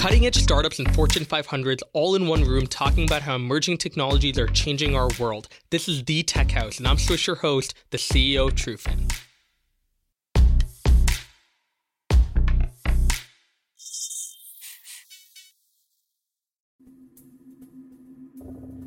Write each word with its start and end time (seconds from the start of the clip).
Cutting 0.00 0.24
edge 0.24 0.36
startups 0.36 0.78
and 0.78 0.94
Fortune 0.94 1.26
500s 1.26 1.82
all 1.92 2.14
in 2.14 2.26
one 2.26 2.42
room 2.42 2.66
talking 2.66 3.04
about 3.04 3.20
how 3.20 3.34
emerging 3.34 3.76
technologies 3.76 4.38
are 4.38 4.46
changing 4.46 4.96
our 4.96 5.10
world. 5.18 5.48
This 5.68 5.90
is 5.90 6.02
The 6.06 6.22
Tech 6.22 6.50
Haus, 6.52 6.78
and 6.78 6.88
I'm 6.88 6.96
Swisher 6.96 7.36
host, 7.36 7.74
the 7.90 7.98
CEO 7.98 8.50
TrueFan. 8.50 9.29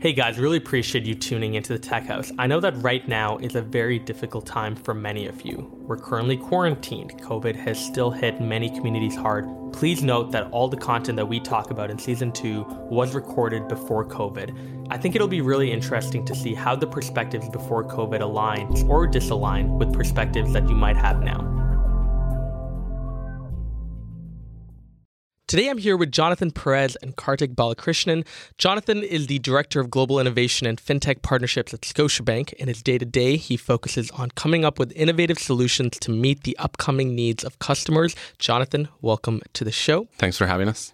Hey 0.04 0.12
guys, 0.12 0.38
really 0.38 0.58
appreciate 0.58 1.06
you 1.06 1.16
tuning 1.16 1.54
into 1.54 1.72
the 1.72 1.80
Tech 1.80 2.06
Haus. 2.08 2.30
I 2.38 2.46
know 2.46 2.60
that 2.60 2.76
right 2.84 3.08
now 3.08 3.38
is 3.38 3.56
a 3.56 3.62
very 3.62 4.00
difficult 4.00 4.46
time 4.46 4.76
for 4.76 4.94
many 4.94 5.28
of 5.28 5.44
you. 5.44 5.72
We're 5.88 5.96
currently 5.96 6.36
quarantined. 6.36 7.22
COVID 7.22 7.56
has 7.56 7.80
still 7.80 8.12
hit 8.12 8.42
many 8.42 8.70
communities 8.70 9.16
hard. 9.16 9.48
Please 9.72 10.04
note 10.04 10.30
that 10.34 10.52
all 10.52 10.68
the 10.68 10.76
content 10.76 11.16
that 11.16 11.26
we 11.26 11.40
talk 11.40 11.72
about 11.72 11.90
in 11.90 11.98
season 11.98 12.34
two 12.34 12.66
was 12.90 13.16
recorded 13.16 13.70
before 13.70 14.04
COVID. 14.04 14.88
I 14.92 14.98
think 14.98 15.16
it'll 15.16 15.26
be 15.30 15.40
really 15.40 15.72
interesting 15.72 16.26
to 16.26 16.36
see 16.36 16.54
how 16.54 16.76
the 16.76 16.86
perspectives 16.86 17.48
before 17.48 17.86
COVID 17.86 18.20
align 18.20 18.76
or 18.90 19.08
disalign 19.08 19.80
with 19.80 19.94
perspectives 19.94 20.52
that 20.52 20.68
you 20.68 20.76
might 20.76 20.98
have 20.98 21.24
now. 21.24 21.63
Today 25.54 25.70
I'm 25.70 25.78
here 25.78 25.96
with 25.96 26.12
Jonathan 26.12 26.50
Perez 26.50 26.96
and 27.04 27.16
Karthik 27.16 27.54
Balakrishnan. 27.54 28.26
Jonathan 28.58 29.04
is 29.04 29.28
the 29.28 29.38
Director 29.38 29.80
of 29.80 29.92
Global 29.92 30.20
Innovation 30.20 30.66
and 30.66 30.82
FinTech 30.82 31.22
Partnerships 31.22 31.76
at 31.76 31.82
Scotiabank. 31.82 32.54
In 32.54 32.70
his 32.70 32.82
day 32.82 32.98
to 32.98 33.06
day, 33.06 33.38
he 33.38 33.56
focuses 33.56 34.10
on 34.10 34.32
coming 34.32 34.66
up 34.66 34.80
with 34.80 34.92
innovative 34.94 35.38
solutions 35.38 36.00
to 36.00 36.10
meet 36.10 36.42
the 36.42 36.58
upcoming 36.58 37.14
needs 37.14 37.44
of 37.44 37.60
customers. 37.60 38.16
Jonathan, 38.40 38.88
welcome 39.00 39.44
to 39.54 39.64
the 39.64 39.72
show. 39.72 40.08
Thanks 40.18 40.40
for 40.40 40.48
having 40.48 40.68
us. 40.68 40.92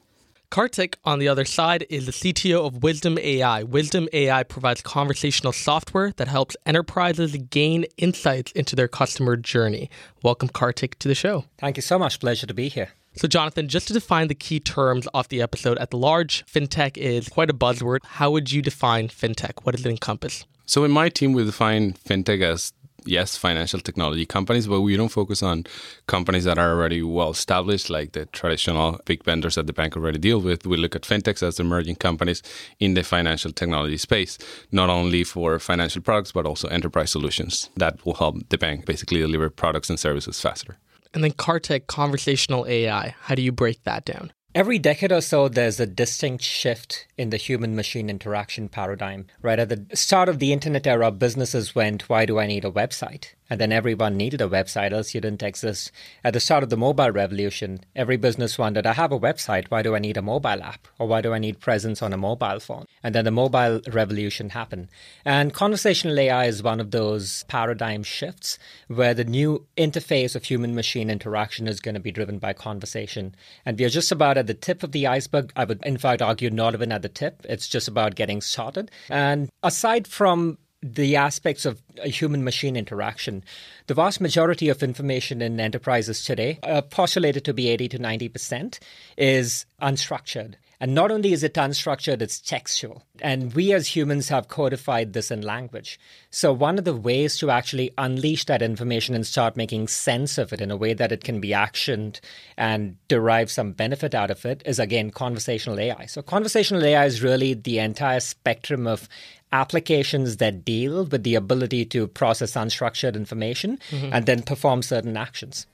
Karthik, 0.52 0.95
on 1.05 1.20
the 1.20 1.30
other 1.30 1.45
side, 1.45 1.86
is 1.89 2.05
the 2.05 2.11
CTO 2.11 2.67
of 2.67 2.83
Wysdom 2.83 3.17
AI. 3.17 3.64
Wysdom 3.64 4.09
AI 4.11 4.44
provides 4.44 4.81
conversational 4.81 5.53
software 5.53 6.11
that 6.17 6.28
helps 6.28 6.58
enterprises 6.66 7.38
gain 7.50 7.86
insights 7.95 8.52
into 8.52 8.76
their 8.76 8.89
customer 8.89 9.38
journey. 9.38 9.89
Welcome, 10.22 10.50
Karthik, 10.50 10.95
to 10.95 11.08
the 11.08 11.16
show. 11.16 11.45
Thank 11.59 11.78
you 11.78 11.81
so 11.81 11.98
much. 11.98 12.20
Pleasure 12.20 12.45
to 12.45 12.53
be 12.53 12.67
here. 12.67 12.89
So, 13.20 13.28
Jonathan, 13.28 13.67
just 13.67 13.88
to 13.88 13.94
define 13.94 14.30
the 14.30 14.34
key 14.34 14.62
terms 14.62 15.06
of 15.14 15.28
the 15.28 15.42
episode, 15.42 15.78
at 15.80 15.92
the 15.92 15.98
large, 15.98 16.45
fintech 16.45 16.95
is 16.95 17.28
quite 17.28 17.50
a 17.50 17.53
buzzword. 17.53 18.00
How 18.06 18.31
would 18.31 18.50
you 18.50 18.61
define 18.61 19.09
fintech? 19.09 19.66
What 19.66 19.76
does 19.76 19.86
it 19.86 19.89
encompass? 19.89 20.45
So, 20.66 20.86
in 20.86 20.92
my 20.92 21.09
team, 21.09 21.34
we 21.34 21.44
define 21.44 21.95
fintech 21.95 22.42
as 22.42 22.72
yes, 23.03 23.36
financial 23.36 23.81
technology 23.81 24.26
companies, 24.26 24.67
but 24.67 24.80
we 24.80 24.95
don't 24.95 25.09
focus 25.09 25.44
on 25.44 25.66
companies 26.08 26.45
that 26.45 26.58
are 26.58 26.72
already 26.72 27.03
well 27.03 27.31
established, 27.31 27.89
like 27.89 28.14
the 28.14 28.26
traditional 28.28 29.02
big 29.03 29.22
vendors 29.26 29.56
that 29.56 29.67
the 29.67 29.73
bank 29.73 29.98
already 29.98 30.17
deal 30.17 30.39
with. 30.39 30.66
We 30.66 30.78
look 30.78 30.95
at 30.95 31.02
fintechs 31.02 31.44
as 31.44 31.59
emerging 31.59 31.98
companies 31.98 32.42
in 32.80 32.94
the 32.94 33.04
financial 33.04 33.52
technology 33.52 33.98
space, 33.98 34.38
not 34.72 34.89
only 34.89 35.26
for 35.26 35.59
financial 35.59 36.02
products, 36.02 36.31
but 36.31 36.45
also 36.45 36.70
enterprise 36.70 37.11
solutions 37.11 37.70
that 37.76 38.06
will 38.06 38.14
help 38.14 38.48
the 38.48 38.58
bank 38.58 38.86
basically 38.86 39.20
deliver 39.20 39.50
products 39.50 39.89
and 39.89 40.00
services 40.00 40.39
faster. 40.39 40.78
And 41.13 41.23
then 41.23 41.31
Karthik, 41.31 41.88
conversational 41.88 42.65
AI. 42.67 43.15
How 43.21 43.35
do 43.35 43.41
you 43.41 43.52
break 43.52 43.83
that 43.83 44.05
down? 44.05 44.31
Every 44.55 44.80
decade 44.80 45.11
or 45.11 45.22
so, 45.22 45.47
there's 45.47 45.80
a 45.80 45.86
distinct 45.86 46.44
shift 46.44 47.05
in 47.19 47.30
the 47.30 47.38
human 47.38 47.75
machine 47.75 48.09
interaction 48.09 48.67
paradigm. 48.67 49.28
Right 49.44 49.59
at 49.59 49.69
the 49.69 49.95
start 49.95 50.28
of 50.28 50.39
the 50.39 50.52
internet 50.52 50.88
era, 50.88 51.11
businesses 51.11 51.75
went, 51.75 52.09
Why 52.09 52.25
do 52.25 52.39
I 52.39 52.47
need 52.47 52.66
a 52.66 52.72
website? 52.72 53.33
And 53.50 53.59
then 53.59 53.72
everyone 53.72 54.16
needed 54.16 54.42
a 54.42 54.47
website, 54.47 54.92
else 54.92 55.16
you 55.16 55.22
didn't 55.22 55.42
exist. 55.42 55.92
At 56.23 56.33
the 56.33 56.39
start 56.39 56.61
of 56.61 56.70
the 56.70 56.77
mobile 56.77 57.09
revolution, 57.09 57.80
every 57.95 58.16
business 58.16 58.59
wondered, 58.59 58.86
I 58.86 58.94
have 58.94 59.11
a 59.11 59.20
website, 59.20 59.66
why 59.70 59.81
do 59.81 59.95
I 59.95 60.00
need 60.00 60.17
a 60.17 60.22
mobile 60.22 60.61
app? 60.61 60.88
Or 61.00 61.08
why 61.08 61.22
do 61.22 61.33
I 61.33 61.39
need 61.39 61.59
presence 61.59 62.03
on 62.03 62.14
a 62.14 62.17
mobile 62.17 62.59
phone? 62.59 62.86
And 63.02 63.16
then 63.16 63.25
the 63.25 63.31
mobile 63.31 63.81
revolution 63.92 64.49
happened. 64.49 64.89
And 65.26 65.54
conversational 65.54 66.20
AI 66.20 66.45
is 66.45 66.61
one 66.61 66.80
of 66.80 66.92
those 66.92 67.43
paradigm 67.48 68.04
shifts 68.04 68.60
where 68.87 69.16
the 69.16 69.23
new 69.23 69.66
interface 69.76 70.36
of 70.36 70.43
human 70.43 70.76
machine 70.76 71.10
interaction 71.10 71.67
is 71.67 71.80
going 71.80 71.95
to 71.95 71.99
be 71.99 72.11
driven 72.11 72.37
by 72.37 72.54
conversation. 72.54 73.36
And 73.66 73.80
we 73.80 73.86
are 73.86 73.89
just 73.89 74.11
about 74.11 74.37
at 74.39 74.48
the 74.48 74.54
tip 74.54 74.83
of 74.83 74.92
the 74.92 75.08
iceberg. 75.08 75.52
I 75.55 75.66
would, 75.66 75.83
in 75.86 75.98
fact, 75.98 76.22
argue 76.22 76.50
not 76.50 76.73
even 76.73 76.92
at 76.92 77.02
the 77.02 77.10
tip. 77.10 77.45
It's 77.48 77.67
just 77.67 77.88
about 77.88 78.16
getting 78.16 78.42
started. 78.42 78.92
And 79.10 79.50
aside 79.64 80.08
from 80.08 80.58
the 80.82 81.16
aspects 81.17 81.66
of 81.66 81.82
human 82.04 82.44
machine 82.44 82.78
interaction. 82.78 83.44
The 83.88 83.94
vast 83.94 84.22
majority 84.22 84.70
of 84.70 84.82
information 84.82 85.42
in 85.42 85.60
enterprises 85.60 86.23
today, 86.23 86.58
uh, 86.64 86.82
postulated 86.82 87.44
to 87.45 87.54
be 87.54 87.67
80 87.67 87.89
to 87.89 87.99
90%, 87.99 88.80
is 89.17 89.66
unstructured. 89.82 90.54
And 90.82 90.95
not 90.95 91.12
only 91.12 91.34
is 91.34 91.44
it 91.44 91.56
unstructured, 91.56 92.22
it's 92.22 92.40
textual. 92.40 93.04
And 93.22 93.54
we 93.54 93.73
as 93.73 93.95
humans 93.95 94.30
have 94.30 94.48
codified 94.48 95.12
this 95.12 95.30
in 95.30 95.42
language. 95.42 96.00
So, 96.32 96.54
one 96.54 96.78
of 96.78 96.86
the 96.86 96.95
ways 96.95 97.38
to 97.38 97.52
actually 97.52 97.92
unleash 97.98 98.45
that 98.45 98.62
information 98.62 99.14
and 99.14 99.28
start 99.28 99.58
making 99.58 99.90
sense 99.90 100.38
of 100.38 100.54
it 100.54 100.62
in 100.62 100.72
a 100.72 100.78
way 100.78 100.94
that 100.94 101.12
it 101.12 101.23
can 101.23 101.42
be 101.42 101.50
actioned 101.50 102.22
and 102.56 102.95
derive 103.10 103.52
some 103.52 103.73
benefit 103.73 104.16
out 104.16 104.32
of 104.32 104.45
it 104.45 104.64
is 104.66 104.80
again 104.80 105.12
conversational 105.12 105.80
AI. 105.80 106.06
So, 106.06 106.22
conversational 106.22 106.84
AI 106.86 107.06
is 107.06 107.22
really 107.22 107.56
the 107.56 107.80
entire 107.80 108.22
spectrum 108.22 108.88
of 108.88 109.10
applications 109.52 110.38
that 110.38 110.64
deal 110.64 111.04
with 111.06 111.23
the 111.23 111.36
ability 111.36 111.84
to 111.84 112.08
process 112.08 112.54
unstructured 112.54 113.16
information 113.16 113.80
mm-hmm. 113.90 114.14
and 114.14 114.26
then 114.26 114.44
perform 114.44 114.82
certain 114.82 115.17
actions. 115.17 115.66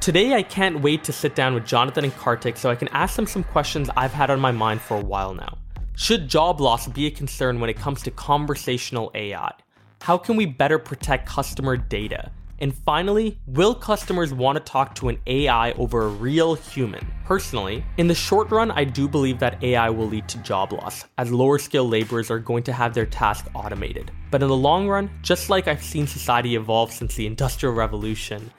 Today, 0.00 0.32
I 0.32 0.42
can't 0.42 0.80
wait 0.80 1.04
to 1.04 1.12
sit 1.12 1.34
down 1.34 1.52
with 1.52 1.66
Jonathan 1.66 2.04
and 2.04 2.14
Karthik 2.14 2.56
so 2.56 2.70
I 2.70 2.74
can 2.74 2.88
ask 2.88 3.16
them 3.16 3.26
some 3.26 3.44
questions 3.44 3.90
I've 3.98 4.14
had 4.14 4.30
on 4.30 4.40
my 4.40 4.50
mind 4.50 4.80
for 4.80 4.96
a 4.96 5.04
while 5.04 5.34
now. 5.34 5.58
Should 5.94 6.26
job 6.26 6.58
loss 6.58 6.88
be 6.88 7.06
a 7.06 7.10
concern 7.10 7.60
when 7.60 7.68
it 7.68 7.76
comes 7.76 8.00
to 8.04 8.10
conversational 8.10 9.10
AI? 9.14 9.52
How 10.00 10.16
can 10.16 10.36
we 10.36 10.46
better 10.46 10.78
protect 10.78 11.28
customer 11.28 11.76
data? 11.76 12.32
And 12.60 12.74
finally, 12.74 13.38
will 13.46 13.74
customers 13.74 14.32
want 14.32 14.56
to 14.56 14.64
talk 14.64 14.94
to 14.96 15.10
an 15.10 15.18
AI 15.26 15.72
over 15.72 16.06
a 16.06 16.08
real 16.08 16.54
human? 16.54 17.06
Personally, 17.26 17.84
in 17.98 18.06
the 18.06 18.14
short 18.14 18.50
run, 18.50 18.70
I 18.70 18.84
do 18.84 19.06
believe 19.06 19.38
that 19.40 19.62
AI 19.62 19.90
will 19.90 20.08
lead 20.08 20.28
to 20.28 20.38
job 20.38 20.72
loss, 20.72 21.04
as 21.18 21.30
lower 21.30 21.58
skilled 21.58 21.90
laborers 21.90 22.30
are 22.30 22.38
going 22.38 22.62
to 22.62 22.72
have 22.72 22.94
their 22.94 23.04
tasks 23.04 23.50
automated. 23.54 24.10
But 24.30 24.42
in 24.42 24.48
the 24.48 24.56
long 24.56 24.88
run, 24.88 25.10
just 25.20 25.50
like 25.50 25.68
I've 25.68 25.82
seen 25.82 26.06
society 26.06 26.54
evolve 26.54 26.90
since 26.90 27.14
the 27.14 27.26
Industrial 27.26 27.74
Revolution, 27.74 28.50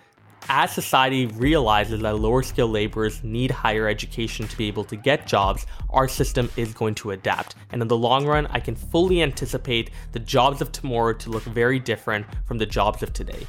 as 0.53 0.69
society 0.69 1.27
realizes 1.27 2.01
that 2.01 2.19
lower 2.19 2.43
skilled 2.43 2.71
laborers 2.71 3.23
need 3.23 3.49
higher 3.49 3.87
education 3.87 4.49
to 4.49 4.57
be 4.57 4.67
able 4.67 4.83
to 4.83 4.97
get 4.97 5.25
jobs, 5.25 5.65
our 5.91 6.09
system 6.09 6.51
is 6.57 6.73
going 6.73 6.93
to 6.93 7.11
adapt. 7.11 7.55
And 7.71 7.81
in 7.81 7.87
the 7.87 7.95
long 7.95 8.25
run, 8.25 8.47
I 8.47 8.59
can 8.59 8.75
fully 8.75 9.21
anticipate 9.21 9.91
the 10.11 10.19
jobs 10.19 10.59
of 10.59 10.73
tomorrow 10.73 11.13
to 11.13 11.29
look 11.29 11.43
very 11.43 11.79
different 11.79 12.25
from 12.45 12.57
the 12.57 12.65
jobs 12.65 13.01
of 13.01 13.13
today. 13.13 13.47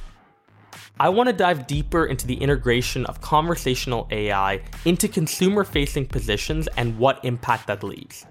I 1.00 1.08
want 1.08 1.28
to 1.28 1.32
dive 1.32 1.66
deeper 1.66 2.06
into 2.06 2.24
the 2.24 2.36
integration 2.36 3.04
of 3.06 3.20
conversational 3.20 4.06
AI 4.12 4.62
into 4.84 5.08
consumer 5.08 5.64
facing 5.64 6.06
positions 6.06 6.68
and 6.76 6.96
what 6.98 7.24
impact 7.24 7.66
that 7.66 7.82
leaves. 7.82 8.26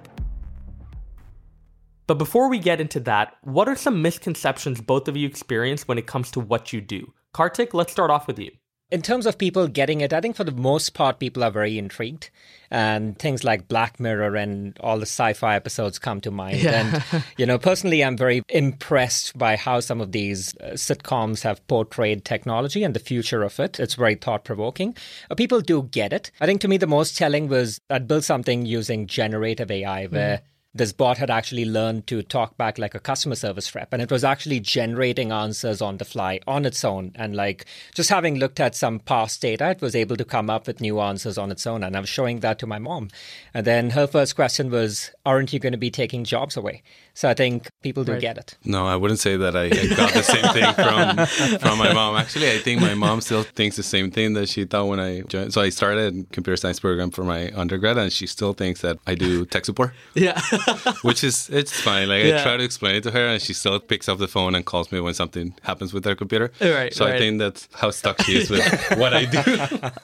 But 2.07 2.17
before 2.17 2.47
we 2.49 2.57
get 2.57 2.79
into 2.79 3.01
that, 3.01 3.35
what 3.41 3.67
are 3.67 3.75
some 3.75 4.01
misconceptions 4.01 4.79
both 4.79 5.09
of 5.09 5.17
you 5.17 5.27
experience 5.27 5.89
when 5.89 5.97
it 5.97 6.07
comes 6.07 6.31
to 6.31 6.39
what 6.39 6.71
you 6.71 6.79
do? 6.79 7.11
Karthik, 7.33 7.73
let's 7.73 7.91
start 7.91 8.11
off 8.11 8.27
with 8.27 8.39
you. 8.39 8.51
In 8.91 9.01
terms 9.01 9.25
of 9.25 9.37
people 9.37 9.67
getting 9.67 10.01
it, 10.01 10.11
I 10.11 10.19
think 10.19 10.35
for 10.35 10.43
the 10.43 10.51
most 10.51 10.93
part, 10.93 11.19
people 11.19 11.43
are 11.43 11.51
very 11.51 11.77
intrigued. 11.77 12.29
And 12.73 13.19
things 13.19 13.43
like 13.43 13.67
Black 13.67 13.99
Mirror 13.99 14.37
and 14.37 14.77
all 14.79 14.97
the 14.97 15.05
sci 15.05 15.33
fi 15.33 15.55
episodes 15.55 15.99
come 15.99 16.21
to 16.21 16.31
mind. 16.31 16.61
Yeah. 16.61 17.03
And, 17.11 17.23
you 17.37 17.45
know, 17.45 17.57
personally, 17.57 18.01
I'm 18.01 18.15
very 18.15 18.43
impressed 18.47 19.37
by 19.37 19.57
how 19.57 19.81
some 19.81 19.99
of 19.99 20.13
these 20.13 20.55
uh, 20.57 20.71
sitcoms 20.71 21.41
have 21.41 21.65
portrayed 21.67 22.23
technology 22.23 22.83
and 22.83 22.93
the 22.93 22.99
future 22.99 23.43
of 23.43 23.59
it. 23.59 23.77
It's 23.77 23.95
very 23.95 24.15
thought 24.15 24.45
provoking. 24.45 24.95
Uh, 25.29 25.35
people 25.35 25.59
do 25.59 25.83
get 25.83 26.13
it. 26.13 26.31
I 26.39 26.45
think 26.45 26.61
to 26.61 26.69
me, 26.69 26.77
the 26.77 26.87
most 26.87 27.17
telling 27.17 27.49
was 27.49 27.81
I'd 27.89 28.07
built 28.07 28.23
something 28.23 28.65
using 28.65 29.05
generative 29.07 29.69
AI 29.69 30.05
where 30.07 30.37
mm 30.37 30.41
this 30.73 30.93
bot 30.93 31.17
had 31.17 31.29
actually 31.29 31.65
learned 31.65 32.07
to 32.07 32.23
talk 32.23 32.55
back 32.57 32.77
like 32.77 32.95
a 32.95 32.99
customer 32.99 33.35
service 33.35 33.73
rep 33.75 33.91
and 33.91 34.01
it 34.01 34.09
was 34.09 34.23
actually 34.23 34.59
generating 34.59 35.31
answers 35.31 35.81
on 35.81 35.97
the 35.97 36.05
fly 36.05 36.39
on 36.47 36.63
its 36.63 36.85
own 36.85 37.11
and 37.15 37.35
like 37.35 37.65
just 37.93 38.09
having 38.09 38.37
looked 38.37 38.59
at 38.59 38.73
some 38.73 38.99
past 38.99 39.41
data 39.41 39.69
it 39.69 39.81
was 39.81 39.95
able 39.95 40.15
to 40.15 40.23
come 40.23 40.49
up 40.49 40.67
with 40.67 40.79
new 40.79 40.99
answers 41.01 41.37
on 41.37 41.51
its 41.51 41.67
own 41.67 41.83
and 41.83 41.95
i 41.97 41.99
was 41.99 42.07
showing 42.07 42.39
that 42.39 42.57
to 42.57 42.65
my 42.65 42.79
mom 42.79 43.09
and 43.53 43.67
then 43.67 43.89
her 43.89 44.07
first 44.07 44.35
question 44.35 44.71
was 44.71 45.11
aren't 45.25 45.51
you 45.51 45.59
going 45.59 45.73
to 45.73 45.77
be 45.77 45.91
taking 45.91 46.23
jobs 46.23 46.55
away 46.55 46.81
so 47.13 47.29
I 47.29 47.33
think 47.33 47.69
people 47.81 48.03
do 48.03 48.13
right. 48.13 48.21
get 48.21 48.37
it. 48.37 48.57
No, 48.63 48.87
I 48.87 48.95
wouldn't 48.95 49.19
say 49.19 49.35
that 49.35 49.55
I, 49.55 49.65
I 49.65 49.95
got 49.95 50.13
the 50.13 50.23
same 50.23 50.43
thing 50.53 50.73
from 50.73 51.59
from 51.59 51.77
my 51.77 51.93
mom. 51.93 52.15
Actually, 52.15 52.51
I 52.51 52.59
think 52.59 52.81
my 52.81 52.93
mom 52.93 53.21
still 53.21 53.43
thinks 53.43 53.75
the 53.75 53.83
same 53.83 54.11
thing 54.11 54.33
that 54.33 54.47
she 54.47 54.65
thought 54.65 54.85
when 54.87 54.99
I 54.99 55.21
joined. 55.21 55.53
So 55.53 55.61
I 55.61 55.69
started 55.69 56.27
computer 56.31 56.55
science 56.55 56.79
program 56.79 57.11
for 57.11 57.23
my 57.23 57.51
undergrad, 57.53 57.97
and 57.97 58.11
she 58.13 58.27
still 58.27 58.53
thinks 58.53 58.81
that 58.81 58.97
I 59.05 59.15
do 59.15 59.45
tech 59.45 59.65
support. 59.65 59.93
Yeah. 60.13 60.41
which 61.01 61.23
is 61.23 61.49
it's 61.49 61.71
fine. 61.79 62.09
Like 62.09 62.23
Yeah. 62.23 62.39
I 62.39 62.43
try 62.43 62.57
to 62.57 62.63
explain 62.63 62.95
it 62.95 63.03
to 63.03 63.11
her, 63.11 63.27
and 63.27 63.41
she 63.41 63.53
still 63.53 63.79
picks 63.79 64.07
up 64.09 64.17
the 64.19 64.27
phone 64.27 64.55
and 64.55 64.65
calls 64.65 64.91
me 64.91 64.99
when 64.99 65.13
something 65.13 65.53
happens 65.63 65.93
with 65.93 66.05
her 66.05 66.15
computer. 66.15 66.51
Right, 66.61 66.93
So 66.93 67.05
right. 67.05 67.15
I 67.15 67.19
think 67.19 67.39
that's 67.39 67.67
how 67.73 67.91
stuck 67.91 68.21
she 68.23 68.37
is 68.37 68.49
with 68.49 68.63
what 68.97 69.13
I 69.13 69.25
do. 69.25 69.41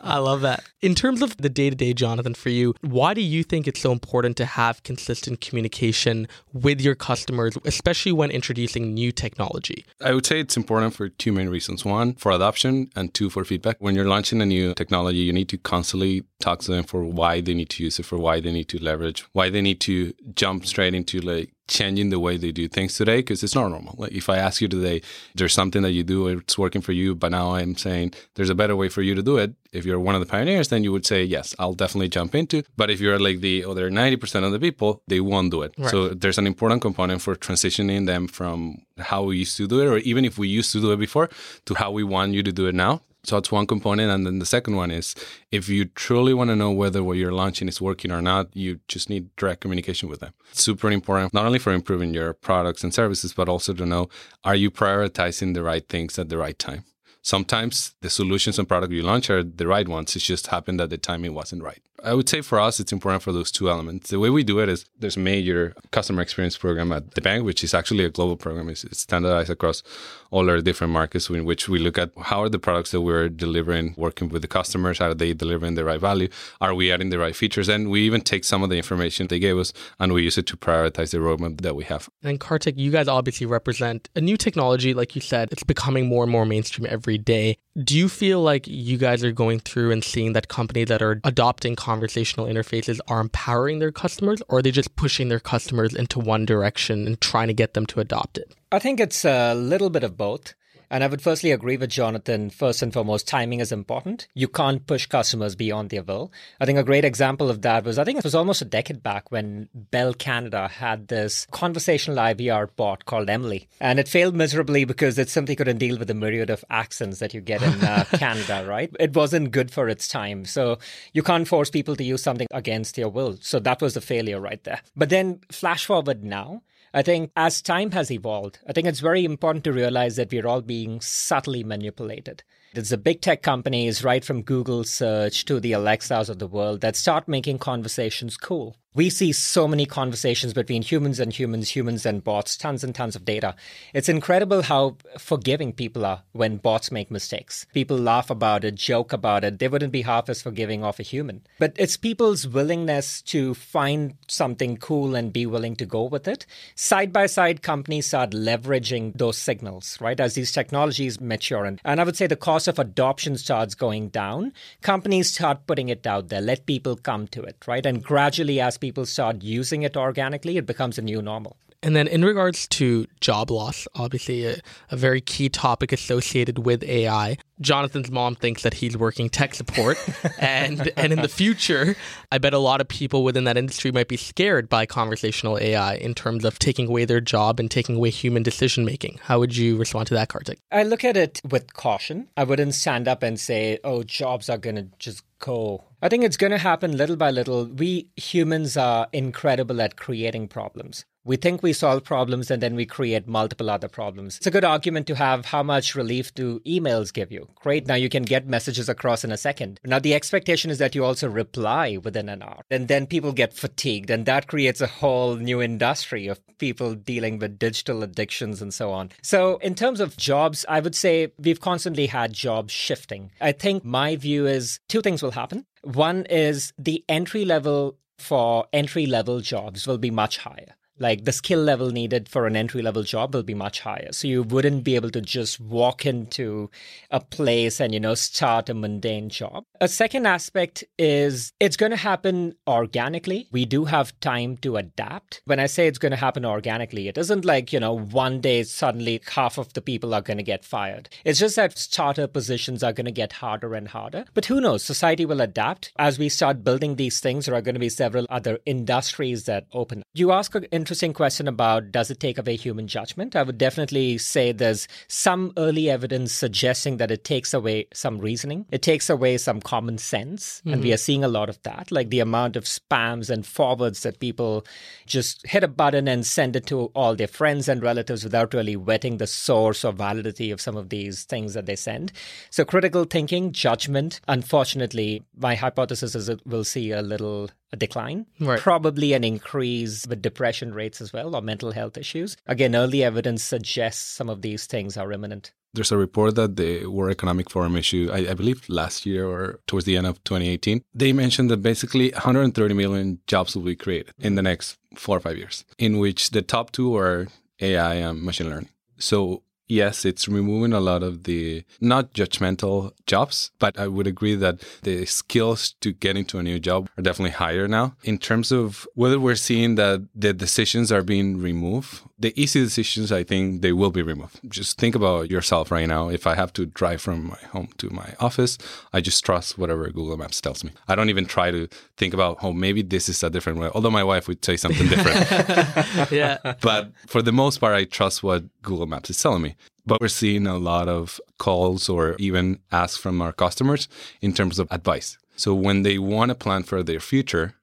I 0.02 0.18
love 0.18 0.42
that. 0.42 0.64
In 0.82 0.96
terms 0.96 1.22
of 1.22 1.38
the 1.38 1.50
day 1.50 1.70
to 1.70 1.76
day, 1.76 1.94
Jonathan, 1.94 2.34
for 2.34 2.50
you, 2.50 2.74
why 2.82 3.14
do 3.14 3.22
you 3.22 3.44
think 3.44 3.68
it's 3.68 3.80
so 3.80 3.92
important 3.92 4.38
to 4.38 4.46
have 4.46 4.84
consistent 4.84 5.42
communication 5.42 6.28
with 6.54 6.80
your 6.82 6.96
customers, 6.96 7.58
especially 7.66 8.12
when 8.12 8.30
introducing 8.32 8.94
new 8.94 9.12
technology? 9.12 9.86
I 10.04 10.14
would 10.14 10.26
say 10.26 10.40
it's 10.40 10.58
important 10.58 10.94
for 10.94 11.10
two 11.10 11.32
main 11.32 11.50
reasons. 11.50 11.84
One, 11.86 12.14
for 12.16 12.32
adoption, 12.32 12.90
and 12.96 13.14
two, 13.14 13.30
for 13.30 13.44
feedback. 13.46 13.78
When 13.80 13.96
you're 13.96 14.08
launching 14.08 14.42
a 14.42 14.46
new 14.46 14.74
technology, 14.74 15.20
you 15.20 15.34
need 15.34 15.50
to 15.50 15.58
constantly 15.58 16.24
talk 16.40 16.60
to 16.62 16.72
them 16.72 16.84
for 16.84 17.04
why 17.04 17.42
they 17.42 17.54
need 17.54 17.70
to 17.72 17.84
use 17.84 18.00
it, 18.00 18.06
for 18.06 18.18
why 18.18 18.40
they 18.40 18.52
need 18.52 18.70
to 18.70 18.78
leverage, 18.82 19.26
why 19.34 19.50
they 19.50 19.62
need 19.62 19.80
to 19.82 20.14
jump 20.36 20.47
straight 20.64 20.94
into 20.94 21.20
like 21.22 21.52
changing 21.68 22.10
the 22.10 22.20
way 22.20 22.38
they 22.38 22.52
do 22.52 22.68
things 22.68 22.96
today 22.96 23.18
because 23.18 23.44
it's 23.44 23.56
not 23.56 23.68
normal. 23.68 23.96
Like 23.98 24.14
if 24.14 24.30
I 24.30 24.38
ask 24.38 24.62
you 24.62 24.68
today, 24.68 25.02
there's 25.36 25.54
something 25.54 25.82
that 25.82 25.92
you 25.92 26.04
do, 26.04 26.28
it's 26.28 26.58
working 26.58 26.82
for 26.82 26.94
you, 26.94 27.14
but 27.14 27.32
now 27.32 27.56
I'm 27.56 27.76
saying 27.76 28.14
there's 28.36 28.50
a 28.50 28.56
better 28.56 28.76
way 28.76 28.90
for 28.90 29.02
you 29.02 29.16
to 29.16 29.22
do 29.22 29.38
it. 29.38 29.54
If 29.74 29.86
you're 29.86 30.00
one 30.00 30.16
of 30.16 30.22
the 30.22 30.28
pioneers, 30.28 30.70
then 30.70 30.84
you 30.84 30.92
would 30.94 31.06
say, 31.06 31.24
yes, 31.24 31.54
I'll 31.60 31.74
definitely 31.74 32.08
jump 32.10 32.34
into. 32.36 32.64
But 32.78 32.90
if 32.90 33.02
you're 33.02 33.20
like 33.20 33.42
the 33.42 33.66
other 33.66 33.92
90% 33.92 34.46
of 34.46 34.52
the 34.54 34.60
people, 34.60 35.02
they 35.08 35.20
won't 35.20 35.52
do 35.52 35.62
it. 35.62 35.74
So 35.90 36.10
there's 36.10 36.38
an 36.38 36.48
important 36.48 36.82
component 36.82 37.22
for 37.22 37.36
transitioning 37.36 38.06
them 38.06 38.28
from 38.28 38.84
how 38.98 39.24
we 39.24 39.38
used 39.38 39.58
to 39.58 39.68
do 39.68 39.82
it, 39.82 39.88
or 39.88 39.98
even 39.98 40.24
if 40.26 40.38
we 40.38 40.48
used 40.48 40.72
to 40.72 40.82
do 40.82 40.94
it 40.94 40.98
before, 40.98 41.30
to 41.66 41.76
how 41.76 41.92
we 41.92 42.04
want 42.04 42.34
you 42.34 42.44
to 42.44 42.52
do 42.52 42.68
it 42.68 42.76
now. 42.76 43.02
So 43.28 43.36
that's 43.36 43.52
one 43.52 43.68
component. 43.68 44.10
And 44.10 44.26
then 44.26 44.40
the 44.40 44.46
second 44.46 44.78
one 44.78 44.90
is 44.90 45.14
if 45.52 45.68
you 45.68 45.86
truly 45.86 46.34
want 46.34 46.50
to 46.50 46.56
know 46.56 46.72
whether 46.72 47.04
what 47.04 47.18
you're 47.18 47.34
launching 47.34 47.68
is 47.68 47.82
working 47.82 48.10
or 48.12 48.22
not, 48.22 48.56
you 48.56 48.80
just 48.88 49.10
need 49.10 49.36
direct 49.36 49.62
communication 49.62 50.08
with 50.08 50.22
them. 50.22 50.34
It's 50.52 50.64
super 50.64 50.90
important, 50.90 51.34
not 51.34 51.46
only 51.46 51.60
for 51.60 51.74
improving 51.74 52.14
your 52.14 52.34
products 52.34 52.86
and 52.86 52.94
services, 52.94 53.34
but 53.34 53.50
also 53.50 53.74
to 53.74 53.86
know 53.86 54.08
are 54.46 54.56
you 54.56 54.72
prioritizing 54.72 55.54
the 55.54 55.64
right 55.64 55.88
things 55.90 56.18
at 56.18 56.30
the 56.30 56.38
right 56.38 56.58
time? 56.58 56.86
Sometimes 57.22 57.96
the 58.00 58.10
solutions 58.10 58.58
and 58.58 58.68
product 58.68 58.94
you 58.94 59.04
launch 59.04 59.30
are 59.30 59.44
the 59.44 59.68
right 59.68 59.90
ones. 59.90 60.16
It 60.16 60.20
just 60.20 60.48
happened 60.48 60.80
that 60.80 60.90
the 60.90 60.98
timing 60.98 61.34
wasn't 61.34 61.64
right. 61.64 61.82
I 62.04 62.14
would 62.14 62.30
say 62.30 62.42
for 62.42 62.60
us, 62.60 62.80
it's 62.80 62.92
important 62.92 63.24
for 63.24 63.32
those 63.32 63.52
two 63.52 63.70
elements. 63.70 64.10
The 64.10 64.20
way 64.20 64.30
we 64.30 64.44
do 64.44 64.60
it 64.60 64.70
is 64.70 64.86
there's 65.00 65.18
a 65.18 65.20
major 65.20 65.74
customer 65.92 66.22
experience 66.22 66.58
program 66.58 66.92
at 66.92 67.16
the 67.16 67.22
bank, 67.22 67.44
which 67.44 67.64
is 67.64 67.74
actually 67.74 68.06
a 68.06 68.10
global 68.10 68.36
program. 68.36 68.70
It's, 68.70 68.84
it's 68.84 69.00
standardized 69.00 69.50
across 69.50 69.82
all 70.30 70.50
our 70.50 70.62
different 70.62 70.94
markets 70.94 71.30
in 71.30 71.46
which 71.46 71.68
we 71.70 71.80
look 71.80 71.98
at 71.98 72.12
how 72.22 72.44
are 72.44 72.50
the 72.50 72.60
products 72.60 72.92
that 72.92 73.02
we're 73.02 73.30
delivering 73.30 73.96
working 73.98 74.30
with 74.30 74.42
the 74.42 74.48
customers? 74.48 75.02
Are 75.02 75.14
they 75.14 75.34
delivering 75.34 75.76
the 75.76 75.86
right 75.86 76.00
value? 76.00 76.30
Are 76.62 76.74
we 76.74 76.92
adding 76.92 77.10
the 77.10 77.18
right 77.18 77.36
features? 77.36 77.70
And 77.70 77.90
we 77.90 78.02
even 78.02 78.22
take 78.22 78.44
some 78.44 78.64
of 78.64 78.70
the 78.70 78.78
information 78.78 79.28
they 79.28 79.40
gave 79.40 79.58
us 79.58 79.74
and 80.00 80.14
we 80.14 80.24
use 80.24 80.38
it 80.38 80.46
to 80.48 80.58
prioritize 80.58 81.12
the 81.12 81.18
roadmap 81.18 81.62
that 81.62 81.76
we 81.76 81.84
have. 81.86 82.10
And 82.24 82.40
Karthik, 82.40 82.78
you 82.78 82.92
guys 82.92 83.08
obviously 83.08 83.48
represent 83.48 84.10
a 84.16 84.22
new 84.22 84.38
technology. 84.38 84.94
Like 84.94 85.16
you 85.16 85.22
said, 85.22 85.50
it's 85.52 85.64
becoming 85.64 86.08
more 86.08 86.24
and 86.24 86.32
more 86.32 86.46
mainstream 86.46 86.88
every 86.90 87.18
day. 87.18 87.58
Do 87.84 87.98
you 87.98 88.10
feel 88.10 88.42
like 88.42 88.68
you 88.68 88.98
guys 88.98 89.24
are 89.24 89.32
going 89.32 89.60
through 89.60 89.92
and 89.92 90.04
seeing 90.04 90.34
that 90.34 90.48
companies 90.48 90.88
that 90.88 91.02
are 91.02 91.22
adopting 91.24 91.76
conversational 91.88 92.48
interfaces 92.48 93.00
are 93.08 93.22
empowering 93.22 93.80
their 93.80 93.94
customers, 93.94 94.42
or 94.50 94.58
are 94.58 94.62
they 94.62 94.72
just 94.72 94.98
pushing 94.98 95.30
their 95.30 95.40
customers 95.40 95.96
into 95.96 96.20
one 96.20 96.46
direction 96.46 97.08
and 97.08 97.22
trying 97.22 97.48
to 97.48 97.54
get 97.54 97.76
them 97.76 97.86
to 97.86 98.02
adopt 98.02 98.38
it? 98.38 98.54
I 98.74 98.80
think 98.80 99.00
it's 99.00 99.24
a 99.24 99.54
little 99.54 99.90
bit 99.90 100.04
of 100.04 100.18
both. 100.18 100.54
And 100.90 101.04
I 101.04 101.08
would 101.08 101.22
firstly 101.22 101.52
agree 101.52 101.78
with 101.78 101.90
Jonathan. 101.90 102.50
First 102.50 102.82
and 102.82 102.94
foremost, 102.94 103.28
timing 103.28 103.60
is 103.60 103.72
important. 103.72 104.28
You 104.34 104.48
can't 104.48 104.86
push 104.86 105.06
customers 105.06 105.56
beyond 105.56 105.90
their 105.90 106.04
will. 106.04 106.32
I 106.62 106.66
think 106.66 106.80
a 106.80 106.84
great 106.84 107.04
example 107.06 107.50
of 107.50 107.62
that 107.64 107.84
was, 107.84 107.98
I 107.98 108.04
think 108.04 108.18
it 108.18 108.24
was 108.24 108.36
almost 108.36 108.62
a 108.62 108.66
decade 108.66 109.04
back 109.04 109.32
when 109.32 109.68
Bell 109.74 110.14
Canada 110.14 110.68
had 110.68 111.08
this 111.08 111.46
conversational 111.52 112.18
IVR 112.18 112.70
bot 112.76 113.06
called 113.06 113.30
Emily. 113.30 113.68
And 113.82 114.00
it 114.00 114.08
failed 114.08 114.36
miserably 114.36 114.86
because 114.86 115.18
it 115.18 115.30
simply 115.30 115.56
couldn't 115.56 115.78
deal 115.78 115.98
with 115.98 116.08
the 116.08 116.14
myriad 116.14 116.50
of 116.50 116.64
accents 116.70 117.20
that 117.20 117.34
you 117.34 117.42
get 117.42 117.62
in 117.62 117.84
uh, 117.84 118.06
Canada, 118.14 118.66
right? 118.68 118.94
It 119.00 119.16
wasn't 119.16 119.52
good 119.52 119.72
for 119.72 119.90
its 119.90 120.08
time. 120.08 120.46
So 120.46 120.80
you 121.14 121.24
can't 121.24 121.48
force 121.48 121.70
people 121.70 121.96
to 121.98 122.04
use 122.04 122.24
something 122.24 122.48
against 122.52 122.96
their 122.96 123.10
will. 123.10 123.38
So 123.42 123.60
that 123.60 123.82
was 123.82 123.98
a 123.98 124.02
failure 124.02 124.40
right 124.40 124.64
there. 124.64 124.82
But 124.96 125.10
then 125.10 125.42
flash 125.52 125.86
forward 125.86 126.24
now. 126.24 126.62
I 126.98 127.04
think 127.04 127.30
as 127.36 127.62
time 127.62 127.92
has 127.92 128.10
evolved, 128.10 128.58
I 128.68 128.74
think 128.74 128.88
it's 128.88 129.02
very 129.02 129.24
important 129.24 129.64
to 129.66 129.72
realize 129.72 130.16
that 130.16 130.32
we're 130.32 130.48
all 130.48 130.64
being 130.64 131.00
subtly 131.00 131.64
manipulated. 131.64 132.42
There's 132.74 132.90
the 132.90 132.98
big 132.98 133.22
tech 133.22 133.44
companies, 133.44 134.04
right 134.04 134.26
from 134.26 134.42
Google 134.42 134.84
search 134.84 135.46
to 135.46 135.60
the 135.60 135.74
Alexas 135.74 136.28
of 136.28 136.40
the 136.40 136.48
world, 136.48 136.82
that 136.82 136.96
start 136.96 137.28
making 137.28 137.60
conversations 137.60 138.36
cool. 138.36 138.78
We 138.98 139.12
see 139.12 139.32
so 139.32 139.68
many 139.68 139.86
conversations 139.86 140.56
between 140.56 140.82
humans 140.82 141.20
and 141.20 141.32
humans, 141.32 141.70
humans 141.70 142.04
and 142.04 142.24
bots, 142.24 142.58
tons 142.58 142.84
and 142.84 142.96
tons 142.96 143.16
of 143.16 143.26
data. 143.26 143.54
It's 143.94 144.10
incredible 144.10 144.64
how 144.64 144.98
forgiving 145.20 145.72
people 145.72 146.04
are 146.04 146.24
when 146.32 146.58
bots 146.58 146.92
make 146.92 147.12
mistakes. 147.12 147.68
People 147.76 148.00
laugh 148.00 148.32
about 148.32 148.64
it, 148.64 148.74
joke 148.74 149.14
about 149.14 149.44
it. 149.44 149.60
They 149.60 149.68
wouldn't 149.68 149.92
be 149.92 150.02
half 150.02 150.30
as 150.30 150.42
forgiving 150.42 150.84
of 150.84 151.00
a 151.00 151.04
human. 151.04 151.42
But 151.60 151.74
it's 151.76 151.96
people's 151.96 152.48
willingness 152.48 153.22
to 153.34 153.54
find 153.54 154.16
something 154.28 154.78
cool 154.78 155.14
and 155.14 155.32
be 155.32 155.46
willing 155.46 155.76
to 155.76 155.86
go 155.86 156.06
with 156.06 156.28
it. 156.28 156.48
Side 156.74 157.14
by 157.14 157.28
side, 157.28 157.62
companies 157.62 158.08
start 158.08 158.32
leveraging 158.32 159.16
those 159.16 159.38
signals, 159.38 160.00
right? 160.02 160.20
As 160.20 160.34
these 160.34 160.52
technologies 160.52 161.22
mature. 161.22 161.66
And, 161.66 161.80
and 161.86 162.02
I 162.02 162.04
would 162.04 162.18
say 162.18 162.26
the 162.26 162.36
cost 162.36 162.68
of 162.68 162.80
adoption 162.80 163.38
starts 163.38 163.76
going 163.76 164.10
down. 164.10 164.54
Companies 164.82 165.32
start 165.32 165.68
putting 165.68 165.90
it 165.90 166.08
out 166.08 166.30
there, 166.30 166.42
let 166.42 166.66
people 166.66 166.96
come 166.96 167.28
to 167.28 167.44
it, 167.44 167.64
right? 167.68 167.86
And 167.86 168.04
gradually, 168.04 168.60
as 168.60 168.76
people 168.76 168.87
start 169.06 169.44
using 169.44 169.84
it 169.84 169.96
organically, 169.98 170.58
it 170.58 170.66
becomes 170.66 170.98
a 170.98 171.02
new 171.02 171.22
normal. 171.22 171.58
And 171.84 171.96
then, 171.96 172.08
in 172.08 172.26
regards 172.26 172.68
to 172.70 173.06
job 173.22 173.52
loss, 173.52 173.88
obviously 173.94 174.46
a, 174.46 174.58
a, 174.90 174.98
very 174.98 175.22
key 175.22 175.48
topic 175.48 175.92
associated 175.92 176.66
with 176.66 176.84
AI. 176.84 177.38
Jonathan's 177.62 178.10
mom 178.10 178.34
thinks 178.34 178.64
that 178.64 178.74
he's 178.74 178.98
working 178.98 179.30
tech 179.30 179.54
support, 179.54 179.98
and 180.40 180.92
and 180.98 181.14
in 181.14 181.22
the 181.22 181.28
future, 181.28 181.96
I 182.32 182.40
bet 182.40 182.54
a 182.54 182.58
lot 182.58 182.82
of 182.82 182.88
people 182.88 183.24
within 183.24 183.44
that 183.44 183.58
industry 183.58 183.92
might 183.92 184.08
be 184.08 184.18
scared 184.18 184.70
by 184.70 184.88
conversational 184.88 185.60
AI 185.60 185.96
in 185.96 186.16
terms 186.16 186.46
of 186.46 186.58
taking 186.58 186.88
away 186.88 187.06
their 187.06 187.22
job 187.22 187.60
and 187.60 187.70
taking 187.70 187.98
away 187.98 188.10
human 188.10 188.42
decision 188.42 188.84
making. 188.84 189.20
How 189.22 189.38
would 189.40 189.56
you 189.56 189.78
respond 189.78 190.08
to 190.08 190.16
that, 190.16 190.30
Karthik? 190.30 190.58
I 190.72 190.82
look 190.82 191.04
at 191.04 191.16
it 191.16 191.42
with 191.48 191.74
caution. 191.74 192.28
I 192.36 192.44
wouldn't 192.44 192.74
stand 192.74 193.08
up 193.08 193.22
and 193.22 193.40
say, 193.40 193.78
"Oh, 193.84 194.02
jobs 194.02 194.50
are 194.50 194.58
going 194.58 194.78
to 194.78 194.88
just 194.98 195.24
go." 195.38 195.84
I 196.00 196.10
think 196.10 196.24
it's 196.24 196.38
going 196.38 196.52
to 196.52 196.60
happen 196.60 196.96
little 196.96 197.16
by 197.16 197.32
little. 197.32 197.66
We 197.66 198.10
humans 198.16 198.78
are 198.78 199.08
incredible 199.12 199.82
at 199.82 199.96
creating 199.96 200.48
problems. 200.48 201.06
We 201.28 201.36
think 201.36 201.62
we 201.62 201.74
solve 201.74 202.06
problems 202.06 202.50
and 202.50 202.64
then 202.64 202.74
we 202.74 202.86
create 202.86 203.28
multiple 203.28 203.70
other 203.70 203.90
problems. 203.90 204.38
It's 204.38 204.48
a 204.48 204.52
good 204.52 204.64
argument 204.64 205.08
to 205.08 205.16
have 205.16 205.44
how 205.44 205.62
much 205.62 205.94
relief 205.94 206.34
do 206.34 206.62
emails 206.62 207.12
give 207.12 207.34
you? 207.34 207.50
Great, 207.56 207.86
now 207.86 207.96
you 207.96 208.08
can 208.08 208.24
get 208.24 208.48
messages 208.48 208.88
across 208.88 209.26
in 209.26 209.34
a 209.34 209.38
second. 209.38 209.82
Now 209.84 210.00
the 210.00 210.14
expectation 210.14 210.72
is 210.72 210.78
that 210.78 210.96
you 210.96 211.04
also 211.04 211.28
reply 211.28 211.98
within 211.98 212.30
an 212.30 212.44
hour. 212.44 212.62
And 212.72 212.88
then 212.88 213.08
people 213.08 213.34
get 213.34 213.54
fatigued 213.54 214.10
and 214.10 214.26
that 214.26 214.48
creates 214.48 214.80
a 214.80 214.88
whole 214.88 215.36
new 215.36 215.62
industry 215.62 216.28
of 216.28 216.40
people 216.60 216.96
dealing 216.96 217.40
with 217.40 217.60
digital 217.60 218.04
addictions 218.04 218.62
and 218.62 218.74
so 218.74 218.94
on. 218.94 219.10
So 219.22 219.58
in 219.58 219.76
terms 219.76 220.00
of 220.00 220.16
jobs, 220.16 220.66
I 220.70 220.80
would 220.80 220.96
say 220.96 221.34
we've 221.38 221.60
constantly 221.60 222.08
had 222.08 222.32
jobs 222.32 222.72
shifting. 222.72 223.32
I 223.42 223.52
think 223.52 223.84
my 223.84 224.16
view 224.16 224.48
is 224.48 224.80
two 224.88 225.02
things 225.02 225.22
will 225.22 225.32
happen. 225.32 225.66
One 225.84 226.26
is 226.30 226.72
the 226.78 227.04
entry 227.10 227.44
level 227.44 227.98
for 228.18 228.66
entry 228.72 229.06
level 229.08 229.42
jobs 229.42 229.86
will 229.86 229.98
be 229.98 230.10
much 230.10 230.38
higher 230.38 230.78
like 231.00 231.26
the 231.26 231.32
skill 231.32 231.60
level 231.60 231.92
needed 231.92 232.30
for 232.30 232.48
an 232.48 232.56
entry 232.56 232.82
level 232.82 233.04
job 233.04 233.34
will 233.34 233.44
be 233.44 233.54
much 233.54 233.80
higher. 233.82 234.10
So 234.12 234.28
you 234.28 234.44
wouldn't 234.44 234.84
be 234.84 234.96
able 234.96 235.12
to 235.12 235.22
just 235.22 235.60
walk 235.60 236.06
into 236.06 236.70
a 237.12 237.20
place 237.20 237.80
and 237.80 237.94
you 237.94 238.00
know 238.00 238.16
start 238.16 238.70
a 238.70 238.74
mundane 238.74 239.30
job. 239.30 239.64
A 239.80 239.88
second 239.88 240.26
aspect 240.26 240.84
is 240.98 241.54
it's 241.60 241.78
going 241.78 241.92
to 241.92 241.98
happen 241.98 242.56
organically. 242.68 243.48
We 243.52 243.66
do 243.66 243.86
have 243.86 244.18
time 244.20 244.58
to 244.58 244.78
adapt. 244.78 245.42
When 245.46 245.60
i 245.60 245.66
say 245.66 245.88
it's 245.88 245.98
going 246.00 246.12
to 246.12 246.18
happen 246.18 246.46
organically 246.46 247.08
it 247.08 247.18
isn't 247.18 247.46
like 247.46 247.72
you 247.74 247.80
know 247.80 247.98
one 247.98 248.42
day 248.42 248.64
suddenly 248.64 249.22
half 249.28 249.58
of 249.58 249.74
the 249.74 249.82
people 249.82 250.14
are 250.14 250.22
going 250.22 250.38
to 250.38 250.44
get 250.44 250.66
fired. 250.66 251.10
It's 251.24 251.40
just 251.40 251.56
that 251.56 251.78
starter 251.78 252.28
positions 252.28 252.84
are 252.84 252.94
going 252.94 253.06
to 253.06 253.12
get 253.12 253.34
harder 253.34 253.74
and 253.76 253.88
harder. 253.88 254.26
But 254.34 254.46
who 254.46 254.62
knows? 254.62 254.84
Society 254.84 255.26
will 255.26 255.42
adapt. 255.42 255.92
As 255.98 256.20
we 256.20 256.30
start 256.30 256.64
building 256.64 256.96
these 256.96 257.20
things 257.20 257.46
there 257.46 257.56
are 257.56 257.62
going 257.62 257.76
to 257.76 257.80
be 257.80 257.90
several 257.90 258.26
other 258.30 258.60
industries 258.66 259.46
that 259.46 259.68
open 259.74 260.04
you 260.14 260.32
ask 260.32 260.56
a 260.56 260.72
interesting 260.88 261.12
question 261.12 261.50
about 261.50 261.92
does 261.92 262.10
it 262.10 262.18
take 262.22 262.38
away 262.38 262.56
human 262.56 262.88
judgment? 262.88 263.36
I 263.36 263.44
would 263.44 263.58
definitely 263.58 264.18
say 264.18 264.54
there's 264.54 264.88
some 265.10 265.52
early 265.58 265.90
evidence 265.90 266.32
suggesting 266.32 266.96
that 266.96 267.12
it 267.12 267.26
takes 267.26 267.54
away 267.54 267.88
some 267.94 268.20
reasoning. 268.20 268.66
It 268.72 268.84
takes 268.84 269.10
away 269.10 269.38
some 269.38 269.60
common 269.60 269.98
sense. 269.98 270.60
Mm-hmm. 270.60 270.72
And 270.72 270.82
we 270.82 270.94
are 270.94 270.98
seeing 270.98 271.26
a 271.26 271.28
lot 271.28 271.50
of 271.50 271.62
that, 271.64 271.92
like 271.92 272.10
the 272.10 272.22
amount 272.22 272.56
of 272.56 272.64
spams 272.64 273.30
and 273.30 273.46
forwards 273.46 274.04
that 274.04 274.22
people 274.22 274.66
just 275.06 275.46
hit 275.46 275.62
a 275.62 275.68
button 275.68 276.08
and 276.08 276.26
send 276.26 276.56
it 276.56 276.66
to 276.68 276.86
all 276.96 277.18
their 277.18 277.28
friends 277.28 277.68
and 277.68 277.84
relatives 277.84 278.24
without 278.24 278.54
really 278.54 278.78
vetting 278.78 279.18
the 279.18 279.28
source 279.28 279.84
or 279.84 279.92
validity 279.92 280.52
of 280.52 280.62
some 280.62 280.78
of 280.78 280.88
these 280.88 281.26
things 281.26 281.54
that 281.54 281.66
they 281.66 281.76
send. 281.76 282.14
So 282.50 282.64
critical 282.64 283.04
thinking, 283.04 283.52
judgment, 283.52 284.22
unfortunately, 284.30 285.26
my 285.38 285.56
hypothesis 285.56 286.16
is 286.16 286.30
it 286.30 286.40
will 286.48 286.64
see 286.64 286.92
a 286.92 287.02
little 287.02 287.50
a 287.74 287.78
decline, 287.78 288.26
Right. 288.40 288.60
probably 288.60 289.14
an 289.14 289.24
increase 289.24 290.06
with 290.08 290.22
depression 290.22 290.74
rates 290.74 291.02
as 291.02 291.12
well 291.12 291.36
or 291.36 291.42
mental 291.42 291.72
health 291.72 291.98
issues. 291.98 292.38
Again, 292.46 292.76
early 292.76 293.04
evidence 293.04 293.44
suggests 293.44 294.04
some 294.08 294.30
of 294.30 294.42
these 294.42 294.66
things 294.68 294.98
are 294.98 295.12
imminent. 295.12 295.52
There's 295.74 295.92
a 295.92 295.98
report 295.98 296.36
that 296.36 296.56
the 296.56 296.86
World 296.88 297.12
Economic 297.12 297.50
Forum 297.50 297.76
issued, 297.76 298.10
I, 298.10 298.32
I 298.32 298.34
believe 298.34 298.68
last 298.70 299.06
year 299.06 299.28
or 299.28 299.60
towards 299.68 299.86
the 299.86 299.98
end 299.98 300.08
of 300.08 300.24
2018. 300.24 300.82
They 300.94 301.12
mentioned 301.14 301.52
that 301.52 301.62
basically 301.62 302.12
130 302.12 302.74
million 302.74 303.20
jobs 303.28 303.56
will 303.56 303.64
be 303.64 303.76
created 303.76 304.14
in 304.18 304.36
the 304.36 304.42
next 304.42 304.78
four 304.96 305.18
or 305.18 305.20
five 305.20 305.38
years, 305.38 305.66
in 305.78 306.00
which 306.00 306.32
the 306.32 306.42
top 306.42 306.72
two 306.72 306.96
are 306.96 307.28
AI 307.60 307.96
and 307.96 308.24
machine 308.24 308.50
learning. 308.50 308.70
So 308.98 309.44
yes, 309.68 310.06
it's 310.06 310.28
removing 310.28 310.74
a 310.74 310.80
lot 310.80 311.04
of 311.04 311.24
the 311.24 311.64
not 311.80 312.14
judgmental 312.14 312.92
jobs, 313.06 313.52
but 313.60 313.78
I 313.80 313.88
would 313.88 314.08
agree 314.08 314.36
that 314.36 314.64
the 314.84 315.06
skills 315.06 315.76
to 315.82 315.92
get 315.94 316.18
into 316.18 316.40
a 316.40 316.44
new 316.44 316.60
job 316.60 316.90
are 316.98 317.02
definitely 317.02 317.32
higher 317.32 317.68
now. 317.68 317.96
In 318.04 318.18
terms 318.18 318.52
of 318.52 318.88
whether 318.96 319.20
we're 319.20 319.36
seeing 319.36 319.76
that 319.76 320.08
the 320.16 320.34
decisions 320.34 320.92
are 320.92 321.04
being 321.04 321.38
removed, 321.38 322.02
the 322.20 322.34
easy 322.42 322.64
decisions, 322.64 323.12
I 323.12 323.24
think 323.24 323.62
they 323.62 323.72
will 323.72 323.92
be 323.92 324.02
removed. 324.02 324.40
Just 324.50 324.80
think 324.80 324.96
about 324.96 325.30
yourself 325.30 325.72
right 325.72 325.86
now. 325.88 326.10
If 326.10 326.26
I 326.26 326.34
have 326.36 326.52
to 326.54 326.66
drive 326.66 327.00
from 327.02 327.28
my 327.28 327.40
home 327.52 327.70
to 327.78 327.90
my 327.92 328.16
office, 328.20 328.58
I 328.92 329.02
just 329.02 329.24
trust 329.24 329.58
whatever 329.58 329.86
Google 329.92 330.18
Maps 330.18 330.42
tells 330.42 330.64
me. 330.64 330.72
I 330.88 330.96
don't 330.96 331.10
even 331.10 331.26
try 331.26 331.52
to 331.52 331.68
think 331.96 332.16
about, 332.16 332.38
oh, 332.42 332.54
maybe 332.54 332.82
this 332.82 333.08
is 333.08 333.22
a 333.24 333.30
different 333.30 333.60
way. 333.60 333.70
Although 333.74 333.92
my 333.92 334.04
wife 334.04 334.28
would 334.28 334.44
say 334.44 334.58
something 334.58 334.88
different. 334.88 336.12
yeah. 336.12 336.38
but 336.62 336.92
for 337.06 337.22
the 337.22 337.32
most 337.32 337.60
part, 337.60 337.76
I 337.76 337.84
trust 337.84 338.24
what 338.24 338.46
Google 338.64 338.88
Maps 338.88 339.12
is 339.12 339.22
telling 339.22 339.44
me. 339.44 339.56
But 339.86 340.02
we're 340.02 340.08
seeing 340.08 340.48
a 340.48 340.58
lot 340.58 340.90
of 340.90 341.22
calls 341.38 341.88
or 341.88 342.16
even 342.18 342.60
asks 342.72 342.98
from 342.98 343.22
our 343.22 343.32
customers 343.32 343.88
in 344.22 344.34
terms 344.34 344.58
of 344.58 344.68
advice. 344.72 345.18
So 345.36 345.54
when 345.54 345.84
they 345.84 346.00
want 346.00 346.30
to 346.30 346.36
plan 346.36 346.64
for 346.64 346.82
their 346.82 347.00
future, 347.00 347.54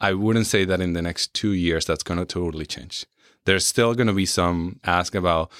I 0.00 0.14
wouldn't 0.14 0.46
say 0.46 0.64
that 0.64 0.80
in 0.80 0.92
the 0.92 1.02
next 1.02 1.34
two 1.34 1.52
years 1.52 1.84
that's 1.84 2.04
going 2.04 2.20
to 2.20 2.24
totally 2.24 2.66
change. 2.66 3.04
There's 3.50 3.66
still 3.66 3.94
going 3.94 4.06
to 4.06 4.12
be 4.12 4.26
some 4.26 4.78
ask 4.84 5.12
about, 5.16 5.50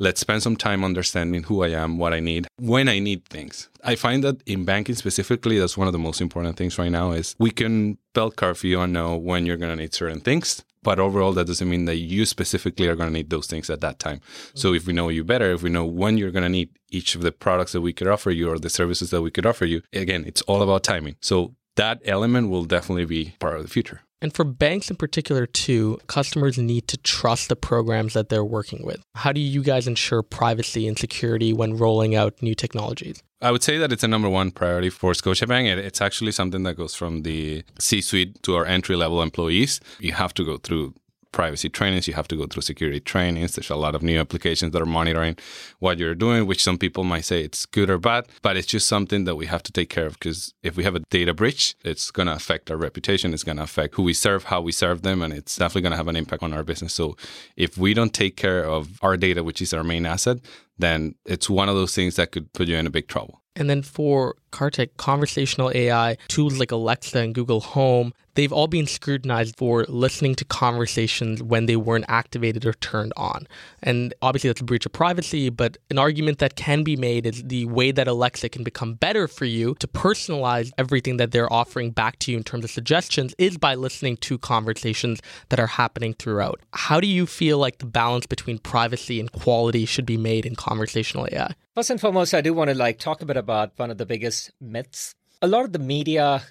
let's 0.00 0.20
spend 0.20 0.42
some 0.42 0.56
time 0.56 0.82
understanding 0.82 1.44
who 1.44 1.62
I 1.62 1.68
am, 1.68 1.96
what 1.96 2.12
I 2.12 2.18
need, 2.18 2.48
when 2.58 2.88
I 2.88 2.98
need 2.98 3.24
things. 3.26 3.68
I 3.84 3.94
find 3.94 4.24
that 4.24 4.42
in 4.48 4.64
banking 4.64 4.96
specifically, 4.96 5.60
that's 5.60 5.78
one 5.78 5.86
of 5.86 5.92
the 5.92 5.98
most 6.00 6.20
important 6.20 6.56
things 6.56 6.76
right 6.76 6.90
now 6.90 7.12
is 7.12 7.36
we 7.38 7.52
can 7.52 7.98
belt 8.14 8.42
you 8.64 8.80
and 8.80 8.92
know 8.92 9.14
when 9.14 9.46
you're 9.46 9.58
going 9.58 9.70
to 9.70 9.80
need 9.80 9.94
certain 9.94 10.18
things. 10.18 10.64
But 10.82 10.98
overall, 10.98 11.32
that 11.34 11.46
doesn't 11.46 11.70
mean 11.70 11.84
that 11.84 11.98
you 11.98 12.26
specifically 12.26 12.88
are 12.88 12.96
going 12.96 13.10
to 13.10 13.14
need 13.14 13.30
those 13.30 13.46
things 13.46 13.70
at 13.70 13.80
that 13.80 14.00
time. 14.00 14.20
So 14.54 14.74
if 14.74 14.88
we 14.88 14.92
know 14.92 15.08
you 15.08 15.22
better, 15.22 15.52
if 15.52 15.62
we 15.62 15.70
know 15.70 15.84
when 15.84 16.18
you're 16.18 16.32
going 16.32 16.42
to 16.42 16.48
need 16.48 16.70
each 16.90 17.14
of 17.14 17.22
the 17.22 17.30
products 17.30 17.70
that 17.74 17.80
we 17.80 17.92
could 17.92 18.08
offer 18.08 18.32
you 18.32 18.50
or 18.50 18.58
the 18.58 18.70
services 18.70 19.10
that 19.10 19.22
we 19.22 19.30
could 19.30 19.46
offer 19.46 19.66
you, 19.66 19.82
again, 19.92 20.24
it's 20.26 20.42
all 20.42 20.62
about 20.62 20.82
timing. 20.82 21.14
So 21.20 21.54
that 21.76 22.02
element 22.04 22.50
will 22.50 22.64
definitely 22.64 23.04
be 23.04 23.36
part 23.38 23.54
of 23.54 23.62
the 23.62 23.70
future. 23.70 24.00
And 24.22 24.34
for 24.34 24.44
banks 24.44 24.88
in 24.90 24.96
particular, 24.96 25.46
too, 25.46 25.98
customers 26.06 26.56
need 26.56 26.88
to 26.88 26.96
trust 26.96 27.48
the 27.48 27.56
programs 27.56 28.14
that 28.14 28.28
they're 28.30 28.44
working 28.44 28.84
with. 28.84 29.02
How 29.14 29.32
do 29.32 29.40
you 29.40 29.62
guys 29.62 29.86
ensure 29.86 30.22
privacy 30.22 30.88
and 30.88 30.98
security 30.98 31.52
when 31.52 31.76
rolling 31.76 32.14
out 32.14 32.40
new 32.42 32.54
technologies? 32.54 33.22
I 33.42 33.50
would 33.50 33.62
say 33.62 33.76
that 33.76 33.92
it's 33.92 34.02
a 34.02 34.08
number 34.08 34.30
one 34.30 34.50
priority 34.50 34.88
for 34.88 35.12
Scotiabank. 35.12 35.66
It- 35.66 35.84
It's 35.84 36.00
actually 36.00 36.32
something 36.32 36.62
that 36.62 36.74
goes 36.76 36.94
from 36.94 37.22
the 37.22 37.62
C 37.78 38.00
suite 38.00 38.42
to 38.44 38.54
our 38.56 38.64
entry 38.64 38.96
level 38.96 39.20
employees. 39.22 39.80
You 40.00 40.12
have 40.12 40.32
to 40.34 40.44
go 40.44 40.56
through 40.56 40.94
privacy 41.36 41.68
trainings, 41.68 42.08
you 42.08 42.14
have 42.14 42.26
to 42.26 42.34
go 42.34 42.46
through 42.46 42.62
security 42.62 42.98
trainings. 42.98 43.54
There's 43.54 43.68
a 43.68 43.76
lot 43.76 43.94
of 43.94 44.02
new 44.02 44.18
applications 44.18 44.72
that 44.72 44.80
are 44.80 44.86
monitoring 45.00 45.36
what 45.80 45.98
you're 45.98 46.14
doing, 46.14 46.46
which 46.46 46.64
some 46.64 46.78
people 46.78 47.04
might 47.04 47.26
say 47.26 47.44
it's 47.44 47.66
good 47.66 47.90
or 47.90 47.98
bad, 47.98 48.26
but 48.40 48.56
it's 48.56 48.66
just 48.66 48.86
something 48.86 49.24
that 49.24 49.36
we 49.36 49.44
have 49.44 49.62
to 49.64 49.70
take 49.70 49.90
care 49.90 50.06
of 50.06 50.14
because 50.14 50.54
if 50.62 50.78
we 50.78 50.84
have 50.84 50.94
a 50.94 51.00
data 51.10 51.34
breach, 51.34 51.74
it's 51.84 52.10
going 52.10 52.26
to 52.26 52.32
affect 52.32 52.70
our 52.70 52.78
reputation, 52.78 53.34
it's 53.34 53.44
going 53.44 53.58
to 53.58 53.64
affect 53.64 53.96
who 53.96 54.02
we 54.02 54.14
serve, 54.14 54.44
how 54.44 54.62
we 54.62 54.72
serve 54.72 55.02
them, 55.02 55.20
and 55.20 55.34
it's 55.34 55.56
definitely 55.56 55.82
going 55.82 55.90
to 55.90 55.98
have 55.98 56.08
an 56.08 56.16
impact 56.16 56.42
on 56.42 56.54
our 56.54 56.64
business. 56.64 56.94
So 56.94 57.18
if 57.54 57.76
we 57.76 57.92
don't 57.92 58.14
take 58.14 58.38
care 58.38 58.64
of 58.64 58.98
our 59.02 59.18
data, 59.18 59.44
which 59.44 59.60
is 59.60 59.74
our 59.74 59.84
main 59.84 60.06
asset, 60.06 60.38
then 60.78 61.16
it's 61.26 61.50
one 61.50 61.68
of 61.68 61.74
those 61.74 61.94
things 61.94 62.16
that 62.16 62.32
could 62.32 62.50
put 62.54 62.66
you 62.66 62.76
in 62.76 62.86
a 62.86 62.90
big 62.90 63.08
trouble. 63.08 63.42
And 63.54 63.68
then 63.68 63.82
for 63.82 64.36
Karthik, 64.56 64.96
conversational 64.96 65.70
AI, 65.74 66.16
tools 66.28 66.58
like 66.58 66.72
Alexa 66.72 67.18
and 67.18 67.34
Google 67.34 67.60
Home, 67.60 68.14
they've 68.36 68.52
all 68.52 68.68
been 68.68 68.86
scrutinized 68.86 69.54
for 69.58 69.84
listening 69.86 70.34
to 70.36 70.46
conversations 70.46 71.42
when 71.42 71.66
they 71.66 71.76
weren't 71.76 72.06
activated 72.08 72.64
or 72.64 72.72
turned 72.74 73.12
on. 73.18 73.46
And 73.82 74.14
obviously, 74.22 74.48
that's 74.48 74.62
a 74.62 74.64
breach 74.64 74.86
of 74.86 74.92
privacy, 74.92 75.50
but 75.50 75.76
an 75.90 75.98
argument 75.98 76.38
that 76.38 76.56
can 76.56 76.84
be 76.84 76.96
made 76.96 77.26
is 77.26 77.42
the 77.44 77.66
way 77.66 77.90
that 77.92 78.08
Alexa 78.08 78.48
can 78.48 78.64
become 78.64 78.94
better 78.94 79.28
for 79.28 79.44
you 79.44 79.74
to 79.80 79.86
personalize 79.86 80.72
everything 80.78 81.18
that 81.18 81.32
they're 81.32 81.52
offering 81.52 81.90
back 81.90 82.18
to 82.20 82.30
you 82.30 82.38
in 82.38 82.44
terms 82.44 82.64
of 82.64 82.70
suggestions 82.70 83.34
is 83.36 83.58
by 83.58 83.74
listening 83.74 84.16
to 84.18 84.38
conversations 84.38 85.20
that 85.50 85.60
are 85.60 85.66
happening 85.66 86.14
throughout. 86.14 86.60
How 86.72 86.98
do 86.98 87.06
you 87.06 87.26
feel 87.26 87.58
like 87.58 87.78
the 87.78 87.86
balance 87.86 88.24
between 88.24 88.58
privacy 88.58 89.20
and 89.20 89.30
quality 89.32 89.84
should 89.84 90.06
be 90.06 90.16
made 90.16 90.46
in 90.46 90.56
conversational 90.56 91.28
AI? 91.30 91.54
First 91.76 91.90
and 91.90 92.00
foremost, 92.00 92.32
I 92.32 92.40
do 92.40 92.54
want 92.54 92.70
to 92.70 92.74
like 92.74 92.98
talk 92.98 93.20
a 93.20 93.26
bit 93.26 93.36
about 93.36 93.72
one 93.76 93.90
of 93.90 93.98
the 93.98 94.06
biggest 94.06 94.45
myths. 94.60 95.14
A 95.42 95.48
lot 95.48 95.64
of 95.64 95.72
the 95.72 95.78
media 95.78 96.42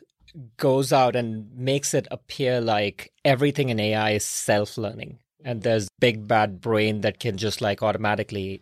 goes 0.57 0.91
out 0.91 1.15
and 1.15 1.49
makes 1.55 1.93
it 1.93 2.07
appear 2.11 2.61
like 2.61 3.11
everything 3.23 3.69
in 3.69 3.79
AI 3.79 4.11
is 4.11 4.25
self-learning 4.25 5.19
and 5.43 5.61
there's 5.61 5.87
big 5.99 6.27
bad 6.27 6.59
brain 6.59 7.01
that 7.01 7.19
can 7.19 7.37
just 7.37 7.61
like 7.61 7.81
automatically 7.81 8.61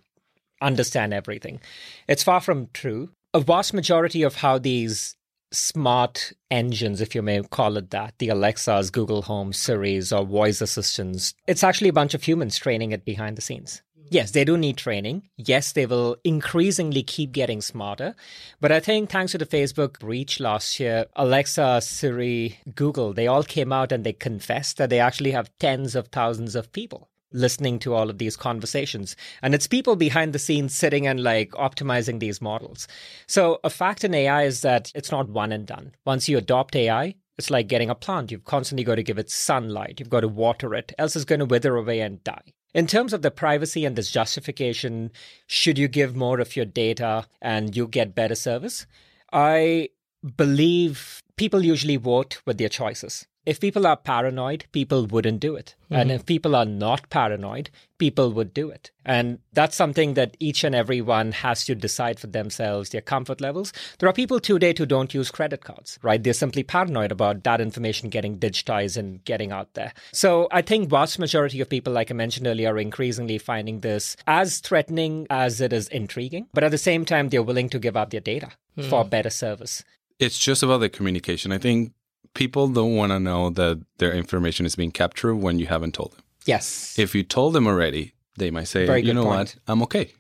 understand 0.62 1.13
everything. 1.13 1.60
It's 2.08 2.24
far 2.24 2.42
from 2.42 2.70
true. 2.74 3.10
A 3.34 3.40
vast 3.40 3.74
majority 3.74 4.22
of 4.22 4.36
how 4.36 4.60
these 4.60 5.16
smart 5.52 6.34
engines, 6.52 7.02
if 7.02 7.16
you 7.16 7.22
may 7.22 7.42
call 7.44 7.78
it 7.78 7.92
that, 7.92 8.16
the 8.18 8.30
Alexas, 8.30 8.90
Google 8.90 9.24
Home, 9.24 9.54
Siris, 9.54 10.12
or 10.12 10.25
voice 10.25 10.62
assistants, 10.62 11.34
it's 11.48 11.63
actually 11.63 11.90
a 11.90 11.94
bunch 11.94 12.13
of 12.13 12.24
humans 12.24 12.58
training 12.58 12.92
it 12.92 13.06
behind 13.06 13.38
the 13.38 13.42
scenes. 13.42 13.82
Yes, 14.10 14.31
they 14.31 14.43
do 14.45 14.57
need 14.57 14.77
training. 14.77 15.24
Yes, 15.38 15.72
they 15.72 15.86
will 15.86 16.17
increasingly 16.24 17.03
keep 17.03 17.31
getting 17.31 17.62
smarter. 17.62 18.15
But 18.60 18.72
I 18.72 18.79
think 18.79 19.10
thanks 19.10 19.31
to 19.31 19.38
the 19.38 19.45
Facebook 19.45 20.00
breach 20.00 20.39
last 20.39 20.79
year, 20.79 21.05
Alexa, 21.15 21.81
Siri, 21.81 22.60
Google, 22.75 23.13
they 23.13 23.27
all 23.27 23.43
came 23.43 23.74
out 23.74 23.91
and 23.91 24.03
they 24.03 24.13
confessed 24.13 24.77
that 24.77 24.89
they 24.89 25.00
actually 25.00 25.31
have 25.31 25.51
tens 25.60 25.95
of 25.95 26.07
thousands 26.10 26.55
of 26.55 26.72
people 26.72 27.10
listening 27.33 27.79
to 27.79 27.95
all 27.95 28.10
of 28.10 28.19
these 28.19 28.38
conversations. 28.38 29.15
And 29.41 29.55
it's 29.55 29.67
people 29.67 29.95
behind 29.95 30.33
the 30.33 30.39
scenes 30.39 30.75
sitting 30.75 31.07
and 31.07 31.24
like 31.24 31.50
optimizing 31.51 32.19
these 32.19 32.41
models. 32.41 32.88
So 33.27 33.60
a 33.63 33.69
fact 33.69 34.03
in 34.03 34.13
AI 34.13 34.43
is 34.43 34.62
that 34.62 34.91
it's 34.93 35.12
not 35.12 35.29
one 35.29 35.51
and 35.51 35.65
done. 35.65 35.95
Once 36.05 36.29
you 36.29 36.38
adopt 36.38 36.75
AI, 36.75 37.15
it's 37.38 37.50
like 37.50 37.67
getting 37.67 37.89
a 37.89 37.95
plant. 37.95 38.31
You've 38.31 38.45
constantly 38.45 38.83
got 38.83 38.95
to 38.95 39.03
give 39.03 39.17
it 39.17 39.31
sunlight. 39.31 40.00
You've 40.00 40.10
got 40.10 40.22
to 40.22 40.27
water 40.27 40.75
it, 40.75 40.93
else 41.00 41.15
it's 41.15 41.25
going 41.25 41.39
to 41.39 41.45
wither 41.45 41.75
away 41.75 42.01
and 42.01 42.24
die. 42.24 42.53
In 42.74 42.88
terms 42.88 43.13
of 43.13 43.22
the 43.22 43.32
privacy 43.32 43.86
and 43.86 43.96
this 43.96 44.10
justification, 44.10 45.12
should 45.46 45.77
you 45.77 45.88
give 45.88 46.15
more 46.15 46.39
of 46.39 46.56
your 46.56 46.65
data 46.65 47.27
and 47.42 47.75
you 47.75 47.88
get 47.88 48.15
better 48.15 48.36
service? 48.36 48.88
I 49.32 49.89
believe 50.36 51.22
people 51.38 51.63
usually 51.63 51.98
vote 51.98 52.42
with 52.46 52.58
their 52.58 52.70
choices. 52.70 53.27
If 53.45 53.59
people 53.59 53.85
are 53.85 53.97
paranoid, 53.97 54.65
people 54.71 55.05
wouldn't 55.05 55.41
do 55.41 55.55
it. 55.55 55.75
Mm-hmm. 55.85 55.95
And 55.95 56.12
if 56.12 56.25
people 56.25 56.55
are 56.55 56.65
not 56.65 57.09
paranoid, 57.09 57.69
people 57.97 58.31
would 58.31 58.53
do 58.53 58.69
it. 58.69 58.91
And 59.05 59.39
that's 59.51 59.75
something 59.75 60.13
that 60.13 60.38
each 60.39 60.63
and 60.63 60.73
every 60.73 61.01
one 61.01 61.33
has 61.33 61.65
to 61.65 61.75
decide 61.75 62.19
for 62.19 62.27
themselves, 62.27 62.89
their 62.89 63.01
comfort 63.01 63.41
levels. 63.41 63.73
There 64.00 64.07
are 64.07 64.13
people 64.13 64.39
today 64.39 64.73
who 64.77 64.85
don't 64.85 65.13
use 65.13 65.29
credit 65.29 65.63
cards, 65.65 66.00
right? 66.01 66.23
They're 66.23 66.33
simply 66.33 66.63
paranoid 66.63 67.12
about 67.12 67.43
that 67.43 67.59
information 67.59 68.09
getting 68.09 68.39
digitized 68.39 68.95
and 68.95 69.23
getting 69.25 69.51
out 69.51 69.73
there. 69.73 69.93
So 70.13 70.47
I 70.51 70.62
think 70.62 70.89
vast 70.89 71.19
majority 71.19 71.59
of 71.59 71.69
people, 71.69 71.91
like 71.91 72.12
I 72.12 72.13
mentioned 72.13 72.47
earlier, 72.47 72.73
are 72.73 72.79
increasingly 72.79 73.38
finding 73.38 73.81
this 73.81 74.15
as 74.25 74.59
threatening 74.59 75.27
as 75.29 75.59
it 75.59 75.73
is 75.73 75.89
intriguing. 75.89 76.47
But 76.53 76.63
at 76.63 76.71
the 76.71 76.77
same 76.77 77.03
time, 77.03 77.29
they're 77.29 77.43
willing 77.43 77.69
to 77.69 77.79
give 77.79 77.97
up 77.97 78.12
their 78.12 78.21
data 78.21 78.51
mm-hmm. 78.77 78.89
for 78.89 79.03
better 79.03 79.29
service. 79.29 79.83
It's 80.19 80.39
just 80.39 80.63
about 80.63 80.77
the 80.77 80.89
communication. 80.89 81.51
I 81.51 81.57
think 81.57 81.91
people 82.34 82.68
don't 82.68 82.96
want 82.96 83.12
to 83.12 83.20
know 83.20 83.50
that 83.52 83.82
their 83.98 84.13
information 84.13 84.66
is 84.66 84.75
being 84.75 84.92
captured 84.92 85.36
when 85.36 85.60
you 85.60 85.68
haven't 85.68 85.94
told 85.94 86.13
them. 86.13 86.24
Yes. 86.46 86.98
If 86.98 87.16
you 87.16 87.24
told 87.24 87.54
them 87.54 87.68
already, 87.68 88.13
they 88.38 88.52
might 88.52 88.68
say, 88.68 88.86
Very 88.86 89.04
you 89.04 89.13
know 89.13 89.24
point. 89.24 89.38
what, 89.38 89.56
I'm 89.68 89.82
okay. 89.84 90.12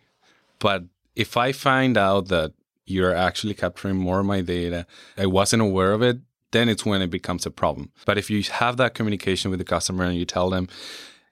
But 0.59 0.83
if 1.15 1.37
I 1.37 1.51
find 1.51 1.97
out 1.97 2.27
that 2.29 2.53
you're 2.85 3.13
actually 3.13 3.53
capturing 3.53 3.97
more 3.97 4.19
of 4.19 4.25
my 4.25 4.41
data, 4.41 4.85
I 5.17 5.25
wasn't 5.25 5.61
aware 5.61 5.93
of 5.93 6.01
it, 6.01 6.19
then 6.51 6.69
it's 6.69 6.85
when 6.85 7.01
it 7.01 7.09
becomes 7.09 7.45
a 7.45 7.51
problem. 7.51 7.91
But 8.05 8.17
if 8.17 8.29
you 8.29 8.41
have 8.43 8.77
that 8.77 8.93
communication 8.93 9.49
with 9.51 9.59
the 9.59 9.65
customer 9.65 10.05
and 10.05 10.15
you 10.15 10.25
tell 10.25 10.49
them, 10.49 10.67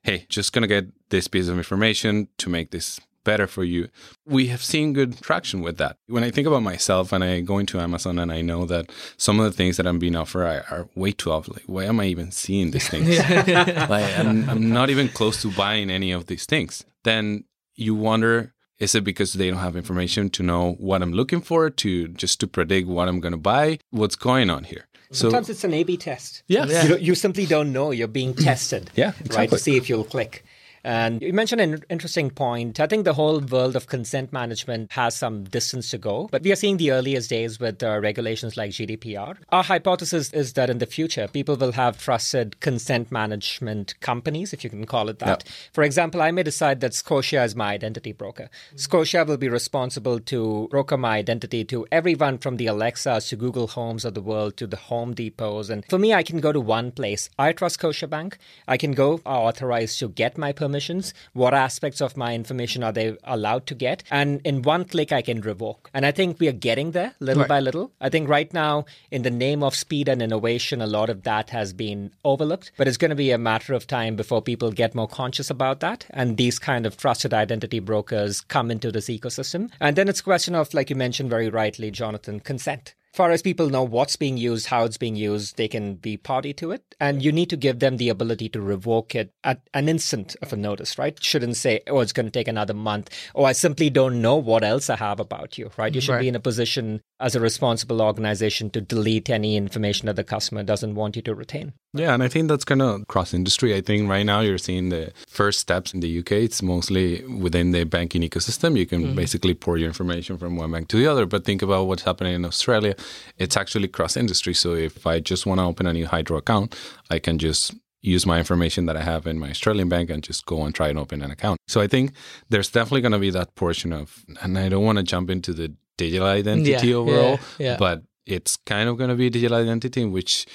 hey, 0.04 0.26
just 0.30 0.52
going 0.52 0.64
to 0.64 0.68
get 0.68 0.88
this 1.10 1.28
piece 1.28 1.48
of 1.48 1.58
information 1.58 2.28
to 2.38 2.50
make 2.50 2.72
this 2.72 3.00
better 3.24 3.48
for 3.48 3.64
you. 3.64 3.90
We 4.26 4.48
have 4.48 4.64
seen 4.64 4.94
good 4.94 5.22
traction 5.22 5.62
with 5.62 5.78
that. 5.78 5.98
When 6.08 6.24
I 6.24 6.32
think 6.32 6.48
about 6.48 6.64
myself 6.64 7.12
and 7.12 7.24
I 7.24 7.42
go 7.42 7.58
into 7.58 7.80
Amazon 7.80 8.20
and 8.20 8.32
I 8.32 8.42
know 8.42 8.66
that 8.66 8.92
some 9.18 9.40
of 9.40 9.46
the 9.46 9.52
things 9.52 9.78
that 9.78 9.88
I'm 9.88 10.00
being 10.00 10.16
offered 10.16 10.46
are, 10.46 10.66
are 10.70 10.90
way 10.96 11.12
too 11.12 11.32
off. 11.32 11.48
Like, 11.48 11.64
why 11.66 11.86
am 11.86 12.00
I 12.00 12.06
even 12.06 12.32
seeing 12.32 12.72
these 12.72 12.90
things? 12.90 13.18
like, 13.90 14.18
I'm, 14.20 14.50
I'm 14.50 14.70
not 14.72 14.90
even 14.90 15.10
close 15.10 15.42
to 15.44 15.52
buying 15.52 15.90
any 15.90 16.12
of 16.12 16.28
these 16.28 16.46
things. 16.46 16.86
Then 17.04 17.46
you 17.76 17.96
wonder, 17.96 18.54
is 18.80 18.96
it 18.96 19.04
because 19.04 19.34
they 19.34 19.50
don't 19.50 19.60
have 19.60 19.76
information 19.76 20.30
to 20.32 20.44
know 20.44 20.74
what 20.74 21.02
I'm 21.02 21.14
looking 21.14 21.42
for, 21.42 21.70
to 21.70 22.08
just 22.08 22.40
to 22.40 22.48
predict 22.48 22.88
what 22.88 23.08
I'm 23.08 23.20
going 23.20 23.34
to 23.34 23.38
buy? 23.38 23.80
What's 23.92 24.16
going 24.16 24.50
on 24.50 24.66
here? 24.66 24.88
Sometimes 25.12 25.50
it's 25.50 25.64
an 25.64 25.74
A/B 25.74 25.98
test. 25.98 26.44
Yes. 26.48 26.88
You, 26.88 26.98
you 26.98 27.16
simply 27.16 27.46
don't 27.46 27.74
know. 27.74 27.92
You're 27.92 28.08
being 28.08 28.34
tested. 28.34 28.90
Yeah, 28.96 29.12
right 29.36 29.50
to 29.50 29.58
see 29.58 29.76
if 29.76 29.90
you'll 29.90 30.06
click. 30.06 30.46
And 30.84 31.22
you 31.22 31.34
mentioned 31.34 31.62
an 31.62 31.84
interesting 31.90 32.30
point. 32.30 32.80
I 32.80 32.88
think 32.88 33.06
the 33.06 33.14
whole 33.14 33.40
world 33.40 33.76
of 33.76 33.88
consent 33.88 34.34
management 34.34 34.92
has 34.94 35.16
some 35.16 35.44
distance 35.44 35.90
to 35.92 35.98
go, 35.98 36.28
but 36.32 36.44
we 36.44 36.52
are 36.52 36.56
seeing 36.56 36.78
the 36.78 36.92
earliest 36.92 37.30
days 37.30 37.60
with 37.60 37.84
uh, 37.84 38.00
regulations 38.00 38.58
like 38.58 38.72
GDPR. 38.72 39.38
Our 39.50 39.64
hypothesis 39.64 40.34
is 40.34 40.54
that 40.54 40.70
in 40.70 40.80
the 40.80 40.86
future, 40.86 41.28
people 41.28 41.56
will 41.56 41.74
have 41.74 42.02
trusted 42.02 42.60
consent 42.60 43.12
management 43.12 44.00
companies, 44.00 44.54
if 44.54 44.64
you 44.64 44.70
can 44.70 44.86
call 44.86 45.10
it 45.10 45.20
that. 45.20 45.44
For 45.74 45.84
example, 45.84 46.22
I 46.22 46.32
may 46.32 46.44
decide 46.44 46.82
that 46.82 46.94
Scotia 46.94 47.44
is 47.44 47.56
my 47.56 47.74
identity 47.74 48.12
broker. 48.12 48.50
Scotia 48.76 49.26
will 49.26 49.38
be 49.38 49.50
responsible 49.50 50.20
to 50.20 50.68
broker 50.72 50.98
my 50.98 51.18
identity 51.18 51.64
to 51.66 51.86
everyone 51.92 52.38
from 52.38 52.58
the 52.58 52.68
Alexas 52.68 53.30
to 53.30 53.36
Google 53.36 53.68
Homes 53.68 54.06
of 54.06 54.14
the 54.14 54.22
world 54.22 54.58
to 54.58 54.68
the 54.68 54.78
Home 54.78 55.14
Depots. 55.14 55.70
And 55.70 55.86
for 55.86 56.00
me, 56.00 56.14
I 56.14 56.24
can 56.24 56.40
go 56.40 56.52
to 56.52 56.60
one 56.60 56.92
place. 56.92 57.30
I 57.38 57.52
trust 57.54 57.76
Scotia 57.76 58.08
Bank. 58.08 58.38
I 58.68 58.78
can 58.78 58.94
go 58.94 59.22
are 59.26 59.42
authorized 59.48 60.00
to 60.00 60.10
get 60.10 60.38
my 60.38 60.52
permissions. 60.72 61.14
What 61.34 61.54
aspects 61.54 62.00
of 62.02 62.16
my 62.16 62.34
information 62.34 62.82
are 62.84 62.94
they 62.94 63.18
allowed 63.26 63.68
to 63.68 63.76
get? 63.76 64.04
And 64.10 64.40
in 64.46 64.62
one 64.62 64.86
click, 64.86 65.12
I 65.12 65.22
can 65.22 65.42
revoke. 65.42 65.90
And 65.94 66.06
I 66.06 66.12
think 66.12 66.40
we 66.40 66.48
are 66.48 66.54
getting 66.54 66.92
there 66.92 67.14
little 67.20 67.42
Right. 67.44 67.50
by 67.50 67.60
little. 67.60 67.92
I 68.00 68.10
think 68.10 68.30
right 68.30 68.52
now, 68.54 68.86
in 69.12 69.24
the 69.24 69.30
name 69.32 69.64
of 69.64 69.76
speed 69.76 70.08
and 70.08 70.22
innovation, 70.22 70.82
a 70.82 70.88
lot 70.88 71.10
of 71.10 71.24
that 71.24 71.50
has 71.50 71.74
been 71.74 72.12
overlooked. 72.24 72.72
But 72.78 72.88
it's 72.88 72.98
going 72.98 73.10
to 73.10 73.16
be 73.16 73.32
a 73.32 73.38
matter 73.38 73.74
of 73.74 73.86
time 73.86 74.16
before 74.16 74.42
people 74.42 74.72
get 74.72 74.96
more 74.96 75.08
conscious 75.10 75.50
about 75.50 75.82
that. 75.82 76.06
And 76.12 76.38
these 76.38 76.58
kind 76.58 76.86
of 76.86 76.96
trusted 76.96 77.34
identity 77.34 77.80
brokers 77.80 78.40
come 78.42 78.72
into 78.72 78.92
this 78.92 79.10
ecosystem. 79.10 79.70
And 79.82 79.96
then 79.98 80.08
it's 80.08 80.22
a 80.22 80.24
question 80.24 80.56
of, 80.56 80.74
like 80.74 80.90
you 80.90 80.96
mentioned 80.96 81.30
very 81.30 81.50
rightly, 81.50 81.92
Jonathan, 81.92 82.40
consent. 82.40 82.94
Far 83.14 83.32
as 83.32 83.42
people 83.42 83.70
know 83.70 83.84
what's 83.84 84.16
being 84.16 84.38
used, 84.38 84.68
how 84.68 84.86
it's 84.86 84.98
being 84.98 85.18
used, 85.18 85.58
they 85.58 85.68
can 85.68 85.96
be 85.96 86.16
party 86.16 86.54
to 86.54 86.72
it. 86.72 86.96
And 86.98 87.22
you 87.22 87.34
need 87.34 87.50
to 87.50 87.58
give 87.58 87.80
them 87.80 87.98
the 87.98 88.08
ability 88.08 88.48
to 88.50 88.62
revoke 88.62 89.16
it 89.16 89.34
at 89.44 89.62
an 89.74 89.90
instant 89.90 90.38
of 90.42 90.54
a 90.54 90.56
notice, 90.56 90.98
right? 90.98 91.22
Shouldn't 91.22 91.58
say, 91.58 91.82
oh, 91.88 92.00
it's 92.00 92.14
going 92.14 92.28
to 92.28 92.32
take 92.32 92.48
another 92.48 92.74
month, 92.74 93.10
or 93.34 93.48
I 93.48 93.52
simply 93.52 93.90
don't 93.90 94.22
know 94.22 94.38
what 94.38 94.64
else 94.64 94.90
I 94.90 94.96
have 94.96 95.20
about 95.20 95.58
you, 95.58 95.72
right? 95.78 95.94
You 95.94 96.00
should 96.00 96.14
Right. 96.14 96.22
be 96.22 96.28
in 96.30 96.36
a 96.36 96.40
position 96.40 97.02
as 97.22 97.36
a 97.36 97.40
responsible 97.40 98.02
organization 98.02 98.70
to 98.72 98.82
delete 98.82 99.30
any 99.30 99.56
information 99.56 100.08
that 100.08 100.16
the 100.16 100.24
customer 100.24 100.64
doesn't 100.64 100.96
want 100.96 101.16
you 101.16 101.22
to 101.22 101.36
retain. 101.36 101.74
Yeah, 101.94 102.14
and 102.14 102.24
I 102.24 102.28
think 102.28 102.48
that's 102.48 102.66
kind 102.66 102.82
of 102.82 103.08
cross 103.08 103.34
industry. 103.34 103.76
I 103.76 103.82
think 103.82 104.10
right 104.10 104.26
now 104.26 104.40
you're 104.40 104.58
seeing 104.58 104.90
the 104.90 105.14
first 105.28 105.60
steps 105.60 105.94
in 105.94 106.00
the 106.00 106.20
UK. 106.20 106.32
It's 106.34 106.62
mostly 106.62 107.24
within 107.26 107.72
the 107.72 107.84
banking 107.84 108.24
ecosystem. 108.24 108.78
You 108.78 108.86
can 108.86 109.04
mm-hmm. 109.04 109.16
basically 109.16 109.54
pour 109.54 109.78
your 109.78 109.88
information 109.88 110.38
from 110.38 110.56
one 110.56 110.72
bank 110.72 110.88
to 110.90 110.98
the 110.98 111.08
other. 111.08 111.26
But 111.26 111.46
think 111.46 111.62
about 111.62 111.88
what's 111.88 112.04
happening 112.04 112.34
in 112.34 112.46
Australia. 112.46 112.96
It's 113.38 113.56
actually 113.56 113.88
cross 113.88 114.18
industry. 114.18 114.54
So 114.54 114.74
if 114.74 115.06
I 115.06 115.20
just 115.20 115.46
want 115.46 115.60
to 115.60 115.66
open 115.66 115.86
a 115.86 115.94
new 115.94 116.08
Hydro 116.08 116.38
account, 116.38 116.76
I 117.10 117.20
can 117.20 117.38
just 117.38 117.74
use 118.02 118.26
my 118.26 118.40
information 118.40 118.88
that 118.88 118.98
I 118.98 119.04
have 119.04 119.28
in 119.28 119.38
my 119.38 119.52
Australian 119.52 119.90
bank 119.90 120.10
and 120.10 120.24
just 120.24 120.46
go 120.46 120.64
and 120.64 120.74
try 120.74 120.88
and 120.88 120.98
open 120.98 121.22
an 121.22 121.30
account. 121.30 121.60
So 121.68 121.82
I 121.82 121.88
think 121.88 122.14
there's 122.50 122.70
definitely 122.70 123.02
going 123.02 123.12
to 123.12 123.20
be 123.20 123.30
that 123.30 123.54
portion 123.56 123.94
of, 123.94 124.26
and 124.42 124.58
I 124.58 124.70
don't 124.70 124.84
want 124.84 124.98
to 124.98 125.04
jump 125.04 125.30
into 125.30 125.54
the 125.54 125.76
digital 126.04 126.28
identity 126.28 126.90
Yeah, 126.90 127.02
overall, 127.02 127.40
yeah, 127.58 127.68
yeah. 127.68 127.78
but 127.78 127.98
it's 128.26 128.54
kind 128.74 128.88
of 128.90 128.98
going 128.98 129.10
to 129.10 129.20
be 129.24 129.30
digital 129.30 129.58
identity 129.58 130.02
in 130.02 130.12
which 130.12 130.46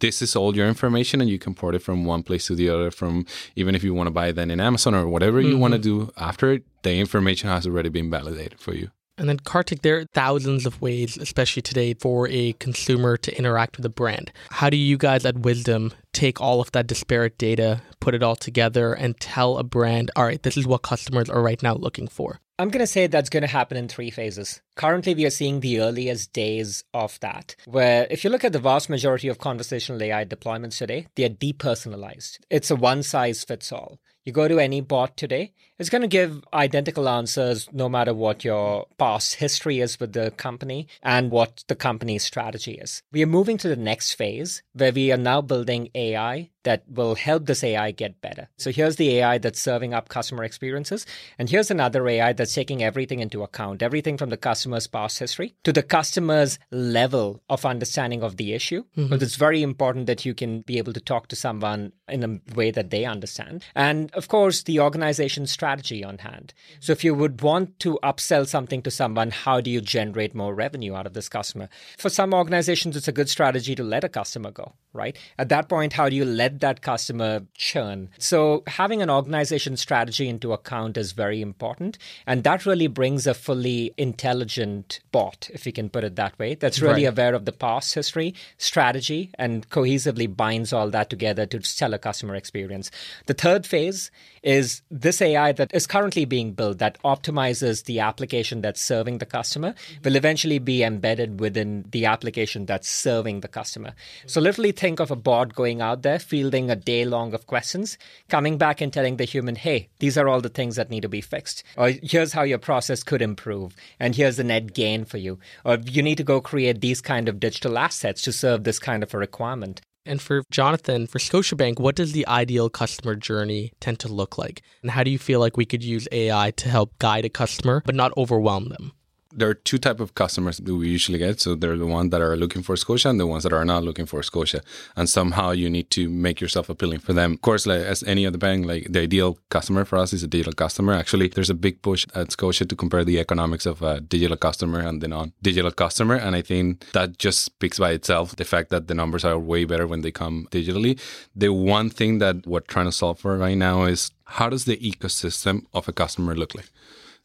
this 0.00 0.20
is 0.20 0.36
all 0.36 0.54
your 0.54 0.68
information 0.68 1.20
and 1.20 1.30
you 1.30 1.38
can 1.38 1.54
port 1.54 1.74
it 1.74 1.82
from 1.82 2.04
one 2.04 2.22
place 2.22 2.46
to 2.46 2.54
the 2.54 2.68
other 2.68 2.90
from 2.90 3.24
even 3.54 3.74
if 3.74 3.82
you 3.82 3.94
want 3.94 4.06
to 4.06 4.10
buy 4.10 4.28
it 4.28 4.34
then 4.34 4.50
in 4.50 4.60
amazon 4.60 4.94
or 4.94 5.08
whatever 5.08 5.40
you 5.40 5.52
mm-hmm. 5.52 5.60
want 5.60 5.74
to 5.74 5.78
do 5.78 6.10
after 6.16 6.52
it 6.52 6.62
the 6.82 6.94
information 6.98 7.48
has 7.48 7.66
already 7.66 7.88
been 7.88 8.10
validated 8.10 8.58
for 8.60 8.74
you 8.74 8.90
And 9.18 9.28
then 9.28 9.38
Karthik, 9.38 9.80
there 9.80 9.98
are 9.98 10.04
thousands 10.12 10.66
of 10.66 10.80
ways, 10.82 11.16
especially 11.16 11.62
today, 11.62 11.94
for 11.94 12.28
a 12.28 12.52
consumer 12.54 13.16
to 13.16 13.36
interact 13.36 13.78
with 13.78 13.86
a 13.86 13.90
brand. 13.90 14.30
How 14.50 14.68
do 14.68 14.76
you 14.76 14.98
guys 14.98 15.24
at 15.24 15.36
Wysdom 15.36 15.92
take 16.12 16.40
all 16.40 16.60
of 16.60 16.72
that 16.72 16.86
disparate 16.86 17.38
data, 17.38 17.80
put 18.00 18.14
it 18.14 18.22
all 18.22 18.36
together, 18.36 18.92
and 18.92 19.18
tell 19.18 19.56
a 19.56 19.64
brand, 19.64 20.10
all 20.16 20.24
right, 20.24 20.42
this 20.42 20.56
is 20.56 20.66
what 20.66 20.82
customers 20.82 21.30
are 21.30 21.42
right 21.42 21.62
now 21.62 21.74
looking 21.74 22.08
for? 22.08 22.40
I'm 22.58 22.70
going 22.70 22.80
to 22.80 22.86
say 22.86 23.06
that's 23.06 23.28
going 23.28 23.42
to 23.42 23.46
happen 23.46 23.76
in 23.76 23.88
three 23.88 24.10
phases. 24.10 24.62
Currently, 24.76 25.14
we 25.14 25.26
are 25.26 25.30
seeing 25.30 25.60
the 25.60 25.80
earliest 25.80 26.32
days 26.32 26.84
of 26.94 27.18
that, 27.20 27.54
where 27.66 28.06
if 28.10 28.24
you 28.24 28.30
look 28.30 28.44
at 28.44 28.52
the 28.52 28.58
vast 28.58 28.88
majority 28.88 29.28
of 29.28 29.38
conversational 29.38 30.02
AI 30.02 30.24
deployments 30.24 30.78
today, 30.78 31.06
they 31.16 31.24
are 31.24 31.30
depersonalized. 31.30 32.38
It's 32.50 32.70
a 32.70 32.76
one 32.76 33.02
size 33.02 33.44
fits 33.44 33.72
all. 33.72 33.98
You 34.24 34.32
go 34.32 34.48
to 34.48 34.58
any 34.58 34.80
bot 34.80 35.16
today, 35.16 35.52
it's 35.78 35.90
going 35.90 36.02
to 36.02 36.08
give 36.08 36.44
identical 36.54 37.08
answers 37.08 37.68
no 37.72 37.88
matter 37.88 38.14
what 38.14 38.44
your 38.44 38.86
past 38.98 39.34
history 39.34 39.80
is 39.80 40.00
with 40.00 40.12
the 40.12 40.30
company 40.32 40.88
and 41.02 41.30
what 41.30 41.64
the 41.68 41.74
company's 41.74 42.24
strategy 42.24 42.72
is. 42.72 43.02
We 43.12 43.22
are 43.22 43.26
moving 43.26 43.58
to 43.58 43.68
the 43.68 43.76
next 43.76 44.14
phase 44.14 44.62
where 44.72 44.92
we 44.92 45.12
are 45.12 45.18
now 45.18 45.40
building 45.42 45.90
AI 45.94 46.50
that 46.66 46.82
will 46.88 47.14
help 47.14 47.46
this 47.46 47.62
AI 47.62 47.92
get 47.92 48.20
better. 48.20 48.48
So 48.58 48.72
here's 48.72 48.96
the 48.96 49.18
AI 49.18 49.38
that's 49.38 49.60
serving 49.60 49.94
up 49.94 50.08
customer 50.08 50.42
experiences. 50.42 51.06
And 51.38 51.48
here's 51.48 51.70
another 51.70 52.06
AI 52.08 52.32
that's 52.32 52.54
taking 52.54 52.82
everything 52.82 53.20
into 53.20 53.44
account, 53.44 53.82
everything 53.82 54.18
from 54.18 54.30
the 54.30 54.36
customer's 54.36 54.88
past 54.88 55.20
history 55.20 55.54
to 55.62 55.72
the 55.72 55.84
customer's 55.84 56.58
level 56.72 57.40
of 57.48 57.64
understanding 57.64 58.24
of 58.24 58.36
the 58.36 58.52
issue. 58.52 58.82
Mm-hmm. 58.96 59.10
But 59.10 59.22
it's 59.22 59.36
very 59.36 59.62
important 59.62 60.06
that 60.06 60.24
you 60.24 60.34
can 60.34 60.62
be 60.62 60.78
able 60.78 60.92
to 60.92 61.00
talk 61.00 61.28
to 61.28 61.36
someone 61.36 61.92
in 62.08 62.24
a 62.24 62.54
way 62.56 62.72
that 62.72 62.90
they 62.90 63.04
understand. 63.04 63.64
And 63.76 64.10
of 64.14 64.26
course, 64.26 64.64
the 64.64 64.80
organization's 64.80 65.52
strategy 65.52 65.65
on 65.66 66.18
hand. 66.18 66.54
So 66.80 66.92
if 66.92 67.04
you 67.04 67.14
would 67.14 67.42
want 67.42 67.78
to 67.80 67.98
upsell 68.02 68.46
something 68.46 68.82
to 68.82 68.90
someone, 68.90 69.30
how 69.30 69.60
do 69.60 69.70
you 69.70 69.80
generate 69.80 70.34
more 70.34 70.54
revenue 70.54 70.94
out 70.94 71.06
of 71.06 71.14
this 71.14 71.28
customer? 71.28 71.68
For 71.98 72.08
some 72.08 72.32
organizations, 72.32 72.96
it's 72.96 73.08
a 73.08 73.12
good 73.12 73.28
strategy 73.28 73.74
to 73.74 73.82
let 73.82 74.04
a 74.04 74.08
customer 74.08 74.50
go, 74.50 74.72
right? 74.92 75.16
At 75.38 75.48
that 75.48 75.68
point, 75.68 75.92
how 75.94 76.08
do 76.08 76.16
you 76.16 76.24
let 76.24 76.60
that 76.60 76.82
customer 76.82 77.42
churn? 77.54 78.10
So 78.18 78.62
having 78.66 79.02
an 79.02 79.10
organization 79.10 79.76
strategy 79.76 80.28
into 80.28 80.52
account 80.52 80.96
is 80.96 81.12
very 81.12 81.40
important. 81.42 81.98
And 82.26 82.44
that 82.44 82.66
really 82.66 82.86
brings 82.86 83.26
a 83.26 83.34
fully 83.34 83.92
intelligent 83.96 85.00
bot, 85.12 85.50
if 85.52 85.66
you 85.66 85.72
can 85.72 85.88
put 85.88 86.04
it 86.04 86.16
that 86.16 86.38
way, 86.38 86.54
that's 86.54 86.80
really 86.80 87.04
Right. 87.04 87.12
aware 87.18 87.34
of 87.34 87.44
the 87.44 87.52
past 87.52 87.94
history, 87.94 88.34
strategy, 88.58 89.30
and 89.38 89.68
cohesively 89.70 90.34
binds 90.34 90.72
all 90.72 90.90
that 90.90 91.10
together 91.10 91.46
to 91.46 91.62
sell 91.62 91.94
a 91.94 91.98
customer 91.98 92.34
experience. 92.34 92.90
The 93.26 93.34
third 93.34 93.66
phase 93.66 94.10
is 94.46 94.80
this 94.92 95.20
AI 95.20 95.50
that 95.50 95.74
is 95.74 95.88
currently 95.88 96.24
being 96.24 96.52
built 96.52 96.78
that 96.78 96.96
optimizes 97.02 97.84
the 97.84 97.98
application 97.98 98.60
that's 98.60 98.80
serving 98.80 99.18
the 99.18 99.26
customer 99.26 99.74
will 100.04 100.14
eventually 100.14 100.60
be 100.60 100.84
embedded 100.84 101.40
within 101.40 101.84
the 101.90 102.06
application 102.06 102.64
that's 102.64 102.88
serving 102.88 103.40
the 103.40 103.48
customer. 103.48 103.92
So 104.26 104.40
literally 104.40 104.70
think 104.70 105.00
of 105.00 105.10
a 105.10 105.16
bot 105.16 105.56
going 105.56 105.80
out 105.80 106.02
there, 106.02 106.20
fielding 106.20 106.70
a 106.70 106.76
day 106.76 107.04
long 107.04 107.34
of 107.34 107.48
questions, 107.48 107.98
coming 108.28 108.56
back 108.56 108.80
and 108.80 108.92
telling 108.92 109.16
the 109.16 109.24
human, 109.24 109.56
hey, 109.56 109.88
these 109.98 110.16
are 110.16 110.28
all 110.28 110.40
the 110.40 110.48
things 110.48 110.76
that 110.76 110.90
need 110.90 111.02
to 111.02 111.08
be 111.08 111.20
fixed. 111.20 111.64
Or 111.76 111.90
here's 111.90 112.32
how 112.32 112.42
your 112.42 112.58
process 112.58 113.02
could 113.02 113.22
improve. 113.22 113.74
And 113.98 114.14
here's 114.14 114.36
the 114.36 114.44
net 114.44 114.74
gain 114.74 115.04
for 115.04 115.18
you. 115.18 115.40
Or 115.64 115.74
you 115.74 116.04
need 116.04 116.18
to 116.18 116.24
go 116.24 116.40
create 116.40 116.80
these 116.80 117.00
kind 117.00 117.28
of 117.28 117.40
digital 117.40 117.78
assets 117.78 118.22
to 118.22 118.32
serve 118.32 118.62
this 118.62 118.78
kind 118.78 119.02
of 119.02 119.12
a 119.12 119.18
requirement. 119.18 119.80
And 120.06 120.22
for 120.22 120.44
Jonathan, 120.50 121.06
for 121.06 121.18
Scotiabank, 121.18 121.80
what 121.80 121.96
does 121.96 122.12
the 122.12 122.26
ideal 122.28 122.70
customer 122.70 123.16
journey 123.16 123.72
tend 123.80 123.98
to 124.00 124.08
look 124.08 124.38
like? 124.38 124.62
And 124.82 124.92
how 124.92 125.02
do 125.02 125.10
you 125.10 125.18
feel 125.18 125.40
like 125.40 125.56
we 125.56 125.66
could 125.66 125.82
use 125.82 126.06
AI 126.12 126.52
to 126.52 126.68
help 126.68 126.96
guide 126.98 127.24
a 127.24 127.28
customer 127.28 127.82
but 127.84 127.94
not 127.94 128.12
overwhelm 128.16 128.68
them? 128.68 128.92
There 129.36 129.48
are 129.48 129.54
two 129.54 129.78
type 129.78 130.00
of 130.00 130.14
customers 130.14 130.56
that 130.56 130.74
we 130.74 130.88
usually 130.88 131.18
get. 131.18 131.40
So 131.40 131.54
they're 131.54 131.76
the 131.76 131.86
ones 131.86 132.10
that 132.10 132.22
are 132.22 132.36
looking 132.36 132.62
for 132.62 132.76
Scotia 132.76 133.10
and 133.10 133.20
the 133.20 133.26
ones 133.26 133.42
that 133.42 133.52
are 133.52 133.64
not 133.64 133.84
looking 133.84 134.06
for 134.06 134.22
Scotia. 134.22 134.62
And 134.96 135.08
somehow 135.08 135.50
you 135.50 135.68
need 135.68 135.90
to 135.90 136.08
make 136.08 136.40
yourself 136.40 136.68
appealing 136.68 137.00
for 137.00 137.12
them. 137.12 137.34
Of 137.34 137.42
course, 137.42 137.66
like 137.66 137.82
as 137.82 138.02
any 138.04 138.26
other 138.26 138.38
bank, 138.38 138.66
like 138.66 138.86
the 138.90 139.00
ideal 139.00 139.38
customer 139.50 139.84
for 139.84 139.98
us 139.98 140.12
is 140.12 140.22
a 140.22 140.26
digital 140.26 140.54
customer. 140.54 140.94
Actually, 140.94 141.28
there's 141.28 141.50
a 141.50 141.54
big 141.54 141.82
push 141.82 142.06
at 142.14 142.32
Scotia 142.32 142.64
to 142.64 142.74
compare 142.74 143.04
the 143.04 143.20
economics 143.20 143.66
of 143.66 143.82
a 143.82 144.00
digital 144.00 144.36
customer 144.36 144.80
and 144.80 145.02
the 145.02 145.08
non-digital 145.08 145.72
customer. 145.72 146.14
And 146.14 146.34
I 146.34 146.42
think 146.42 146.90
that 146.92 147.18
just 147.18 147.44
speaks 147.44 147.78
by 147.78 147.90
itself. 147.90 148.36
The 148.36 148.44
fact 148.44 148.70
that 148.70 148.88
the 148.88 148.94
numbers 148.94 149.24
are 149.24 149.38
way 149.38 149.64
better 149.64 149.86
when 149.86 150.00
they 150.00 150.10
come 150.10 150.48
digitally. 150.50 150.98
The 151.34 151.52
one 151.52 151.90
thing 151.90 152.18
that 152.18 152.46
we're 152.46 152.60
trying 152.60 152.86
to 152.86 152.92
solve 152.92 153.18
for 153.20 153.36
right 153.36 153.58
now 153.58 153.84
is 153.84 154.10
how 154.24 154.48
does 154.48 154.64
the 154.64 154.78
ecosystem 154.78 155.66
of 155.74 155.88
a 155.88 155.92
customer 155.92 156.34
look 156.34 156.54
like? 156.54 156.70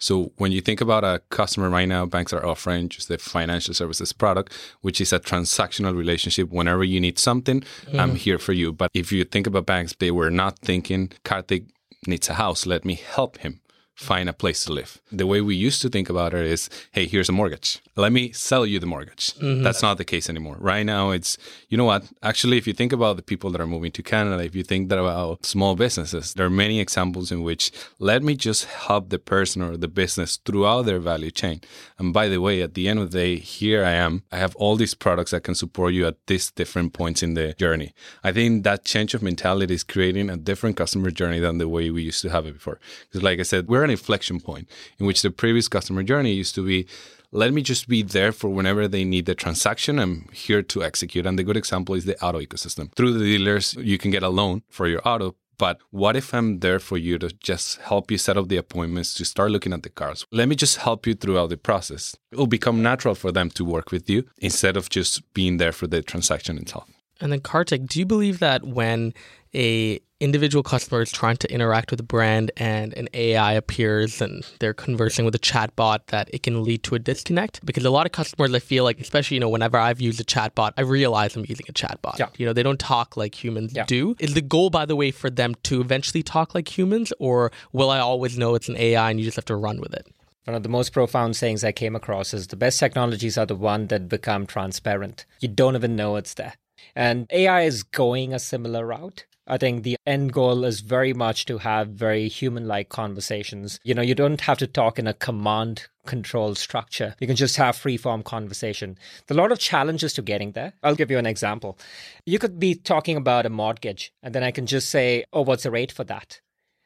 So 0.02 0.34
when 0.38 0.52
you 0.52 0.62
think 0.62 0.82
about 0.82 1.04
a 1.04 1.22
customer 1.30 1.70
right 1.70 1.88
now, 1.88 2.06
banks 2.06 2.34
are 2.34 2.46
offering 2.46 2.90
just 2.90 3.08
the 3.08 3.18
financial 3.18 3.74
services 3.74 4.12
product, 4.12 4.52
which 4.82 5.00
is 5.00 5.14
a 5.14 5.20
transactional 5.20 5.96
relationship. 5.96 6.50
Whenever 6.50 6.84
you 6.84 7.00
need 7.00 7.18
something, 7.20 7.64
I'm 7.98 8.16
here 8.16 8.40
for 8.40 8.52
you. 8.52 8.74
But 8.74 8.92
if 8.94 9.12
you 9.14 9.24
think 9.24 9.48
about 9.48 9.68
banks, 9.68 9.96
they 10.00 10.12
were 10.12 10.32
not 10.32 10.60
thinking 10.60 11.12
Karthik 11.24 11.70
needs 12.08 12.30
a 12.30 12.34
house. 12.34 12.66
Let 12.66 12.84
me 12.84 12.96
help 12.96 13.38
him 13.38 13.61
find 13.96 14.28
a 14.28 14.34
place 14.34 14.64
to 14.66 14.74
live. 14.74 15.00
The 15.12 15.28
way 15.28 15.42
we 15.42 15.56
used 15.56 15.82
to 15.84 15.90
think 15.90 16.10
about 16.10 16.34
it 16.34 16.46
is, 16.46 16.70
hey, 16.92 17.06
here's 17.06 17.30
a 17.30 17.32
mortgage. 17.32 17.80
Let 17.96 18.12
me 18.12 18.32
sell 18.32 18.66
you 18.66 18.80
the 18.80 18.86
mortgage. 18.86 19.34
Mm-hmm. 19.36 19.64
That's 19.64 19.82
not 19.82 19.98
the 19.98 20.06
case 20.06 20.30
anymore. 20.30 20.56
Right 20.60 20.84
now, 20.84 21.12
it's, 21.12 21.38
you 21.70 21.78
know 21.78 21.86
what? 21.86 22.06
Actually, 22.24 22.58
if 22.58 22.66
you 22.66 22.74
think 22.74 22.94
about 22.94 23.18
the 23.18 23.22
people 23.22 23.52
that 23.52 23.62
are 23.62 23.68
moving 23.68 23.92
to 23.92 24.02
Canada, 24.02 24.44
if 24.44 24.56
you 24.56 24.64
think 24.64 24.90
that 24.90 24.98
about 24.98 25.46
small 25.46 25.76
businesses, 25.76 26.34
there 26.34 26.46
are 26.46 26.50
many 26.50 26.80
examples 26.80 27.32
in 27.32 27.44
which 27.44 27.72
let 28.00 28.24
me 28.24 28.36
just 28.36 28.66
help 28.66 29.10
the 29.10 29.20
person 29.20 29.62
or 29.62 29.78
the 29.78 29.88
business 29.88 30.38
throughout 30.38 30.84
their 30.84 31.00
value 31.00 31.32
chain. 31.32 31.62
And 32.00 32.14
by 32.14 32.28
the 32.28 32.42
way, 32.42 32.62
at 32.62 32.74
the 32.74 32.88
end 32.88 33.00
of 33.00 33.12
the 33.12 33.18
day, 33.18 33.36
here 33.38 33.84
I 33.84 33.92
am. 33.92 34.24
I 34.32 34.38
have 34.38 34.56
all 34.56 34.78
these 34.78 34.96
products 34.96 35.32
that 35.32 35.44
can 35.44 35.56
support 35.56 35.94
you 35.94 36.08
at 36.08 36.16
these 36.28 36.50
different 36.52 36.94
points 36.94 37.22
in 37.22 37.34
the 37.36 37.54
journey. 37.54 37.94
I 38.24 38.32
think 38.32 38.64
that 38.64 38.86
change 38.86 39.14
of 39.14 39.22
mentality 39.22 39.74
is 39.74 39.84
creating 39.84 40.30
a 40.30 40.38
different 40.38 40.78
customer 40.78 41.12
journey 41.12 41.40
than 41.40 41.58
the 41.58 41.70
way 41.70 41.92
we 41.92 42.04
used 42.04 42.22
to 42.24 42.30
have 42.30 42.46
it 42.46 42.54
before. 42.54 42.80
Because, 43.08 43.22
like 43.22 43.40
I 43.40 43.44
said, 43.44 43.68
we're 43.68 43.81
an 43.84 43.90
inflection 43.90 44.40
point 44.40 44.70
in 45.00 45.06
which 45.06 45.22
the 45.22 45.32
previous 45.32 45.68
customer 45.68 46.04
journey 46.04 46.34
used 46.34 46.56
to 46.56 46.66
be 46.66 46.88
let 47.34 47.54
me 47.54 47.62
just 47.62 47.88
be 47.88 48.04
there 48.04 48.34
for 48.34 48.50
whenever 48.50 48.88
they 48.88 49.06
need 49.06 49.26
the 49.26 49.36
transaction. 49.36 50.00
I'm 50.00 50.28
here 50.34 50.62
to 50.62 50.84
execute. 50.84 51.26
And 51.26 51.40
the 51.40 51.44
good 51.44 51.56
example 51.56 51.96
is 51.96 52.04
the 52.04 52.22
auto 52.22 52.42
ecosystem. 52.42 52.94
Through 52.96 53.14
the 53.14 53.24
dealers, 53.24 53.74
you 53.76 53.98
can 53.98 54.12
get 54.12 54.24
a 54.24 54.30
loan 54.30 54.64
for 54.70 54.88
your 54.88 55.02
auto. 55.08 55.36
But 55.58 55.80
what 55.92 56.16
if 56.16 56.34
I'm 56.34 56.60
there 56.60 56.80
for 56.80 56.98
you 56.98 57.18
to 57.20 57.30
just 57.30 57.80
help 57.82 58.10
you 58.10 58.18
set 58.18 58.36
up 58.36 58.50
the 58.50 58.58
appointments 58.58 59.14
to 59.14 59.24
start 59.24 59.52
looking 59.52 59.74
at 59.74 59.84
the 59.84 59.90
cars? 59.90 60.26
Let 60.32 60.48
me 60.48 60.56
just 60.56 60.78
help 60.78 61.06
you 61.06 61.14
throughout 61.14 61.50
the 61.50 61.58
process. 61.58 62.18
It 62.32 62.38
will 62.38 62.48
become 62.48 62.82
natural 62.82 63.16
for 63.16 63.32
them 63.32 63.50
to 63.52 63.64
work 63.64 63.92
with 63.92 64.10
you 64.10 64.26
instead 64.40 64.76
of 64.76 64.90
just 64.90 65.22
being 65.34 65.58
there 65.58 65.72
for 65.72 65.88
the 65.88 66.02
transaction 66.02 66.58
itself. 66.58 66.90
And 67.22 67.32
then 67.32 67.42
Karthik, 67.42 67.88
do 67.88 68.00
you 68.00 68.06
believe 68.06 68.40
that 68.40 68.66
when 68.66 69.14
a 69.54 70.00
individual 70.22 70.62
customer 70.64 71.02
is 71.02 71.12
trying 71.12 71.38
to 71.38 71.52
interact 71.52 71.92
with 71.92 72.00
a 72.00 72.04
brand 72.04 72.52
and 72.56 72.94
an 72.94 73.10
AI 73.14 73.54
appears 73.54 74.22
and 74.22 74.46
they're 74.60 74.74
conversing 74.74 75.26
with 75.26 75.34
a 75.34 75.40
chatbot 75.40 76.06
that 76.08 76.30
it 76.32 76.44
can 76.44 76.64
lead 76.64 76.84
to 76.84 76.96
a 76.96 77.00
disconnect 77.00 77.66
because 77.66 77.84
a 77.84 77.90
lot 77.90 78.06
of 78.06 78.12
customers 78.12 78.54
I 78.54 78.60
feel 78.60 78.84
like 78.84 79.00
especially 79.00 79.36
you 79.36 79.42
know 79.42 79.50
whenever 79.50 79.78
I've 79.78 80.00
used 80.00 80.22
a 80.22 80.24
chatbot 80.24 80.74
I 80.78 80.82
realize 80.82 81.36
I'm 81.36 81.46
using 81.48 81.66
a 81.68 81.74
chatbot. 81.74 82.20
Yeah. 82.20 82.30
You 82.38 82.46
know 82.46 82.54
they 82.54 82.64
don't 82.64 82.80
talk 82.80 83.18
like 83.18 83.44
humans 83.44 83.74
yeah. 83.74 83.86
do. 83.86 84.16
Is 84.20 84.36
the 84.36 84.42
goal 84.42 84.70
by 84.70 84.86
the 84.86 84.96
way 84.96 85.12
for 85.12 85.30
them 85.30 85.56
to 85.64 85.82
eventually 85.82 86.24
talk 86.24 86.54
like 86.54 86.78
humans 86.78 87.12
or 87.20 87.52
will 87.74 87.90
I 87.90 88.00
always 88.00 88.38
know 88.38 88.56
it's 88.56 88.70
an 88.70 88.78
AI 88.78 89.10
and 89.10 89.20
you 89.20 89.26
just 89.26 89.38
have 89.38 89.46
to 89.46 89.56
run 89.56 89.82
with 89.82 89.94
it? 89.94 90.08
One 90.46 90.56
of 90.56 90.64
the 90.64 90.70
most 90.70 90.92
profound 90.92 91.36
sayings 91.36 91.64
I 91.64 91.72
came 91.72 91.96
across 91.96 92.34
is 92.34 92.48
the 92.48 92.56
best 92.56 92.80
technologies 92.80 93.38
are 93.38 93.46
the 93.46 93.56
one 93.56 93.88
that 93.88 94.10
become 94.10 94.48
transparent. 94.48 95.26
You 95.40 95.48
don't 95.48 95.76
even 95.76 95.96
know 95.96 96.16
it's 96.16 96.34
there. 96.34 96.54
And 96.96 97.28
AI 97.32 97.62
is 97.62 97.84
going 97.84 98.34
a 98.34 98.40
similar 98.40 98.86
route. 98.86 99.26
I 99.48 99.58
think 99.58 99.84
the 99.84 99.98
end 100.06 100.34
goal 100.34 100.64
is 100.64 100.82
very 100.82 101.14
much 101.14 101.46
to 101.46 101.58
have 101.58 101.90
very 101.90 102.28
human 102.28 102.68
like 102.68 102.90
conversations. 102.90 103.80
You 103.84 103.94
know, 103.94 104.02
you 104.02 104.16
don't 104.16 104.42
have 104.42 104.58
to 104.60 104.68
talk 104.68 105.00
in 105.00 105.08
a 105.08 105.14
command 105.14 105.88
control 106.06 106.56
structure. 106.56 107.16
You 107.20 107.28
can 107.28 107.36
just 107.36 107.58
have 107.58 107.76
free 107.76 107.98
form 107.98 108.24
conversation. 108.24 108.98
There 109.28 109.36
are 109.36 109.40
a 109.40 109.44
lot 109.44 109.52
of 109.52 109.60
challenges 109.60 110.14
to 110.14 110.22
getting 110.22 110.52
there. 110.52 110.74
I'll 110.84 110.96
give 110.96 111.12
you 111.12 111.18
an 111.18 111.26
example. 111.26 111.78
You 112.26 112.40
could 112.40 112.60
be 112.60 112.76
talking 112.76 113.18
about 113.18 113.46
a 113.46 113.50
mortgage, 113.50 114.14
and 114.22 114.34
then 114.34 114.44
I 114.44 114.52
can 114.52 114.66
just 114.66 114.90
say, 114.90 115.26
Oh, 115.34 115.42
what's 115.42 115.64
the 115.64 115.72
rate 115.72 115.92
for 115.92 116.04
that? 116.06 116.42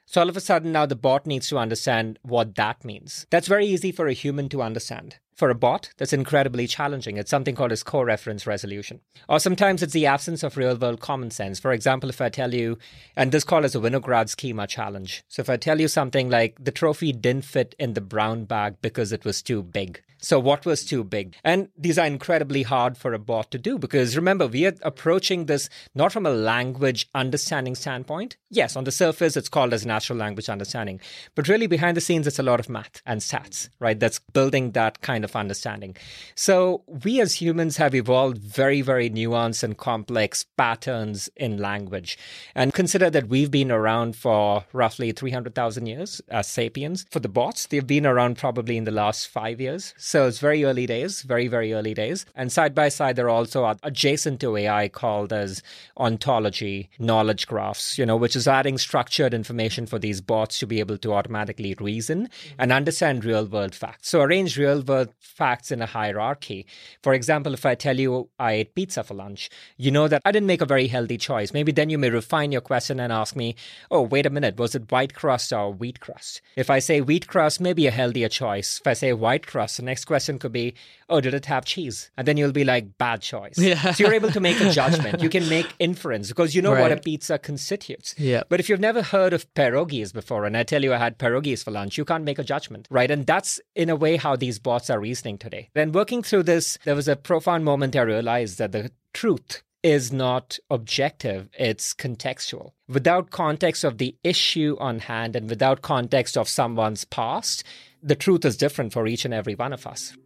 So 0.06 0.22
all 0.22 0.30
of 0.30 0.38
a 0.38 0.42
sudden 0.42 0.72
now 0.72 0.86
the 0.86 0.96
bot 0.96 1.26
needs 1.26 1.50
to 1.50 1.58
understand 1.58 2.20
what 2.22 2.56
that 2.56 2.86
means. 2.86 3.26
That's 3.32 3.48
very 3.48 3.66
easy 3.66 3.92
for 3.92 4.08
a 4.08 4.14
human 4.14 4.50
to 4.50 4.62
understand. 4.62 5.18
For 5.36 5.50
a 5.50 5.56
bot, 5.56 5.90
that's 5.98 6.14
incredibly 6.14 6.66
challenging. 6.66 7.18
It's 7.18 7.30
something 7.30 7.56
called 7.56 7.74
as 7.74 7.84
co-reference 7.84 8.48
resolution. 8.48 9.02
Or 9.28 9.38
sometimes 9.38 9.84
it's 9.84 9.92
the 9.92 10.06
absence 10.06 10.44
of 10.44 10.56
real-world 10.56 11.02
common 11.02 11.30
sense. 11.30 11.60
For 11.60 11.74
example, 11.74 12.10
if 12.10 12.22
I 12.22 12.30
tell 12.30 12.54
you, 12.54 12.78
and 13.18 13.34
this 13.34 13.44
called 13.44 13.66
as 13.66 13.76
a 13.76 13.80
Winograd 13.80 14.30
schema 14.30 14.66
challenge. 14.66 15.26
So 15.28 15.42
if 15.42 15.50
I 15.50 15.58
tell 15.58 15.82
you 15.82 15.90
something 15.90 16.30
like 16.30 16.64
the 16.64 16.72
trophy 16.72 17.12
didn't 17.12 17.44
fit 17.44 17.76
in 17.78 17.96
the 17.96 18.02
brown 18.02 18.46
bag 18.46 18.78
because 18.82 19.12
it 19.12 19.26
was 19.26 19.42
too 19.42 19.62
big. 19.62 20.02
So 20.26 20.40
what 20.40 20.66
was 20.66 20.86
too 20.86 21.04
big? 21.04 21.36
And 21.44 21.70
these 21.78 22.00
are 22.00 22.06
incredibly 22.08 22.64
hard 22.64 22.98
for 22.98 23.14
a 23.14 23.20
bot 23.20 23.52
to 23.52 23.60
do 23.60 23.78
because 23.78 24.16
remember, 24.16 24.48
we 24.48 24.66
are 24.66 24.74
approaching 24.82 25.46
this 25.46 25.70
not 25.94 26.12
from 26.12 26.26
a 26.26 26.32
language 26.32 27.08
understanding 27.14 27.76
standpoint. 27.76 28.38
Yes, 28.50 28.76
on 28.76 28.86
the 28.86 28.92
surface, 28.92 29.38
it's 29.38 29.50
called 29.50 29.74
as 29.74 29.86
natural 29.86 30.18
language 30.18 30.50
understanding, 30.50 31.00
but 31.36 31.48
really 31.48 31.68
behind 31.68 31.96
the 31.96 32.02
scenes, 32.02 32.26
it's 32.26 32.40
a 32.40 32.44
lot 32.44 32.60
of 32.60 32.70
math 32.70 33.04
and 33.06 33.22
stats, 33.22 33.70
right? 33.80 34.00
That's 34.00 34.20
building 34.34 34.72
that 34.72 35.02
kind 35.02 35.25
of 35.26 35.36
understanding. 35.36 35.98
So 36.36 36.84
we 36.88 37.20
as 37.20 37.42
humans 37.42 37.76
have 37.76 37.94
evolved 37.94 38.38
very, 38.38 38.82
very 38.82 39.10
nuanced 39.10 39.64
and 39.64 39.78
complex 39.78 40.46
patterns 40.56 41.28
in 41.36 41.58
language. 41.58 42.18
And 42.56 42.74
consider 42.74 43.10
that 43.10 43.28
we've 43.28 43.52
been 43.52 43.72
around 43.72 44.16
for 44.16 44.64
roughly 44.72 45.12
300,000 45.12 45.86
years 45.86 46.22
as 46.30 46.48
sapiens. 46.48 47.06
For 47.12 47.20
the 47.20 47.28
bots, 47.28 47.68
they've 47.68 47.86
been 47.86 48.06
around 48.06 48.38
probably 48.38 48.78
in 48.78 48.86
the 48.86 48.92
last 48.92 49.28
five 49.28 49.60
years. 49.60 49.94
So 49.98 50.28
it's 50.28 50.40
very 50.40 50.64
early 50.64 50.86
days, 50.86 51.24
very, 51.24 51.50
very 51.50 51.74
early 51.74 51.94
days. 51.94 52.26
And 52.36 52.52
side 52.52 52.74
by 52.74 52.88
side, 52.88 53.18
they're 53.18 53.30
also 53.30 53.76
adjacent 53.84 54.40
to 54.40 54.56
AI 54.56 54.88
called 54.88 55.34
as 55.34 55.62
ontology, 55.98 56.90
knowledge 57.00 57.48
graphs, 57.48 57.98
you 57.98 58.06
know, 58.06 58.16
which 58.16 58.36
is 58.36 58.48
adding 58.48 58.78
structured 58.78 59.34
information 59.34 59.86
for 59.86 60.00
these 60.00 60.22
bots 60.22 60.60
to 60.60 60.68
be 60.68 60.80
able 60.80 60.98
to 61.00 61.14
automatically 61.14 61.76
reason 61.80 62.30
and 62.60 62.72
understand 62.72 63.26
real 63.26 63.46
world 63.46 63.74
facts. 63.74 64.10
So 64.10 64.22
arrange 64.22 64.58
real 64.58 64.82
world 64.82 65.14
facts 65.20 65.72
in 65.72 65.82
a 65.82 65.86
hierarchy. 65.86 66.66
For 67.04 67.14
example, 67.14 67.54
if 67.54 67.66
I 67.66 67.76
tell 67.76 68.00
you 68.00 68.30
I 68.40 68.54
ate 68.54 68.76
pizza 68.76 69.04
for 69.04 69.14
lunch, 69.14 69.50
you 69.78 69.92
know 69.92 70.08
that 70.08 70.22
I 70.26 70.32
didn't 70.32 70.48
make 70.48 70.62
a 70.62 70.66
very 70.66 70.88
healthy 70.88 71.18
choice. 71.18 71.54
Maybe 71.54 71.72
then 71.72 71.90
you 71.90 71.98
may 71.98 72.10
refine 72.10 72.52
your 72.52 72.62
question 72.62 73.00
and 73.00 73.12
ask 73.12 73.36
me, 73.36 73.56
oh, 73.92 74.02
wait 74.02 74.26
a 74.26 74.30
minute, 74.30 74.58
was 74.58 74.76
it 74.76 74.92
white 74.92 75.14
crust 75.14 75.52
or 75.52 75.72
wheat 75.72 76.00
crust? 76.00 76.42
If 76.56 76.70
I 76.70 76.80
say 76.80 77.02
wheat 77.02 77.28
crust, 77.28 77.60
maybe 77.60 77.88
a 77.88 77.92
healthier 77.92 78.30
choice. 78.30 78.80
If 78.80 78.88
I 78.88 78.94
say 78.94 79.14
white 79.14 79.48
crust, 79.48 79.78
the 79.78 79.84
next 79.84 80.06
question 80.06 80.40
could 80.40 80.52
be, 80.52 80.76
oh, 81.10 81.22
did 81.22 81.34
it 81.34 81.46
have 81.46 81.66
cheese? 81.66 82.10
And 82.18 82.28
then 82.28 82.38
you'll 82.38 82.52
be 82.52 82.64
like, 82.64 82.98
bad 82.98 83.22
choice. 83.22 83.58
Yeah. 83.58 83.92
so 83.92 84.04
you're 84.04 84.14
able 84.14 84.32
to 84.32 84.40
make 84.40 84.60
a 84.62 84.72
judgment. 84.72 85.22
You 85.22 85.30
can 85.30 85.48
make 85.50 85.74
inference 85.80 86.28
because 86.28 86.56
you 86.56 86.62
know 86.62 86.74
right. 86.74 86.82
what 86.82 86.92
a 86.92 86.98
pizza 86.98 87.38
constitutes. 87.38 88.16
Yeah. 88.18 88.44
But 88.50 88.60
if 88.60 88.70
you've 88.70 88.80
never 88.80 89.02
heard 89.02 89.34
of 89.34 89.52
pierogies 89.54 90.14
before, 90.14 90.46
and 90.46 90.56
I 90.58 90.64
tell 90.64 90.84
you 90.84 90.94
I 90.94 90.98
had 90.98 91.18
pierogies 91.18 91.64
for 91.64 91.72
lunch, 91.72 91.98
you 91.98 92.06
can't 92.06 92.24
make 92.24 92.40
a 92.40 92.44
judgment, 92.44 92.88
right? 92.90 93.10
And 93.10 93.26
that's 93.26 93.60
in 93.76 93.90
a 93.90 93.96
way 93.96 94.18
how 94.18 94.36
these 94.36 94.60
bots 94.60 94.90
are 94.90 95.00
reasoning 95.06 95.38
today. 95.38 95.70
Then 95.74 95.92
working 95.92 96.24
through 96.24 96.44
this, 96.44 96.80
there 96.84 96.96
was 96.96 97.08
a 97.08 97.16
profound 97.16 97.64
moment 97.64 97.96
I 97.96 98.02
realized 98.02 98.58
that 98.58 98.72
the 98.72 98.92
truth 99.14 99.62
is 99.84 100.12
not 100.12 100.58
objective, 100.72 101.48
it's 101.60 101.94
contextual. 101.94 102.72
Without 102.88 103.30
context 103.30 103.84
of 103.84 104.00
the 104.00 104.16
issue 104.24 104.76
on 104.80 104.98
hand 104.98 105.36
and 105.36 105.48
without 105.48 105.84
context 105.84 106.36
of 106.36 106.50
someone's 106.50 107.06
past, 107.06 107.64
the 108.02 108.16
truth 108.16 108.44
is 108.46 108.58
different 108.58 108.94
for 108.94 109.06
each 109.06 109.26
and 109.26 109.34
every 109.34 109.54
one 109.54 109.74
of 109.74 109.86
us. 109.86 110.18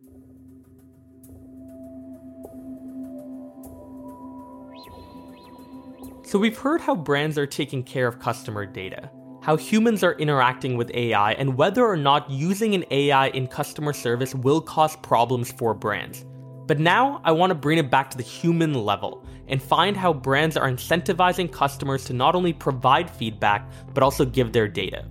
So, 6.24 6.40
we've 6.40 6.58
heard 6.58 6.80
how 6.80 6.96
brands 6.96 7.38
are 7.38 7.48
taking 7.48 7.84
care 7.84 8.08
of 8.08 8.20
customer 8.20 8.66
data, 8.66 9.10
how 9.50 9.58
humans 9.58 10.04
are 10.04 10.14
interacting 10.20 10.78
with 10.78 10.92
AI, 10.94 11.32
and 11.32 11.58
whether 11.58 11.84
or 11.84 11.98
not 11.98 12.30
using 12.30 12.76
an 12.76 12.86
AI 12.92 13.30
in 13.30 13.48
customer 13.48 13.92
service 13.94 14.36
will 14.36 14.62
cause 14.62 14.96
problems 14.98 15.52
for 15.52 15.74
brands. 15.74 16.24
But 16.68 16.80
now 16.80 17.20
I 17.24 17.32
want 17.32 17.50
to 17.50 17.56
bring 17.56 17.80
it 17.80 17.90
back 17.90 18.12
to 18.12 18.18
the 18.18 18.22
human 18.22 18.76
level 18.76 19.26
and 19.48 19.60
find 19.60 19.98
how 19.98 20.14
brands 20.14 20.56
are 20.56 20.70
incentivizing 20.70 21.52
customers 21.52 22.06
to 22.06 22.14
not 22.14 22.36
only 22.36 22.54
provide 22.54 23.10
feedback, 23.10 23.68
but 23.96 24.04
also 24.04 24.24
give 24.24 24.54
their 24.54 24.68
data. 24.68 25.04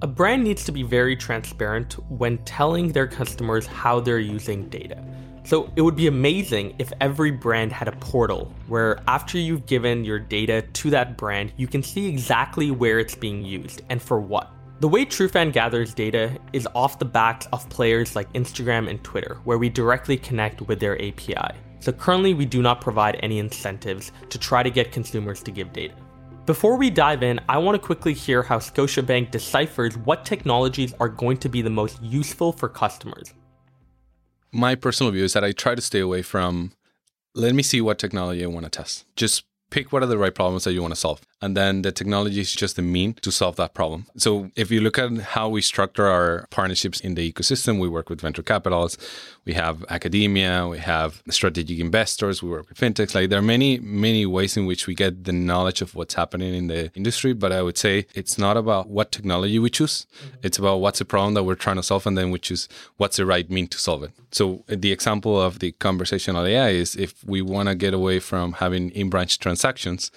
A 0.00 0.06
brand 0.06 0.42
needs 0.42 0.64
to 0.64 0.72
be 0.72 0.82
very 0.82 1.14
transparent 1.14 1.98
when 2.10 2.38
telling 2.46 2.92
their 2.92 3.06
customers 3.06 3.66
how 3.66 4.00
they're 4.00 4.18
using 4.18 4.70
data. 4.70 5.04
So 5.44 5.70
it 5.74 5.82
would 5.82 5.96
be 5.96 6.06
amazing 6.06 6.76
if 6.78 6.92
every 7.00 7.32
brand 7.32 7.72
had 7.72 7.88
a 7.88 7.92
portal 7.92 8.52
where 8.68 9.02
after 9.08 9.38
you've 9.38 9.66
given 9.66 10.04
your 10.04 10.18
data 10.18 10.62
to 10.62 10.90
that 10.90 11.16
brand, 11.16 11.52
you 11.56 11.66
can 11.66 11.82
see 11.82 12.06
exactly 12.06 12.70
where 12.70 13.00
it's 13.00 13.16
being 13.16 13.44
used 13.44 13.82
and 13.88 14.00
for 14.00 14.20
what. 14.20 14.50
The 14.80 14.88
way 14.88 15.04
TrueFan 15.04 15.52
gathers 15.52 15.94
data 15.94 16.38
is 16.52 16.66
off 16.74 16.98
the 16.98 17.04
backs 17.04 17.46
of 17.52 17.68
players 17.68 18.16
like 18.16 18.32
Instagram 18.32 18.88
and 18.88 19.02
Twitter, 19.04 19.38
where 19.44 19.58
we 19.58 19.68
directly 19.68 20.16
connect 20.16 20.62
with 20.62 20.80
their 20.80 20.96
API. 20.96 21.56
So 21.80 21.92
currently, 21.92 22.34
we 22.34 22.46
do 22.46 22.62
not 22.62 22.80
provide 22.80 23.18
any 23.22 23.38
incentives 23.38 24.12
to 24.28 24.38
try 24.38 24.62
to 24.62 24.70
get 24.70 24.92
consumers 24.92 25.42
to 25.42 25.50
give 25.50 25.72
data. 25.72 25.94
Before 26.46 26.76
we 26.76 26.90
dive 26.90 27.22
in, 27.22 27.40
I 27.48 27.58
want 27.58 27.80
to 27.80 27.84
quickly 27.84 28.12
hear 28.12 28.42
how 28.42 28.58
Scotiabank 28.58 29.30
deciphers 29.30 29.96
what 29.98 30.24
technologies 30.24 30.94
are 30.98 31.08
going 31.08 31.36
to 31.38 31.48
be 31.48 31.62
the 31.62 31.70
most 31.70 32.02
useful 32.02 32.52
for 32.52 32.68
customers 32.68 33.34
my 34.52 34.74
personal 34.74 35.10
view 35.12 35.24
is 35.24 35.32
that 35.32 35.44
I 35.44 35.52
try 35.52 35.74
to 35.74 35.82
stay 35.82 36.00
away 36.00 36.22
from 36.22 36.72
let 37.34 37.54
me 37.54 37.62
see 37.62 37.80
what 37.80 37.98
technology 37.98 38.44
I 38.44 38.46
want 38.46 38.64
to 38.64 38.70
test. 38.70 39.06
Just 39.16 39.44
pick 39.70 39.90
what 39.90 40.02
are 40.02 40.06
the 40.06 40.18
right 40.18 40.34
problems 40.34 40.64
that 40.64 40.74
you 40.74 40.82
want 40.82 40.92
to 40.92 41.00
solve. 41.00 41.22
And 41.40 41.56
then 41.56 41.80
the 41.80 41.90
technology 41.90 42.40
is 42.40 42.52
just 42.52 42.76
the 42.76 42.82
mean 42.82 43.14
to 43.22 43.32
solve 43.32 43.56
that 43.56 43.72
problem. 43.72 44.06
So 44.18 44.50
if 44.54 44.70
you 44.70 44.82
look 44.82 44.98
at 44.98 45.10
how 45.18 45.48
we 45.48 45.62
structure 45.62 46.06
our 46.06 46.46
partnerships 46.50 47.00
in 47.00 47.14
the 47.14 47.32
ecosystem, 47.32 47.80
we 47.80 47.88
work 47.88 48.10
with 48.10 48.20
venture 48.20 48.42
capitals, 48.42 48.98
we 49.44 49.54
have 49.54 49.84
academia, 49.88 50.66
we 50.68 50.78
have 50.78 51.22
strategic 51.30 51.78
investors, 51.80 52.42
we 52.42 52.50
work 52.50 52.68
with 52.68 52.78
fintechs. 52.78 53.14
Like 53.14 53.30
there 53.30 53.38
are 53.38 53.42
many, 53.42 53.78
many 53.78 54.24
ways 54.24 54.56
in 54.56 54.66
which 54.66 54.86
we 54.86 54.94
get 54.94 55.24
the 55.24 55.32
knowledge 55.32 55.82
of 55.82 55.94
what's 55.94 56.14
happening 56.14 56.54
in 56.54 56.68
the 56.68 56.92
industry. 56.94 57.32
But 57.32 57.52
I 57.52 57.62
would 57.62 57.76
say 57.76 58.06
it's 58.14 58.38
not 58.38 58.56
about 58.56 58.88
what 58.88 59.10
technology 59.10 59.58
we 59.58 59.70
choose. 59.70 60.06
Mm-hmm. 60.16 60.36
It's 60.42 60.58
about 60.58 60.76
what's 60.76 61.00
the 61.00 61.04
problem 61.04 61.34
that 61.34 61.42
we're 61.42 61.56
trying 61.56 61.76
to 61.76 61.82
solve 61.82 62.06
and 62.06 62.16
then 62.16 62.30
we 62.30 62.38
choose 62.38 62.68
what's 62.98 63.16
the 63.16 63.26
right 63.26 63.50
mean 63.50 63.66
to 63.68 63.78
solve 63.78 64.02
it. 64.04 64.12
So 64.30 64.64
the 64.68 64.92
example 64.92 65.40
of 65.40 65.58
the 65.58 65.72
conversational 65.72 66.46
AI 66.46 66.70
is 66.70 66.94
if 66.96 67.24
we 67.24 67.42
want 67.42 67.68
to 67.68 67.74
get 67.74 67.94
away 67.94 68.20
from 68.20 68.54
having 68.54 68.90
in-branch 68.90 69.38
transactions, 69.38 70.10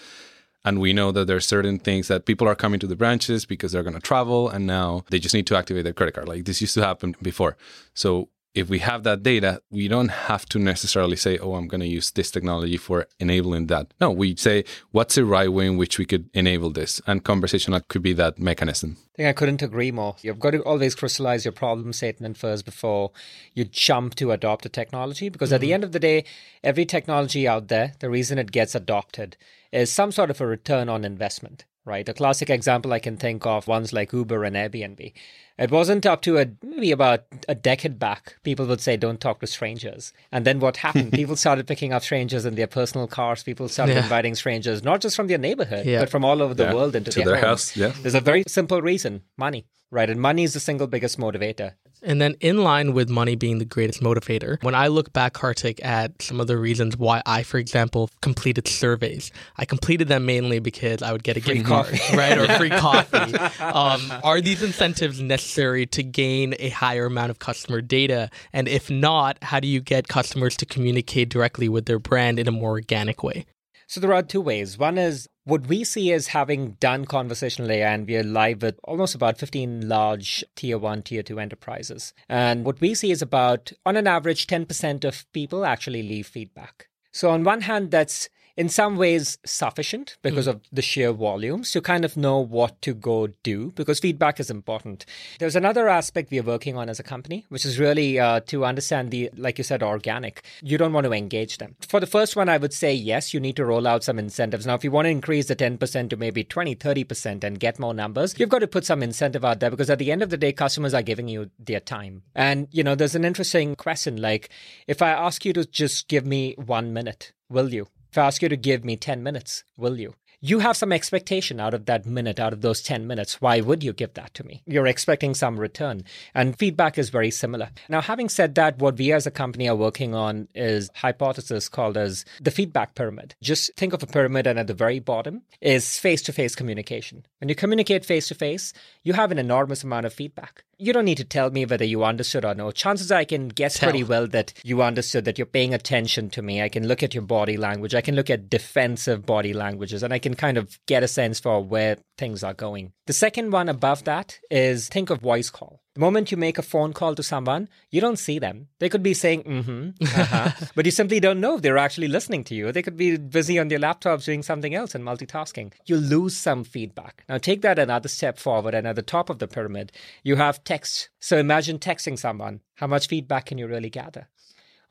and 0.65 0.79
we 0.79 0.93
know 0.93 1.11
that 1.11 1.27
there 1.27 1.37
are 1.37 1.41
certain 1.41 1.77
things 1.77 2.07
that 2.07 2.25
people 2.25 2.47
are 2.47 2.55
coming 2.55 2.79
to 2.79 2.87
the 2.87 2.95
branches 2.95 3.45
because 3.45 3.71
they're 3.71 3.83
going 3.83 3.93
to 3.93 4.01
travel 4.01 4.49
and 4.49 4.65
now 4.65 5.05
they 5.11 5.19
just 5.19 5.35
need 5.35 5.45
to 5.45 5.55
activate 5.55 5.83
their 5.83 5.93
credit 5.93 6.15
card. 6.15 6.27
Like 6.27 6.45
this 6.45 6.59
used 6.59 6.73
to 6.73 6.83
happen 6.83 7.15
before. 7.21 7.55
So 7.93 8.29
if 8.55 8.69
we 8.69 8.79
have 8.79 9.03
that 9.03 9.21
data, 9.21 9.61
we 9.69 9.89
don't 9.89 10.07
have 10.07 10.45
to 10.47 10.57
necessarily 10.57 11.17
say, 11.17 11.37
oh, 11.37 11.55
I'm 11.55 11.67
going 11.67 11.81
to 11.81 11.87
use 11.87 12.11
this 12.11 12.31
technology 12.31 12.77
for 12.77 13.05
enabling 13.19 13.67
that. 13.67 13.93
No, 13.99 14.09
we 14.11 14.35
say, 14.37 14.63
what's 14.91 15.15
the 15.15 15.25
right 15.25 15.51
way 15.51 15.67
in 15.67 15.75
which 15.75 15.99
we 15.99 16.05
could 16.05 16.29
enable 16.33 16.69
this? 16.69 17.01
And 17.05 17.23
conversational 17.23 17.81
could 17.81 18.01
be 18.01 18.13
that 18.13 18.39
mechanism. 18.39 18.95
I 18.97 19.15
think 19.17 19.29
I 19.29 19.33
couldn't 19.33 19.61
agree 19.61 19.91
more. 19.91 20.15
You've 20.21 20.39
got 20.39 20.51
to 20.51 20.61
always 20.63 20.95
crystallize 20.95 21.43
your 21.43 21.51
problem 21.51 21.91
statement 21.91 22.37
first 22.37 22.63
before 22.63 23.11
you 23.53 23.65
jump 23.65 24.15
to 24.15 24.31
adopt 24.31 24.65
a 24.65 24.69
technology. 24.69 25.27
Because 25.27 25.49
mm-hmm. 25.49 25.55
at 25.55 25.61
the 25.61 25.67
mm-hmm. 25.67 25.73
end 25.73 25.83
of 25.83 25.91
the 25.91 25.99
day, 25.99 26.23
every 26.63 26.85
technology 26.85 27.47
out 27.47 27.67
there, 27.67 27.93
the 27.99 28.09
reason 28.09 28.39
it 28.39 28.51
gets 28.51 28.73
adopted 28.73 29.35
is 29.73 29.91
some 29.91 30.13
sort 30.13 30.29
of 30.29 30.39
a 30.39 30.47
return 30.47 30.87
on 30.87 31.03
investment 31.03 31.65
right? 31.85 32.09
A 32.09 32.13
classic 32.13 32.49
example 32.49 32.91
I 32.91 32.99
can 32.99 33.15
think 33.15 33.45
of 33.45 33.67
ones 33.67 33.93
like 33.93 34.11
Uber 34.11 34.43
and 34.43 34.55
Airbnb. 34.55 35.13
It 35.57 35.71
wasn't 35.71 36.05
up 36.05 36.21
to 36.23 36.37
a 36.37 36.47
maybe 36.61 36.91
about 36.91 37.23
a 37.47 37.55
decade 37.55 37.97
back. 37.97 38.35
People 38.43 38.65
would 38.65 38.81
say, 38.81 38.97
"Don't 38.97 39.21
talk 39.21 39.39
to 39.39 39.47
strangers," 39.47 40.11
and 40.31 40.45
then 40.45 40.59
what 40.59 40.77
happened? 40.77 41.13
people 41.21 41.35
started 41.35 41.65
picking 41.65 41.93
up 41.93 42.03
strangers 42.03 42.45
in 42.45 42.55
their 42.55 42.67
personal 42.67 43.07
cars. 43.07 43.43
People 43.43 43.69
started 43.69 43.93
yeah. 43.93 44.03
inviting 44.03 44.35
strangers, 44.35 44.83
not 44.83 44.99
just 44.99 45.15
from 45.15 45.27
their 45.27 45.37
neighborhood, 45.37 45.85
yeah. 45.85 45.99
but 45.99 46.09
from 46.09 46.25
all 46.25 46.41
over 46.41 46.53
the 46.53 46.63
yeah. 46.63 46.73
world 46.73 46.95
into 46.95 47.11
to 47.11 47.19
their, 47.19 47.27
their 47.27 47.41
house. 47.41 47.75
Yeah, 47.75 47.93
there's 48.01 48.15
a 48.15 48.21
very 48.21 48.43
simple 48.47 48.81
reason: 48.81 49.21
money 49.37 49.65
right? 49.91 50.09
And 50.09 50.21
money 50.21 50.43
is 50.43 50.53
the 50.53 50.59
single 50.59 50.87
biggest 50.87 51.17
motivator. 51.17 51.73
And 52.05 52.21
then, 52.21 52.35
in 52.39 52.63
line 52.63 52.93
with 52.93 53.09
money 53.09 53.35
being 53.35 53.57
the 53.57 53.65
greatest 53.65 54.01
motivator, 54.01 54.61
when 54.63 54.75
I 54.75 54.87
look 54.87 55.11
back, 55.11 55.33
Karthik, 55.33 55.83
at 55.83 56.21
some 56.21 56.39
of 56.39 56.45
the 56.45 56.55
reasons 56.55 56.95
why 56.95 57.23
I, 57.25 57.41
for 57.41 57.57
example, 57.57 58.11
completed 58.21 58.67
surveys, 58.67 59.31
I 59.57 59.65
completed 59.65 60.07
them 60.07 60.25
mainly 60.25 60.59
because 60.59 61.01
I 61.01 61.11
would 61.11 61.23
get 61.23 61.35
a 61.35 61.41
free 61.41 61.55
gift 61.55 61.67
card, 61.67 61.99
right, 62.13 62.37
or 62.37 62.47
free 62.57 62.69
coffee. 62.85 63.35
Um, 63.59 64.13
are 64.23 64.39
these 64.39 64.61
incentives 64.61 65.19
necessary 65.19 65.87
to 65.87 66.03
gain 66.03 66.53
a 66.59 66.69
higher 66.69 67.07
amount 67.07 67.31
of 67.31 67.39
customer 67.39 67.81
data? 67.81 68.29
And 68.53 68.67
if 68.67 68.91
not, 68.91 69.37
how 69.41 69.59
do 69.59 69.67
you 69.67 69.81
get 69.81 70.07
customers 70.07 70.55
to 70.57 70.65
communicate 70.67 71.29
directly 71.29 71.69
with 71.69 71.87
their 71.87 71.99
brand 71.99 72.37
in 72.37 72.47
a 72.47 72.51
more 72.51 72.71
organic 72.71 73.23
way? 73.23 73.45
So 73.87 73.99
there 73.99 74.13
are 74.13 74.23
two 74.23 74.41
ways. 74.41 74.77
One 74.77 74.97
is 74.97 75.29
what 75.43 75.67
we 75.67 75.83
see 75.83 76.11
is 76.11 76.27
having 76.27 76.71
done 76.79 77.05
conversational 77.05 77.71
AI, 77.71 77.93
and 77.93 78.07
we 78.07 78.17
are 78.17 78.23
live 78.23 78.63
with 78.63 78.79
almost 78.83 79.13
about 79.13 79.37
15 79.37 79.87
large 79.87 80.43
tier 80.55 80.77
one, 80.77 81.03
tier 81.03 81.21
two 81.21 81.39
enterprises. 81.39 82.13
And 82.27 82.65
what 82.65 82.81
we 82.81 82.95
see 82.95 83.11
is 83.11 83.21
about, 83.21 83.71
on 83.85 83.95
an 83.95 84.07
average, 84.07 84.47
10% 84.47 85.05
of 85.05 85.31
people 85.33 85.65
actually 85.65 86.01
leave 86.01 86.25
feedback. 86.25 86.87
So, 87.11 87.29
on 87.29 87.43
one 87.43 87.61
hand, 87.61 87.91
that's 87.91 88.27
in 88.57 88.69
some 88.69 88.95
ways 88.97 89.37
sufficient 89.45 90.17
because 90.21 90.45
mm. 90.45 90.51
of 90.51 90.61
the 90.71 90.81
sheer 90.81 91.11
volumes 91.11 91.71
to 91.71 91.81
kind 91.81 92.05
of 92.05 92.15
know 92.15 92.39
what 92.39 92.81
to 92.81 92.93
go 92.93 93.27
do 93.43 93.71
because 93.75 93.99
feedback 93.99 94.39
is 94.39 94.49
important. 94.49 95.05
There's 95.39 95.55
another 95.55 95.89
aspect 95.89 96.31
we 96.31 96.39
are 96.39 96.43
working 96.43 96.77
on 96.77 96.89
as 96.89 96.99
a 96.99 97.03
company, 97.03 97.45
which 97.49 97.65
is 97.65 97.79
really 97.79 98.19
uh, 98.19 98.39
to 98.47 98.65
understand 98.65 99.11
the, 99.11 99.29
like 99.35 99.57
you 99.57 99.63
said, 99.63 99.83
organic. 99.83 100.43
You 100.61 100.77
don't 100.77 100.93
want 100.93 101.05
to 101.05 101.13
engage 101.13 101.57
them. 101.57 101.75
For 101.87 101.99
the 101.99 102.07
first 102.07 102.35
one, 102.35 102.49
I 102.49 102.57
would 102.57 102.73
say 102.73 102.93
yes, 102.93 103.33
you 103.33 103.39
need 103.39 103.55
to 103.57 103.65
roll 103.65 103.87
out 103.87 104.03
some 104.03 104.19
incentives. 104.19 104.65
Now, 104.65 104.75
if 104.75 104.83
you 104.83 104.91
want 104.91 105.05
to 105.05 105.11
increase 105.11 105.47
the 105.47 105.55
10% 105.55 106.09
to 106.09 106.17
maybe 106.17 106.43
20, 106.43 106.75
30% 106.75 107.43
and 107.43 107.59
get 107.59 107.79
more 107.79 107.93
numbers, 107.93 108.35
you've 108.37 108.49
got 108.49 108.59
to 108.59 108.67
put 108.67 108.85
some 108.85 109.03
incentive 109.03 109.43
out 109.43 109.59
there 109.59 109.69
because 109.69 109.89
at 109.89 109.99
the 109.99 110.11
end 110.11 110.23
of 110.23 110.29
the 110.29 110.37
day, 110.37 110.53
customers 110.53 110.93
are 110.93 111.01
giving 111.01 111.27
you 111.27 111.49
their 111.59 111.79
time. 111.79 112.23
And, 112.33 112.67
you 112.71 112.83
know, 112.83 112.95
there's 112.95 113.15
an 113.15 113.25
interesting 113.25 113.75
question 113.75 114.21
like, 114.21 114.49
if 114.87 115.01
I 115.01 115.09
ask 115.09 115.43
you 115.45 115.53
to 115.53 115.65
just 115.65 116.07
give 116.07 116.25
me 116.25 116.55
one 116.57 116.93
minute, 116.93 117.33
will 117.49 117.73
you? 117.73 117.87
If 118.15 118.19
I 118.19 118.27
ask 118.27 118.41
you 118.41 118.47
to 118.47 118.55
give 118.55 118.85
me 118.85 118.95
10 118.95 119.21
minutes, 119.23 119.65
will 119.75 119.99
you? 119.99 120.13
you 120.45 120.59
have 120.59 120.77
some 120.77 120.91
expectation 120.91 121.59
out 121.59 121.73
of 121.73 121.85
that 121.87 122.05
minute, 122.05 122.39
out 122.39 122.53
of 122.53 122.61
those 122.61 122.81
10 122.83 123.07
minutes. 123.07 123.41
Why 123.41 123.61
would 123.61 123.83
you 123.83 123.93
give 123.93 124.13
that 124.13 124.35
to 124.35 124.43
me? 124.43 124.61
You're 124.67 124.85
expecting 124.85 125.33
some 125.33 125.59
return. 125.59 126.03
And 126.35 126.57
feedback 126.57 126.99
is 126.99 127.09
very 127.09 127.31
similar. 127.31 127.69
Now, 127.89 128.01
having 128.01 128.29
said 128.29 128.53
that, 128.55 128.77
what 128.77 128.97
we 128.97 129.11
as 129.11 129.25
a 129.25 129.31
company 129.31 129.67
are 129.67 129.75
working 129.75 130.13
on 130.13 130.47
is 130.53 130.91
hypothesis 130.95 131.67
called 131.67 131.97
as 131.97 132.25
the 132.39 132.51
feedback 132.51 132.93
pyramid. 132.93 133.33
Just 133.41 133.73
think 133.75 133.93
of 133.93 134.03
a 134.03 134.07
pyramid 134.07 134.45
and 134.45 134.59
at 134.59 134.67
the 134.67 134.75
very 134.75 134.99
bottom 134.99 135.41
is 135.61 135.97
face-to-face 135.97 136.55
communication. 136.55 137.25
When 137.39 137.49
you 137.49 137.55
communicate 137.55 138.05
face-to-face, 138.05 138.73
you 139.03 139.13
have 139.13 139.31
an 139.31 139.39
enormous 139.39 139.83
amount 139.83 140.05
of 140.05 140.13
feedback. 140.13 140.63
You 140.77 140.91
don't 140.91 141.05
need 141.05 141.17
to 141.17 141.23
tell 141.23 141.51
me 141.51 141.65
whether 141.65 141.85
you 141.85 142.03
understood 142.03 142.43
or 142.43 142.53
no. 142.53 142.71
Chances 142.71 143.11
are 143.11 143.19
I 143.19 143.25
can 143.25 143.47
guess 143.47 143.79
tell. 143.79 143.89
pretty 143.89 144.03
well 144.03 144.27
that 144.27 144.53
you 144.63 144.81
understood, 144.81 145.25
that 145.25 145.37
you're 145.37 145.45
paying 145.45 145.73
attention 145.73 146.29
to 146.31 146.41
me. 146.41 146.61
I 146.61 146.69
can 146.69 146.87
look 146.87 147.01
at 147.01 147.13
your 147.13 147.23
body 147.23 147.55
language. 147.55 147.95
I 147.95 148.01
can 148.01 148.15
look 148.15 148.29
at 148.29 148.49
defensive 148.49 149.25
body 149.25 149.53
languages 149.53 150.03
and 150.03 150.13
I 150.13 150.19
can 150.19 150.33
kind 150.35 150.57
of 150.57 150.77
get 150.85 151.03
a 151.03 151.07
sense 151.07 151.39
for 151.39 151.63
where 151.63 151.97
things 152.17 152.43
are 152.43 152.53
going. 152.53 152.91
The 153.07 153.13
second 153.13 153.51
one 153.51 153.69
above 153.69 154.03
that 154.03 154.39
is 154.51 154.89
think 154.89 155.09
of 155.09 155.21
voice 155.21 155.49
call. 155.49 155.81
The 155.95 156.01
moment 156.01 156.29
you 156.29 156.35
make 156.35 156.57
a 156.57 156.61
phone 156.61 156.91
call 156.91 157.15
to 157.15 157.23
someone, 157.23 157.69
you 157.89 158.01
don't 158.01 158.19
see 158.19 158.37
them. 158.37 158.67
They 158.79 158.89
could 158.89 159.01
be 159.01 159.13
saying, 159.13 159.43
mm-hmm, 159.43 159.91
uh-huh, 160.03 160.65
but 160.75 160.83
you 160.83 160.91
simply 160.91 161.21
don't 161.21 161.39
know 161.39 161.55
if 161.55 161.61
they're 161.61 161.77
actually 161.77 162.09
listening 162.09 162.43
to 162.45 162.53
you. 162.53 162.73
They 162.73 162.81
could 162.81 162.97
be 162.97 163.15
busy 163.15 163.57
on 163.57 163.69
their 163.69 163.79
laptops 163.79 164.25
doing 164.25 164.43
something 164.43 164.75
else 164.75 164.93
and 164.93 165.05
multitasking. 165.05 165.71
You 165.85 165.95
lose 165.95 166.35
some 166.35 166.65
feedback. 166.65 167.23
Now 167.29 167.37
take 167.37 167.61
that 167.61 167.79
another 167.79 168.09
step 168.09 168.37
forward, 168.37 168.73
and 168.73 168.85
at 168.85 168.97
the 168.97 169.01
top 169.01 169.29
of 169.29 169.39
the 169.39 169.47
pyramid, 169.47 169.93
you 170.21 170.35
have 170.35 170.65
text. 170.65 171.11
So 171.21 171.37
imagine 171.37 171.79
texting 171.79 172.19
someone. 172.19 172.59
How 172.75 172.87
much 172.87 173.07
feedback 173.07 173.45
can 173.45 173.57
you 173.57 173.65
really 173.65 173.89
gather? 173.89 174.27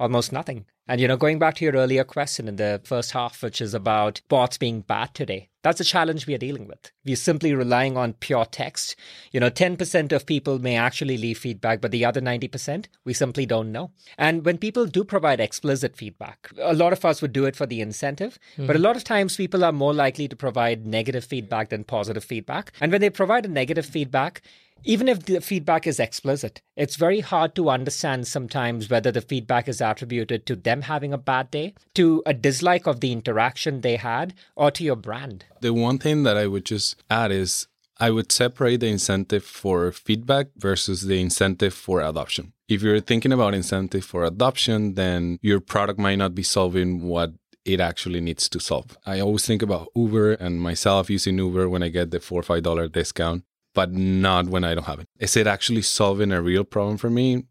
Almost 0.00 0.32
nothing. 0.32 0.64
And, 0.86 1.00
you 1.00 1.08
know, 1.08 1.16
going 1.16 1.38
back 1.38 1.54
to 1.56 1.64
your 1.64 1.74
earlier 1.74 2.04
question 2.04 2.46
in 2.46 2.56
the 2.56 2.80
first 2.84 3.12
half, 3.12 3.42
which 3.42 3.60
is 3.60 3.72
about 3.72 4.20
bots 4.28 4.58
being 4.58 4.82
bad 4.82 5.14
today, 5.14 5.48
that's 5.62 5.80
a 5.80 5.84
challenge 5.84 6.26
we 6.26 6.34
are 6.34 6.38
dealing 6.38 6.68
with. 6.68 6.92
We're 7.06 7.16
simply 7.16 7.54
relying 7.54 7.96
on 7.96 8.12
pure 8.12 8.44
text. 8.44 8.96
You 9.32 9.40
know, 9.40 9.48
10% 9.48 10.12
of 10.12 10.26
people 10.26 10.58
may 10.58 10.76
actually 10.76 11.16
leave 11.16 11.38
feedback, 11.38 11.80
but 11.80 11.90
the 11.90 12.04
other 12.04 12.20
90%, 12.20 12.84
we 13.06 13.14
simply 13.14 13.46
don't 13.46 13.72
know. 13.72 13.92
And 14.18 14.44
when 14.44 14.58
people 14.58 14.84
do 14.84 15.04
provide 15.04 15.40
explicit 15.40 15.96
feedback, 15.96 16.50
a 16.60 16.74
lot 16.74 16.92
of 16.92 17.02
us 17.02 17.22
would 17.22 17.32
do 17.32 17.46
it 17.46 17.56
for 17.56 17.64
the 17.64 17.80
incentive, 17.80 18.38
mm-hmm. 18.52 18.66
but 18.66 18.76
a 18.76 18.80
lot 18.80 18.94
of 18.94 19.04
times 19.04 19.38
people 19.38 19.64
are 19.64 19.72
more 19.72 19.94
likely 19.94 20.28
to 20.28 20.36
provide 20.36 20.86
negative 20.86 21.24
feedback 21.24 21.70
than 21.70 21.84
positive 21.84 22.24
feedback. 22.24 22.72
And 22.82 22.92
when 22.92 23.00
they 23.00 23.08
provide 23.08 23.46
a 23.46 23.48
negative 23.48 23.86
feedback, 23.86 24.42
even 24.84 25.08
if 25.08 25.24
the 25.24 25.40
feedback 25.40 25.86
is 25.86 25.98
explicit, 25.98 26.60
it's 26.76 26.96
very 26.96 27.20
hard 27.20 27.54
to 27.54 27.70
understand 27.70 28.26
sometimes 28.26 28.90
whether 28.90 29.10
the 29.10 29.20
feedback 29.20 29.66
is 29.66 29.80
attributed 29.80 30.44
to 30.46 30.54
them 30.54 30.82
having 30.82 31.12
a 31.12 31.18
bad 31.18 31.50
day, 31.50 31.74
to 31.94 32.22
a 32.26 32.34
dislike 32.34 32.86
of 32.86 33.00
the 33.00 33.10
interaction 33.10 33.80
they 33.80 33.96
had, 33.96 34.34
or 34.56 34.70
to 34.70 34.84
your 34.84 34.96
brand. 34.96 35.46
The 35.60 35.72
one 35.72 35.98
thing 35.98 36.22
that 36.24 36.36
I 36.36 36.46
would 36.46 36.66
just 36.66 37.02
add 37.10 37.32
is 37.32 37.66
I 37.98 38.10
would 38.10 38.30
separate 38.30 38.80
the 38.80 38.88
incentive 38.88 39.44
for 39.44 39.90
feedback 39.92 40.48
versus 40.56 41.02
the 41.02 41.20
incentive 41.20 41.72
for 41.72 42.02
adoption. 42.02 42.52
If 42.68 42.82
you're 42.82 43.00
thinking 43.00 43.32
about 43.32 43.54
incentive 43.54 44.04
for 44.04 44.24
adoption, 44.24 44.94
then 44.94 45.38
your 45.40 45.60
product 45.60 45.98
might 45.98 46.16
not 46.16 46.34
be 46.34 46.42
solving 46.42 47.02
what 47.02 47.32
it 47.64 47.80
actually 47.80 48.20
needs 48.20 48.48
to 48.50 48.60
solve. 48.60 48.98
I 49.06 49.20
always 49.20 49.46
think 49.46 49.62
about 49.62 49.88
Uber 49.94 50.32
and 50.32 50.60
myself 50.60 51.08
using 51.08 51.38
Uber 51.38 51.68
when 51.68 51.82
I 51.82 51.88
get 51.88 52.10
the 52.10 52.20
four 52.20 52.40
or 52.40 52.42
five 52.42 52.62
dollar 52.62 52.88
discount 52.88 53.44
but 53.74 53.92
not 53.92 54.46
when 54.46 54.64
I 54.64 54.74
don't 54.74 54.84
have 54.86 55.00
it. 55.00 55.08
Is 55.18 55.36
it 55.36 55.46
actually 55.46 55.82
solving 55.82 56.32
a 56.32 56.40
real 56.40 56.64
problem 56.64 56.96
for 56.96 57.10
me? 57.10 57.44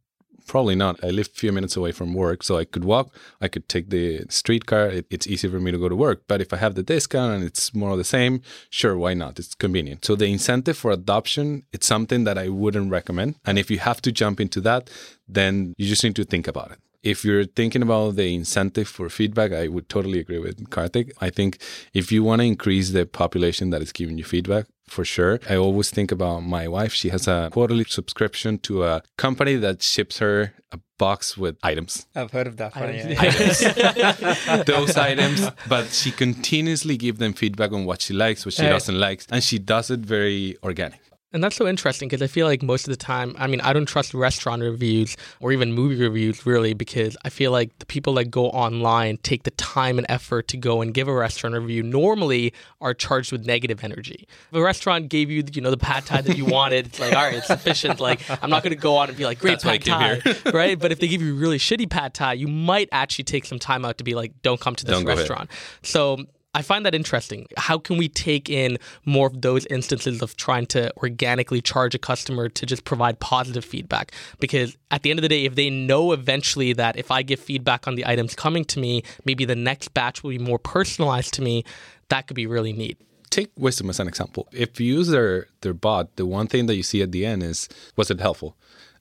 Probably 0.45 0.75
not. 0.75 1.01
I 1.01 1.09
live 1.09 1.27
a 1.27 1.39
few 1.39 1.53
minutes 1.53 1.77
away 1.77 1.93
from 1.93 2.13
work, 2.13 2.43
so 2.43 2.57
I 2.57 2.65
could 2.65 2.83
walk. 2.83 3.15
I 3.39 3.47
could 3.47 3.69
take 3.69 3.89
the 3.89 4.25
streetcar. 4.27 4.88
It, 4.88 5.05
it's 5.09 5.25
easy 5.25 5.47
for 5.47 5.59
me 5.59 5.71
to 5.71 5.77
go 5.77 5.88
to 5.88 5.95
work. 5.95 6.23
But 6.27 6.41
if 6.41 6.51
I 6.51 6.57
have 6.57 6.75
the 6.75 6.83
discount 6.83 7.33
and 7.33 7.43
it's 7.45 7.73
more 7.73 7.91
of 7.91 7.97
the 7.97 8.03
same, 8.03 8.41
sure, 8.69 8.97
why 8.97 9.13
not? 9.13 9.39
It's 9.39 9.55
convenient. 9.55 10.03
So 10.03 10.17
the 10.17 10.25
incentive 10.25 10.77
for 10.77 10.91
adoption, 10.91 11.63
it's 11.71 11.88
something 11.88 12.25
that 12.25 12.38
I 12.38 12.49
wouldn't 12.49 12.91
recommend. 12.91 13.36
And 13.45 13.57
if 13.57 13.71
you 13.71 13.79
have 13.79 14.01
to 14.01 14.12
jump 14.12 14.41
into 14.41 14.59
that, 14.62 14.89
then 15.29 15.73
you 15.77 15.88
just 15.88 16.03
need 16.03 16.17
to 16.17 16.25
think 16.25 16.47
about 16.47 16.71
it 16.71 16.79
if 17.03 17.23
you're 17.25 17.45
thinking 17.45 17.81
about 17.81 18.15
the 18.15 18.33
incentive 18.33 18.87
for 18.87 19.09
feedback, 19.09 19.51
I 19.51 19.67
would 19.67 19.89
totally 19.89 20.19
agree 20.19 20.39
with 20.39 20.69
Karthik. 20.69 21.11
I 21.21 21.29
think 21.29 21.57
if 21.93 22.11
you 22.11 22.23
want 22.23 22.39
to 22.41 22.45
increase 22.45 22.91
the 22.91 23.05
population 23.05 23.69
that 23.71 23.81
is 23.81 23.91
giving 23.91 24.17
you 24.17 24.23
feedback, 24.23 24.65
for 24.87 25.05
sure. 25.05 25.39
I 25.49 25.55
always 25.55 25.89
think 25.89 26.11
about 26.11 26.41
my 26.41 26.67
wife. 26.67 26.93
She 26.93 27.09
has 27.09 27.27
a 27.27 27.49
quarterly 27.51 27.85
subscription 27.85 28.57
to 28.59 28.83
a 28.83 29.01
company 29.17 29.55
that 29.55 29.81
ships 29.81 30.19
her 30.19 30.53
a 30.71 30.79
box 30.99 31.37
with 31.37 31.57
items. 31.63 32.05
I've 32.15 32.31
heard 32.31 32.47
of 32.47 32.57
that. 32.57 32.73
Funny, 32.73 32.99
Items. 33.17 33.61
yeah. 33.61 34.63
Those 34.67 34.95
items, 34.97 35.49
but 35.67 35.87
she 35.87 36.11
continuously 36.11 36.97
give 36.97 37.17
them 37.17 37.33
feedback 37.33 37.71
on 37.71 37.85
what 37.85 38.01
she 38.01 38.13
likes, 38.13 38.45
what 38.45 38.53
she 38.53 38.63
Right. 38.63 38.69
doesn't 38.69 38.99
like, 38.99 39.23
and 39.31 39.43
she 39.43 39.57
does 39.57 39.89
it 39.89 40.01
very 40.01 40.57
organic. 40.63 40.99
And 41.34 41.43
that's 41.43 41.56
so 41.56 41.67
interesting 41.67 42.08
because 42.08 42.22
I 42.22 42.28
feel 42.28 42.46
like 42.46 42.62
most 42.62 42.88
of 42.88 42.91
the 42.91 42.98
time, 42.98 43.36
I 43.39 43.48
mean, 43.48 43.60
I 43.62 43.74
don't 43.74 43.88
trust 43.88 44.13
restaurant 44.13 44.62
reviews 44.62 45.17
or 45.39 45.52
even 45.52 45.74
movie 45.74 46.00
reviews 46.00 46.46
really 46.46 46.76
because 46.76 47.17
I 47.26 47.30
feel 47.30 47.52
like 47.52 47.78
the 47.80 47.88
people 47.88 48.13
that 48.15 48.26
go 48.26 48.50
online 48.50 49.17
take 49.24 49.43
the 49.43 49.52
time 49.52 49.98
and 49.98 50.06
effort 50.10 50.48
to 50.50 50.58
go 50.58 50.82
and 50.82 50.93
give 50.93 51.08
a 51.08 51.13
restaurant 51.13 51.56
review 51.56 51.82
normally 51.82 52.54
are 52.82 52.93
charged 52.93 53.32
with 53.32 53.48
negative 53.48 53.84
energy. 53.84 54.28
If 54.52 54.58
a 54.58 54.62
restaurant 54.62 55.10
gave 55.10 55.32
you, 55.32 55.43
you 55.52 55.62
know, 55.62 55.72
the 55.72 55.78
pad 55.78 56.06
thai 56.06 56.22
that 56.22 56.38
you 56.38 56.46
wanted, 56.46 56.86
it's 56.86 57.00
like, 57.00 57.13
all 57.13 57.24
right, 57.24 57.36
it's 57.36 57.48
sufficient. 57.48 58.00
Like, 58.00 58.22
I'm 58.43 58.52
not 58.52 58.62
going 58.62 58.76
to 58.76 58.80
go 58.80 58.98
on 58.98 59.10
and 59.10 59.17
be 59.17 59.26
like, 59.26 59.39
great 59.39 59.60
That's 59.60 59.86
pad 59.88 60.22
thai, 60.24 60.52
right? 60.52 60.78
But 60.78 60.91
if 60.91 61.00
they 61.00 61.08
give 61.08 61.24
you 61.24 61.36
really 61.36 61.58
shitty 61.58 61.89
pad 61.89 62.13
thai, 62.13 62.34
you 62.34 62.48
might 62.48 62.89
actually 62.91 63.26
take 63.26 63.46
some 63.46 63.58
time 63.58 63.86
out 63.86 63.98
to 63.98 64.04
be 64.04 64.13
like, 64.13 64.39
don't 64.43 64.60
come 64.60 64.76
to 64.76 64.86
this 64.86 64.96
Don't 64.96 65.06
restaurant. 65.08 65.50
So 65.82 66.17
I 66.55 66.61
find 66.61 66.85
that 66.85 66.93
interesting. 66.93 67.47
How 67.57 67.79
can 67.79 67.97
we 67.97 68.07
take 68.07 68.47
in 68.47 68.77
more 69.05 69.27
of 69.27 69.41
those 69.41 69.65
instances 69.67 70.21
of 70.21 70.35
trying 70.37 70.67
to 70.67 70.95
organically 70.97 71.61
charge 71.61 71.95
a 71.95 71.99
customer 71.99 72.47
to 72.47 72.65
just 72.65 72.85
provide 72.85 73.19
positive 73.19 73.65
feedback? 73.65 74.11
Because 74.39 74.77
at 74.91 75.01
the 75.01 75.09
end 75.09 75.17
of 75.17 75.23
the 75.23 75.29
day, 75.29 75.45
if 75.45 75.55
they 75.55 75.71
know 75.71 76.11
eventually 76.11 76.73
that 76.73 76.95
if 76.95 77.09
I 77.09 77.23
give 77.23 77.39
feedback 77.39 77.87
on 77.87 77.95
the 77.95 78.05
items 78.05 78.35
coming 78.35 78.65
to 78.65 78.79
me, 78.79 79.03
maybe 79.25 79.45
the 79.45 79.55
next 79.55 79.95
batch 79.95 80.21
will 80.21 80.29
be 80.29 80.37
more 80.37 80.59
personalized 80.59 81.33
to 81.35 81.41
me, 81.41 81.63
that 82.09 82.27
could 82.27 82.35
be 82.35 82.45
really 82.45 82.73
neat. 82.73 82.99
Take 83.31 83.49
Wysdom 83.55 83.89
as 83.89 83.99
an 83.99 84.07
example. 84.07 84.47
If 84.51 84.79
you 84.79 84.93
use 84.93 85.07
their 85.07 85.47
their 85.61 85.73
bot, 85.73 86.15
the 86.17 86.25
one 86.27 86.45
thing 86.45 86.67
that 86.67 86.75
you 86.75 86.83
see 86.83 87.01
at 87.01 87.11
the 87.11 87.25
end 87.25 87.41
is 87.41 87.67
was 87.95 88.11
it 88.11 88.19
helpful? 88.19 88.55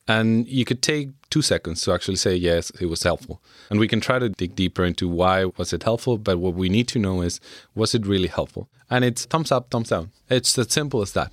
And 0.09 0.49
you 0.49 0.65
could 0.65 0.83
take 0.83 1.11
two 1.31 1.43
seconds 1.43 1.83
to 1.83 1.93
actually 1.93 2.17
say 2.17 2.35
yes, 2.35 2.71
it 2.81 2.87
was 2.87 3.05
helpful. 3.05 3.41
And 3.71 3.79
we 3.79 3.87
can 3.87 4.01
try 4.01 4.19
to 4.19 4.29
dig 4.29 4.57
deeper 4.57 4.85
into 4.85 5.09
why 5.09 5.45
was 5.57 5.73
it 5.73 5.85
helpful, 5.85 6.19
but 6.19 6.39
what 6.39 6.55
we 6.55 6.69
need 6.69 6.89
to 6.89 6.99
know 6.99 7.23
is 7.23 7.41
was 7.75 7.95
it 7.95 8.07
really 8.07 8.29
helpful? 8.29 8.69
And 8.91 9.05
it's 9.05 9.25
thumbs 9.25 9.53
up, 9.53 9.71
thumbs 9.71 9.91
down. 9.91 10.11
It's 10.29 10.59
as 10.59 10.73
simple 10.73 11.03
as 11.03 11.13
that. 11.13 11.33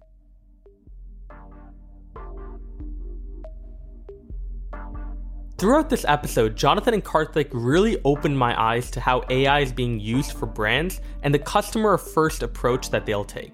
Throughout 5.58 5.89
this 5.89 6.05
episode, 6.08 6.55
Jonathan 6.55 6.93
and 6.93 7.03
Karthik 7.03 7.49
really 7.51 7.97
opened 8.05 8.38
my 8.38 8.58
eyes 8.58 8.89
to 8.91 9.01
how 9.01 9.23
AI 9.29 9.60
is 9.60 9.73
being 9.73 9.99
used 9.99 10.32
for 10.32 10.45
brands 10.45 11.01
and 11.21 11.34
the 11.34 11.39
customer 11.39 11.97
first 11.97 12.43
approach 12.43 12.91
that 12.91 13.05
they'll 13.05 13.25
take. 13.25 13.51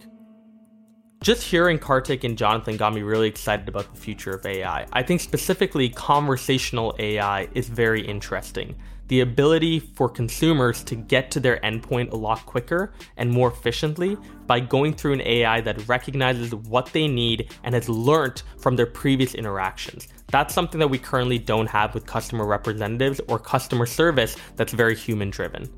Just 1.25 1.41
hearing 1.41 1.79
Karthik 1.79 2.23
and 2.23 2.37
Jonathan 2.37 2.77
got 2.77 2.93
me 2.93 3.01
really 3.01 3.27
excited 3.27 3.67
about 3.67 3.91
the 3.91 3.99
future 3.99 4.29
of 4.29 4.45
AI. 4.45 4.85
I 4.93 5.01
think 5.01 5.19
specifically 5.19 5.89
conversational 5.89 6.95
AI 6.99 7.47
is 7.55 7.67
very 7.67 8.05
interesting. 8.05 8.75
The 9.07 9.21
ability 9.21 9.79
for 9.79 10.07
consumers 10.07 10.83
to 10.83 10.93
get 10.93 11.31
to 11.31 11.39
their 11.39 11.57
endpoint 11.61 12.11
a 12.11 12.15
lot 12.15 12.45
quicker 12.45 12.93
and 13.17 13.31
more 13.31 13.47
efficiently 13.47 14.19
by 14.45 14.59
going 14.59 14.93
through 14.93 15.13
an 15.13 15.21
AI 15.21 15.61
that 15.61 15.87
recognizes 15.87 16.53
what 16.53 16.93
they 16.93 17.07
need 17.07 17.51
and 17.63 17.73
has 17.73 17.89
learned 17.89 18.43
from 18.59 18.75
their 18.75 18.85
previous 18.85 19.33
interactions. 19.33 20.07
That's 20.27 20.53
something 20.53 20.77
that 20.77 20.89
we 20.89 20.99
currently 20.99 21.39
don't 21.39 21.65
have 21.65 21.95
with 21.95 22.05
customer 22.05 22.45
representatives 22.45 23.19
or 23.27 23.39
customer 23.39 23.87
service 23.87 24.37
that's 24.57 24.73
very 24.73 24.95
human 24.95 25.31
driven. 25.31 25.71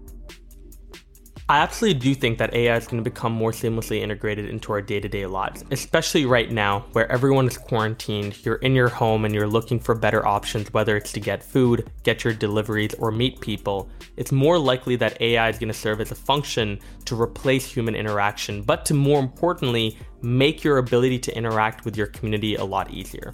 I 1.50 1.60
absolutely 1.60 2.02
do 2.02 2.14
think 2.14 2.40
that 2.40 2.54
AI 2.54 2.76
is 2.76 2.88
going 2.88 3.02
to 3.02 3.10
become 3.10 3.32
more 3.32 3.54
seamlessly 3.54 4.02
integrated 4.02 4.50
into 4.50 4.74
our 4.74 4.82
day 4.82 5.00
to 5.00 5.08
day 5.08 5.26
lives, 5.26 5.64
especially 5.72 6.26
right 6.26 6.52
now 6.52 6.82
where 6.92 7.10
everyone 7.10 7.48
is 7.48 7.58
quarantined, 7.58 8.46
you're 8.46 8.56
in 8.56 8.76
your 8.76 8.90
home 8.90 9.24
and 9.24 9.34
you're 9.34 9.48
looking 9.48 9.80
for 9.80 9.96
better 9.96 10.28
options, 10.28 10.74
whether 10.74 10.98
it's 10.98 11.14
to 11.14 11.22
get 11.22 11.42
food, 11.42 11.90
get 12.04 12.26
your 12.26 12.34
deliveries, 12.34 12.96
or 12.96 13.14
meet 13.14 13.40
people. 13.40 13.90
It's 14.18 14.34
more 14.34 14.60
likely 14.60 14.98
that 14.98 15.22
AI 15.22 15.48
is 15.48 15.58
going 15.58 15.70
to 15.70 15.74
serve 15.74 16.02
as 16.02 16.12
a 16.12 16.16
function 16.16 16.82
to 17.06 17.20
replace 17.20 17.66
human 17.66 17.96
interaction, 17.96 18.62
but 18.62 18.86
to 18.88 18.94
more 18.94 19.22
importantly, 19.22 19.98
make 20.22 20.66
your 20.66 20.80
ability 20.80 21.20
to 21.20 21.38
interact 21.38 21.86
with 21.86 21.96
your 21.96 22.08
community 22.08 22.56
a 22.56 22.66
lot 22.66 22.92
easier. 22.92 23.32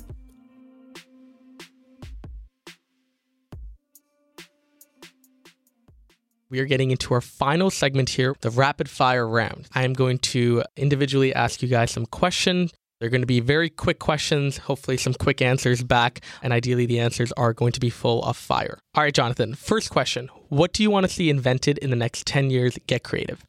We 6.53 6.59
are 6.59 6.65
getting 6.65 6.91
into 6.91 7.15
our 7.15 7.21
final 7.21 7.71
segment 7.71 8.09
here, 8.09 8.35
the 8.41 8.51
rapid 8.51 8.87
fire 8.87 9.27
round. 9.27 9.67
I 9.73 9.83
am 9.85 9.93
going 9.93 10.19
to 10.19 10.61
individually 10.77 11.33
ask 11.33 11.63
you 11.63 11.67
guys 11.67 11.89
some 11.89 12.05
questions. 12.05 12.71
They're 12.99 13.09
going 13.09 13.23
to 13.23 13.25
be 13.25 13.39
very 13.39 13.71
quick 13.71 13.97
questions, 13.97 14.59
hopefully, 14.59 14.97
some 14.97 15.15
quick 15.15 15.41
answers 15.41 15.83
back, 15.83 16.19
and 16.43 16.53
ideally, 16.53 16.85
the 16.85 16.99
answers 16.99 17.31
are 17.31 17.53
going 17.53 17.71
to 17.71 17.79
be 17.79 17.89
full 17.89 18.23
of 18.23 18.37
fire. 18.37 18.77
All 18.93 19.01
right, 19.01 19.11
Jonathan, 19.11 19.55
first 19.55 19.89
question 19.89 20.29
What 20.49 20.73
do 20.73 20.83
you 20.83 20.91
want 20.91 21.07
to 21.07 21.11
see 21.11 21.31
invented 21.31 21.79
in 21.79 21.89
the 21.89 21.95
next 21.95 22.27
10 22.27 22.51
years? 22.51 22.77
Get 22.85 23.01
creative. 23.01 23.43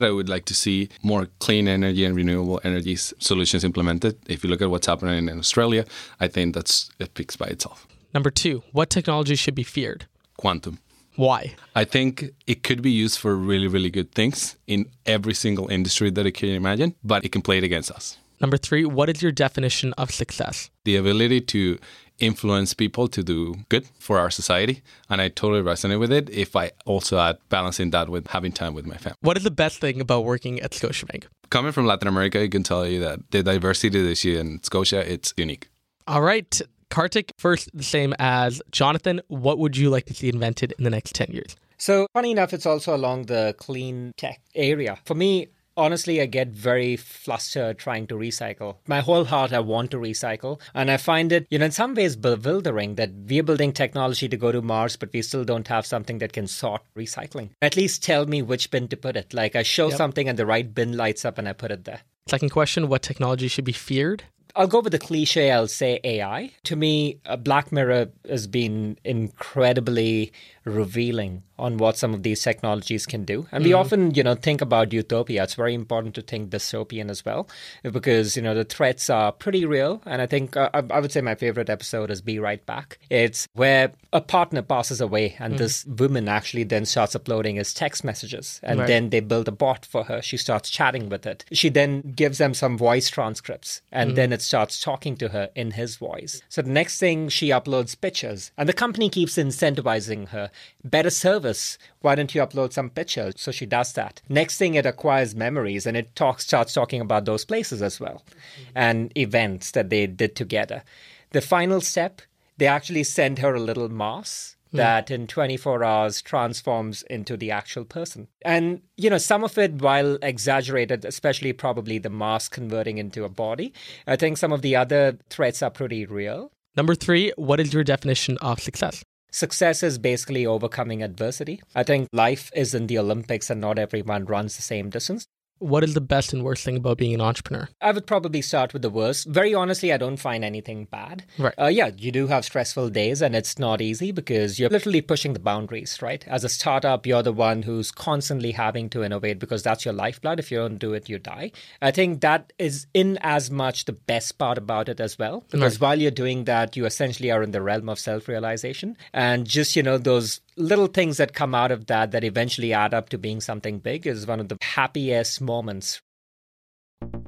I 0.00 0.12
would 0.12 0.28
like 0.28 0.44
to 0.44 0.54
see 0.54 0.90
more 1.02 1.26
clean 1.40 1.66
energy 1.66 2.04
and 2.04 2.14
renewable 2.14 2.60
energy 2.62 2.94
solutions 2.94 3.64
implemented. 3.64 4.16
If 4.28 4.44
you 4.44 4.50
look 4.50 4.62
at 4.62 4.70
what's 4.70 4.86
happening 4.86 5.28
in 5.28 5.40
Australia, 5.40 5.86
I 6.20 6.28
think 6.28 6.54
that's 6.54 6.88
it 7.00 7.08
speaks 7.08 7.34
by 7.34 7.46
itself. 7.46 7.88
Number 8.14 8.30
two, 8.30 8.62
what 8.70 8.90
technology 8.90 9.34
should 9.34 9.56
be 9.56 9.64
feared? 9.64 10.06
Quantum. 10.36 10.78
Why? 11.16 11.54
I 11.74 11.84
think 11.84 12.30
it 12.46 12.62
could 12.62 12.82
be 12.82 12.90
used 12.90 13.18
for 13.18 13.36
really, 13.36 13.68
really 13.68 13.90
good 13.90 14.12
things 14.12 14.56
in 14.66 14.86
every 15.06 15.34
single 15.34 15.68
industry 15.68 16.10
that 16.10 16.26
it 16.26 16.32
can 16.32 16.48
imagine, 16.48 16.94
but 17.04 17.24
it 17.24 17.30
can 17.30 17.42
play 17.42 17.58
it 17.58 17.64
against 17.64 17.90
us. 17.90 18.18
Number 18.40 18.56
three, 18.56 18.84
what 18.84 19.08
is 19.08 19.22
your 19.22 19.32
definition 19.32 19.92
of 19.96 20.10
success? 20.10 20.70
The 20.84 20.96
ability 20.96 21.40
to 21.42 21.78
influence 22.18 22.74
people 22.74 23.08
to 23.08 23.22
do 23.22 23.54
good 23.68 23.86
for 23.98 24.18
our 24.18 24.30
society. 24.30 24.82
And 25.08 25.20
I 25.20 25.28
totally 25.28 25.62
resonate 25.62 25.98
with 25.98 26.12
it 26.12 26.30
if 26.30 26.56
I 26.56 26.72
also 26.84 27.18
add 27.18 27.38
balancing 27.48 27.90
that 27.90 28.08
with 28.08 28.28
having 28.28 28.52
time 28.52 28.74
with 28.74 28.86
my 28.86 28.96
family. 28.96 29.16
What 29.20 29.36
is 29.36 29.44
the 29.44 29.50
best 29.50 29.80
thing 29.80 30.00
about 30.00 30.24
working 30.24 30.60
at 30.60 30.72
Scotiabank? 30.72 31.24
Coming 31.50 31.72
from 31.72 31.86
Latin 31.86 32.08
America, 32.08 32.42
I 32.42 32.48
can 32.48 32.62
tell 32.62 32.86
you 32.86 33.00
that 33.00 33.20
the 33.30 33.42
diversity 33.42 34.00
that 34.02 34.08
you 34.08 34.14
see 34.14 34.36
in 34.36 34.62
Scotia, 34.62 35.10
it's 35.10 35.32
unique. 35.36 35.68
All 36.06 36.22
right, 36.22 36.60
Karthik, 36.94 37.30
first, 37.38 37.70
the 37.74 37.82
same 37.82 38.14
as 38.20 38.62
Jonathan. 38.70 39.20
What 39.26 39.58
would 39.58 39.76
you 39.76 39.90
like 39.90 40.04
to 40.06 40.14
see 40.14 40.28
invented 40.28 40.74
in 40.78 40.84
the 40.84 40.90
next 40.90 41.12
10 41.16 41.32
years? 41.32 41.56
So, 41.76 42.06
funny 42.14 42.30
enough, 42.30 42.52
it's 42.52 42.66
also 42.66 42.94
along 42.94 43.26
the 43.26 43.56
clean 43.58 44.12
tech 44.16 44.40
area. 44.54 44.98
For 45.04 45.16
me, 45.16 45.48
honestly, 45.76 46.20
I 46.20 46.26
get 46.26 46.50
very 46.50 46.96
flustered 46.96 47.78
trying 47.78 48.06
to 48.06 48.14
recycle. 48.14 48.76
My 48.86 49.00
whole 49.00 49.24
heart, 49.24 49.52
I 49.52 49.58
want 49.58 49.90
to 49.90 49.96
recycle. 49.96 50.60
And 50.72 50.88
I 50.88 50.96
find 50.96 51.32
it, 51.32 51.48
you 51.50 51.58
know, 51.58 51.64
in 51.64 51.72
some 51.72 51.94
ways 51.96 52.14
bewildering 52.14 52.94
that 52.94 53.10
we're 53.12 53.42
building 53.42 53.72
technology 53.72 54.28
to 54.28 54.36
go 54.36 54.52
to 54.52 54.62
Mars, 54.62 54.94
but 54.94 55.12
we 55.12 55.22
still 55.22 55.44
don't 55.44 55.66
have 55.66 55.84
something 55.84 56.18
that 56.18 56.32
can 56.32 56.46
sort 56.46 56.82
recycling. 56.96 57.50
At 57.60 57.74
least 57.76 58.04
tell 58.04 58.26
me 58.26 58.40
which 58.40 58.70
bin 58.70 58.86
to 58.86 58.96
put 58.96 59.16
it. 59.16 59.34
Like 59.34 59.56
I 59.56 59.64
show 59.64 59.88
Yep. 59.88 59.96
something 59.98 60.28
and 60.28 60.38
the 60.38 60.46
right 60.46 60.72
bin 60.72 60.96
lights 60.96 61.24
up 61.24 61.38
and 61.38 61.48
I 61.48 61.54
put 61.54 61.72
it 61.72 61.86
there. 61.86 62.02
Second 62.28 62.50
question 62.50 62.88
What 62.88 63.02
technology 63.02 63.48
should 63.48 63.64
be 63.66 63.72
feared? 63.72 64.22
I'll 64.56 64.68
go 64.68 64.80
with 64.80 64.92
the 64.92 64.98
cliche, 65.00 65.50
I'll 65.50 65.66
say 65.66 65.98
AI. 66.04 66.52
To 66.64 66.76
me, 66.76 67.18
uh, 67.26 67.36
Black 67.36 67.72
Mirror 67.72 68.10
has 68.28 68.46
been 68.46 68.96
incredibly 69.04 70.32
revealing 70.64 71.42
on 71.58 71.76
what 71.76 71.96
some 71.96 72.12
of 72.12 72.22
these 72.22 72.42
technologies 72.42 73.06
can 73.06 73.24
do. 73.24 73.46
And 73.52 73.62
we 73.62 73.70
mm-hmm. 73.70 73.78
often, 73.78 74.14
you 74.14 74.22
know, 74.22 74.34
think 74.34 74.60
about 74.60 74.92
utopia. 74.92 75.44
It's 75.44 75.54
very 75.54 75.74
important 75.74 76.14
to 76.16 76.22
think 76.22 76.50
dystopian 76.50 77.10
as 77.10 77.24
well, 77.24 77.48
because, 77.82 78.36
you 78.36 78.42
know, 78.42 78.54
the 78.54 78.64
threats 78.64 79.08
are 79.08 79.30
pretty 79.30 79.64
real. 79.64 80.02
And 80.04 80.20
I 80.20 80.26
think 80.26 80.56
uh, 80.56 80.70
I 80.72 81.00
would 81.00 81.12
say 81.12 81.20
my 81.20 81.36
favorite 81.36 81.70
episode 81.70 82.10
is 82.10 82.20
Be 82.20 82.38
Right 82.38 82.64
Back. 82.66 82.98
It's 83.08 83.46
where 83.54 83.92
a 84.12 84.20
partner 84.20 84.62
passes 84.62 85.00
away 85.00 85.36
and 85.38 85.54
mm-hmm. 85.54 85.62
this 85.62 85.84
woman 85.86 86.28
actually 86.28 86.64
then 86.64 86.86
starts 86.86 87.14
uploading 87.14 87.56
his 87.56 87.72
text 87.72 88.04
messages. 88.04 88.60
And 88.62 88.80
Right. 88.80 88.86
then 88.88 89.10
they 89.10 89.20
build 89.20 89.48
a 89.48 89.52
bot 89.52 89.84
for 89.86 90.04
her. 90.04 90.20
She 90.22 90.36
starts 90.36 90.70
chatting 90.70 91.08
with 91.08 91.26
it. 91.26 91.44
She 91.52 91.68
then 91.68 92.00
gives 92.00 92.38
them 92.38 92.54
some 92.54 92.76
voice 92.76 93.08
transcripts 93.08 93.82
and 93.92 94.10
mm-hmm. 94.10 94.16
then 94.16 94.32
it 94.32 94.42
starts 94.42 94.80
talking 94.80 95.16
to 95.18 95.28
her 95.28 95.50
in 95.54 95.72
his 95.72 95.96
voice. 95.96 96.42
So 96.48 96.62
the 96.62 96.70
next 96.70 96.98
thing 96.98 97.28
she 97.28 97.48
uploads 97.48 98.00
pictures 98.00 98.50
and 98.56 98.68
the 98.68 98.72
company 98.72 99.08
keeps 99.08 99.36
incentivizing 99.36 100.28
her. 100.28 100.50
Better 100.84 101.10
service. 101.10 101.78
Why 102.00 102.14
don't 102.14 102.34
you 102.34 102.40
upload 102.42 102.72
some 102.72 102.90
pictures? 102.90 103.34
So 103.36 103.52
she 103.52 103.66
does 103.66 103.92
that. 103.94 104.20
Next 104.28 104.58
thing 104.58 104.74
it 104.74 104.86
acquires 104.86 105.34
memories 105.34 105.86
and 105.86 105.96
it 105.96 106.14
talks 106.14 106.44
starts 106.44 106.72
talking 106.72 107.00
about 107.00 107.24
those 107.24 107.44
places 107.44 107.82
as 107.82 108.00
well 108.00 108.22
mm-hmm. 108.30 108.70
and 108.74 109.12
events 109.16 109.70
that 109.72 109.90
they 109.90 110.06
did 110.06 110.36
together. 110.36 110.82
The 111.30 111.40
final 111.40 111.80
step, 111.80 112.22
they 112.58 112.66
actually 112.66 113.04
send 113.04 113.38
her 113.40 113.54
a 113.54 113.60
little 113.60 113.88
mask 113.88 114.56
mm. 114.74 114.78
that 114.78 115.10
in 115.10 115.26
24 115.26 115.82
hours 115.84 116.22
transforms 116.22 117.02
into 117.04 117.36
the 117.36 117.50
actual 117.50 117.84
person. 117.84 118.28
And, 118.44 118.82
you 118.96 119.10
know, 119.10 119.18
some 119.18 119.44
of 119.44 119.56
it, 119.56 119.80
while 119.80 120.18
exaggerated, 120.22 121.04
especially 121.04 121.52
probably 121.52 121.98
the 121.98 122.10
mask 122.10 122.52
converting 122.52 122.98
into 122.98 123.24
a 123.24 123.28
body, 123.28 123.72
I 124.06 124.16
think 124.16 124.38
some 124.38 124.52
of 124.52 124.62
the 124.62 124.76
other 124.76 125.18
threats 125.30 125.62
are 125.62 125.70
pretty 125.70 126.04
real. 126.06 126.52
Number 126.76 126.94
three, 126.94 127.32
what 127.36 127.60
is 127.60 127.72
your 127.72 127.84
definition 127.84 128.36
of 128.38 128.60
success? 128.60 129.04
Success 129.34 129.82
is 129.82 129.98
basically 129.98 130.46
overcoming 130.46 131.02
adversity. 131.02 131.60
I 131.74 131.82
think 131.82 132.08
life 132.12 132.52
is 132.54 132.72
in 132.72 132.86
the 132.86 133.00
Olympics 133.00 133.50
and 133.50 133.60
not 133.60 133.80
everyone 133.80 134.26
runs 134.26 134.54
the 134.54 134.62
same 134.62 134.90
distance. 134.90 135.26
What 135.58 135.84
is 135.84 135.94
the 135.94 136.00
best 136.00 136.32
and 136.32 136.42
worst 136.42 136.64
thing 136.64 136.76
about 136.76 136.98
being 136.98 137.14
an 137.14 137.20
entrepreneur? 137.20 137.68
I 137.80 137.92
would 137.92 138.06
probably 138.06 138.42
start 138.42 138.72
with 138.72 138.82
the 138.82 138.90
worst. 138.90 139.26
Very 139.26 139.54
honestly, 139.54 139.92
I 139.92 139.96
don't 139.96 140.16
find 140.16 140.44
anything 140.44 140.86
bad. 140.90 141.24
Right. 141.38 141.54
Uh, 141.58 141.66
yeah, 141.66 141.90
you 141.96 142.12
do 142.12 142.26
have 142.26 142.44
stressful 142.44 142.90
days, 142.90 143.22
and 143.22 143.34
it's 143.34 143.58
not 143.58 143.80
easy 143.80 144.12
because 144.12 144.58
you're 144.58 144.70
literally 144.70 145.00
pushing 145.00 145.32
the 145.32 145.40
boundaries, 145.40 146.00
right? 146.02 146.26
As 146.26 146.44
a 146.44 146.48
startup, 146.48 147.06
you're 147.06 147.22
the 147.22 147.32
one 147.32 147.62
who's 147.62 147.90
constantly 147.90 148.52
having 148.52 148.90
to 148.90 149.02
innovate 149.02 149.38
because 149.38 149.62
that's 149.62 149.84
your 149.84 149.94
lifeblood. 149.94 150.38
If 150.38 150.50
you 150.50 150.58
don't 150.58 150.78
do 150.78 150.92
it, 150.92 151.08
you 151.08 151.18
die. 151.18 151.52
I 151.80 151.90
think 151.90 152.20
that 152.20 152.52
is 152.58 152.86
in 152.92 153.18
as 153.22 153.50
much 153.50 153.84
the 153.84 153.92
best 153.92 154.38
part 154.38 154.58
about 154.58 154.88
it 154.88 155.00
as 155.00 155.18
well, 155.18 155.44
because 155.50 155.80
right. 155.80 155.88
while 155.88 156.00
you're 156.00 156.10
doing 156.10 156.44
that, 156.44 156.76
you 156.76 156.84
essentially 156.84 157.30
are 157.30 157.42
in 157.42 157.52
the 157.52 157.62
realm 157.62 157.88
of 157.88 157.98
self 157.98 158.28
realization. 158.28 158.96
And 159.12 159.46
just, 159.46 159.76
you 159.76 159.82
know, 159.82 159.98
those 159.98 160.40
little 160.56 160.86
things 160.86 161.16
that 161.16 161.34
come 161.34 161.54
out 161.54 161.70
of 161.70 161.86
that 161.86 162.12
that 162.12 162.24
eventually 162.24 162.72
add 162.72 162.94
up 162.94 163.08
to 163.10 163.18
being 163.18 163.40
something 163.40 163.78
big 163.78 164.06
is 164.06 164.26
one 164.26 164.40
of 164.40 164.48
the 164.48 164.56
happiest 164.60 165.40
moments. 165.40 166.00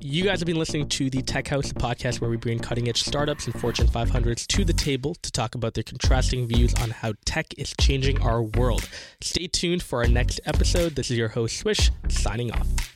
You 0.01 0.25
guys 0.25 0.41
have 0.41 0.47
been 0.47 0.59
listening 0.59 0.89
to 0.91 1.11
the 1.11 1.23
Tech 1.23 1.49
Haus, 1.49 1.73
podcast 1.73 2.21
where 2.21 2.31
we 2.31 2.37
bring 2.37 2.59
cutting 2.59 2.89
edge 2.89 3.03
startups 3.03 3.47
and 3.47 3.61
Fortune 3.61 3.87
500s 3.89 4.47
to 4.47 4.65
the 4.65 4.73
table 4.73 5.15
to 5.17 5.31
talk 5.31 5.55
about 5.55 5.75
their 5.75 5.85
contrasting 5.85 6.47
views 6.47 6.73
on 6.75 6.91
how 6.91 7.13
tech 7.25 7.47
is 7.59 7.75
changing 7.81 8.23
our 8.23 8.43
world. 8.43 8.89
Stay 9.21 9.49
tuned 9.49 9.83
for 9.83 10.03
our 10.03 10.09
next 10.09 10.41
episode. 10.47 10.95
This 10.95 11.11
is 11.11 11.19
your 11.19 11.29
host, 11.29 11.59
Swish, 11.59 11.91
signing 12.09 12.53
off. 12.53 12.96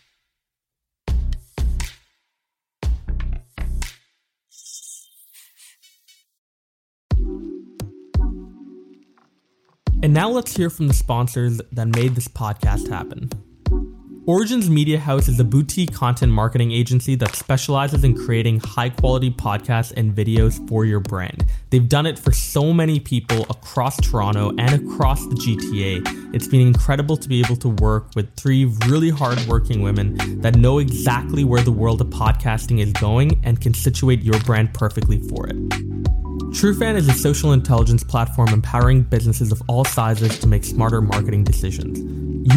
And 10.03 10.15
now 10.15 10.31
let's 10.31 10.57
hear 10.57 10.71
from 10.71 10.89
the 10.89 10.95
sponsors 10.95 11.61
that 11.73 11.89
made 11.89 12.15
this 12.15 12.27
podcast 12.27 12.89
happen. 12.89 13.29
Origins 14.27 14.71
Media 14.71 14.99
Haus 14.99 15.29
is 15.29 15.39
a 15.39 15.45
boutique 15.45 15.93
content 15.93 16.33
marketing 16.33 16.73
agency 16.73 17.17
that 17.17 17.37
specializes 17.37 18.03
in 18.03 18.17
creating 18.17 18.61
high 18.61 18.89
quality 18.89 19.31
podcasts 19.31 19.93
and 19.95 20.15
videos 20.15 20.67
for 20.71 20.87
your 20.87 21.01
brand. 21.01 21.45
They've 21.71 21.89
done 21.89 22.07
it 22.07 22.18
for 22.18 22.33
so 22.33 22.73
many 22.73 22.99
people 22.99 23.43
across 23.49 23.97
Toronto 24.01 24.51
and 24.59 24.75
across 24.75 25.25
the 25.27 25.37
GTA. 25.37 26.35
It's 26.35 26.49
been 26.49 26.61
incredible 26.61 27.16
to 27.16 27.29
be 27.29 27.41
able 27.41 27.57
to 27.57 27.68
work 27.68 28.09
with 28.16 28.35
three 28.35 28.64
really 28.87 29.11
hardworking 29.11 29.81
women 29.83 30.41
that 30.41 30.57
know 30.57 30.79
exactly 30.79 31.45
where 31.45 31.62
the 31.62 31.71
world 31.71 32.01
of 32.01 32.09
podcasting 32.09 32.81
is 32.81 32.93
going 32.95 33.41
and 33.45 33.61
can 33.61 33.73
situate 33.73 34.23
your 34.23 34.39
brand 34.41 34.75
perfectly 34.75 35.18
for 35.29 35.47
it. 35.47 35.57
TrueFan 36.51 36.97
is 36.97 37.09
a 37.09 37.12
social 37.12 37.53
intelligence 37.53 38.03
platform 38.03 38.49
empowering 38.49 39.05
businesses 39.05 39.53
of 39.53 39.62
all 39.68 39.85
sizes 39.85 40.41
to 40.41 40.49
make 40.49 40.64
smarter 40.64 41.01
marketing 41.01 41.45
decisions. 41.45 42.01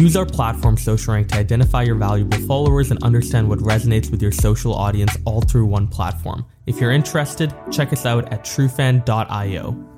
Use 0.00 0.16
our 0.16 0.26
platform 0.26 0.76
SocialRank 0.76 1.28
to 1.28 1.36
identify 1.36 1.82
your 1.82 1.94
valuable 1.94 2.38
followers 2.48 2.90
and 2.90 3.00
understand 3.04 3.48
what 3.48 3.60
resonates 3.60 4.10
with 4.10 4.20
your 4.20 4.32
social 4.32 4.74
audience 4.74 5.16
all 5.24 5.42
through 5.42 5.66
one 5.66 5.86
platform. 5.86 6.44
If 6.66 6.80
you're 6.80 6.92
interested, 6.92 7.54
check 7.70 7.92
us 7.92 8.06
out 8.06 8.32
at 8.32 8.44
truefan.io. 8.44 9.93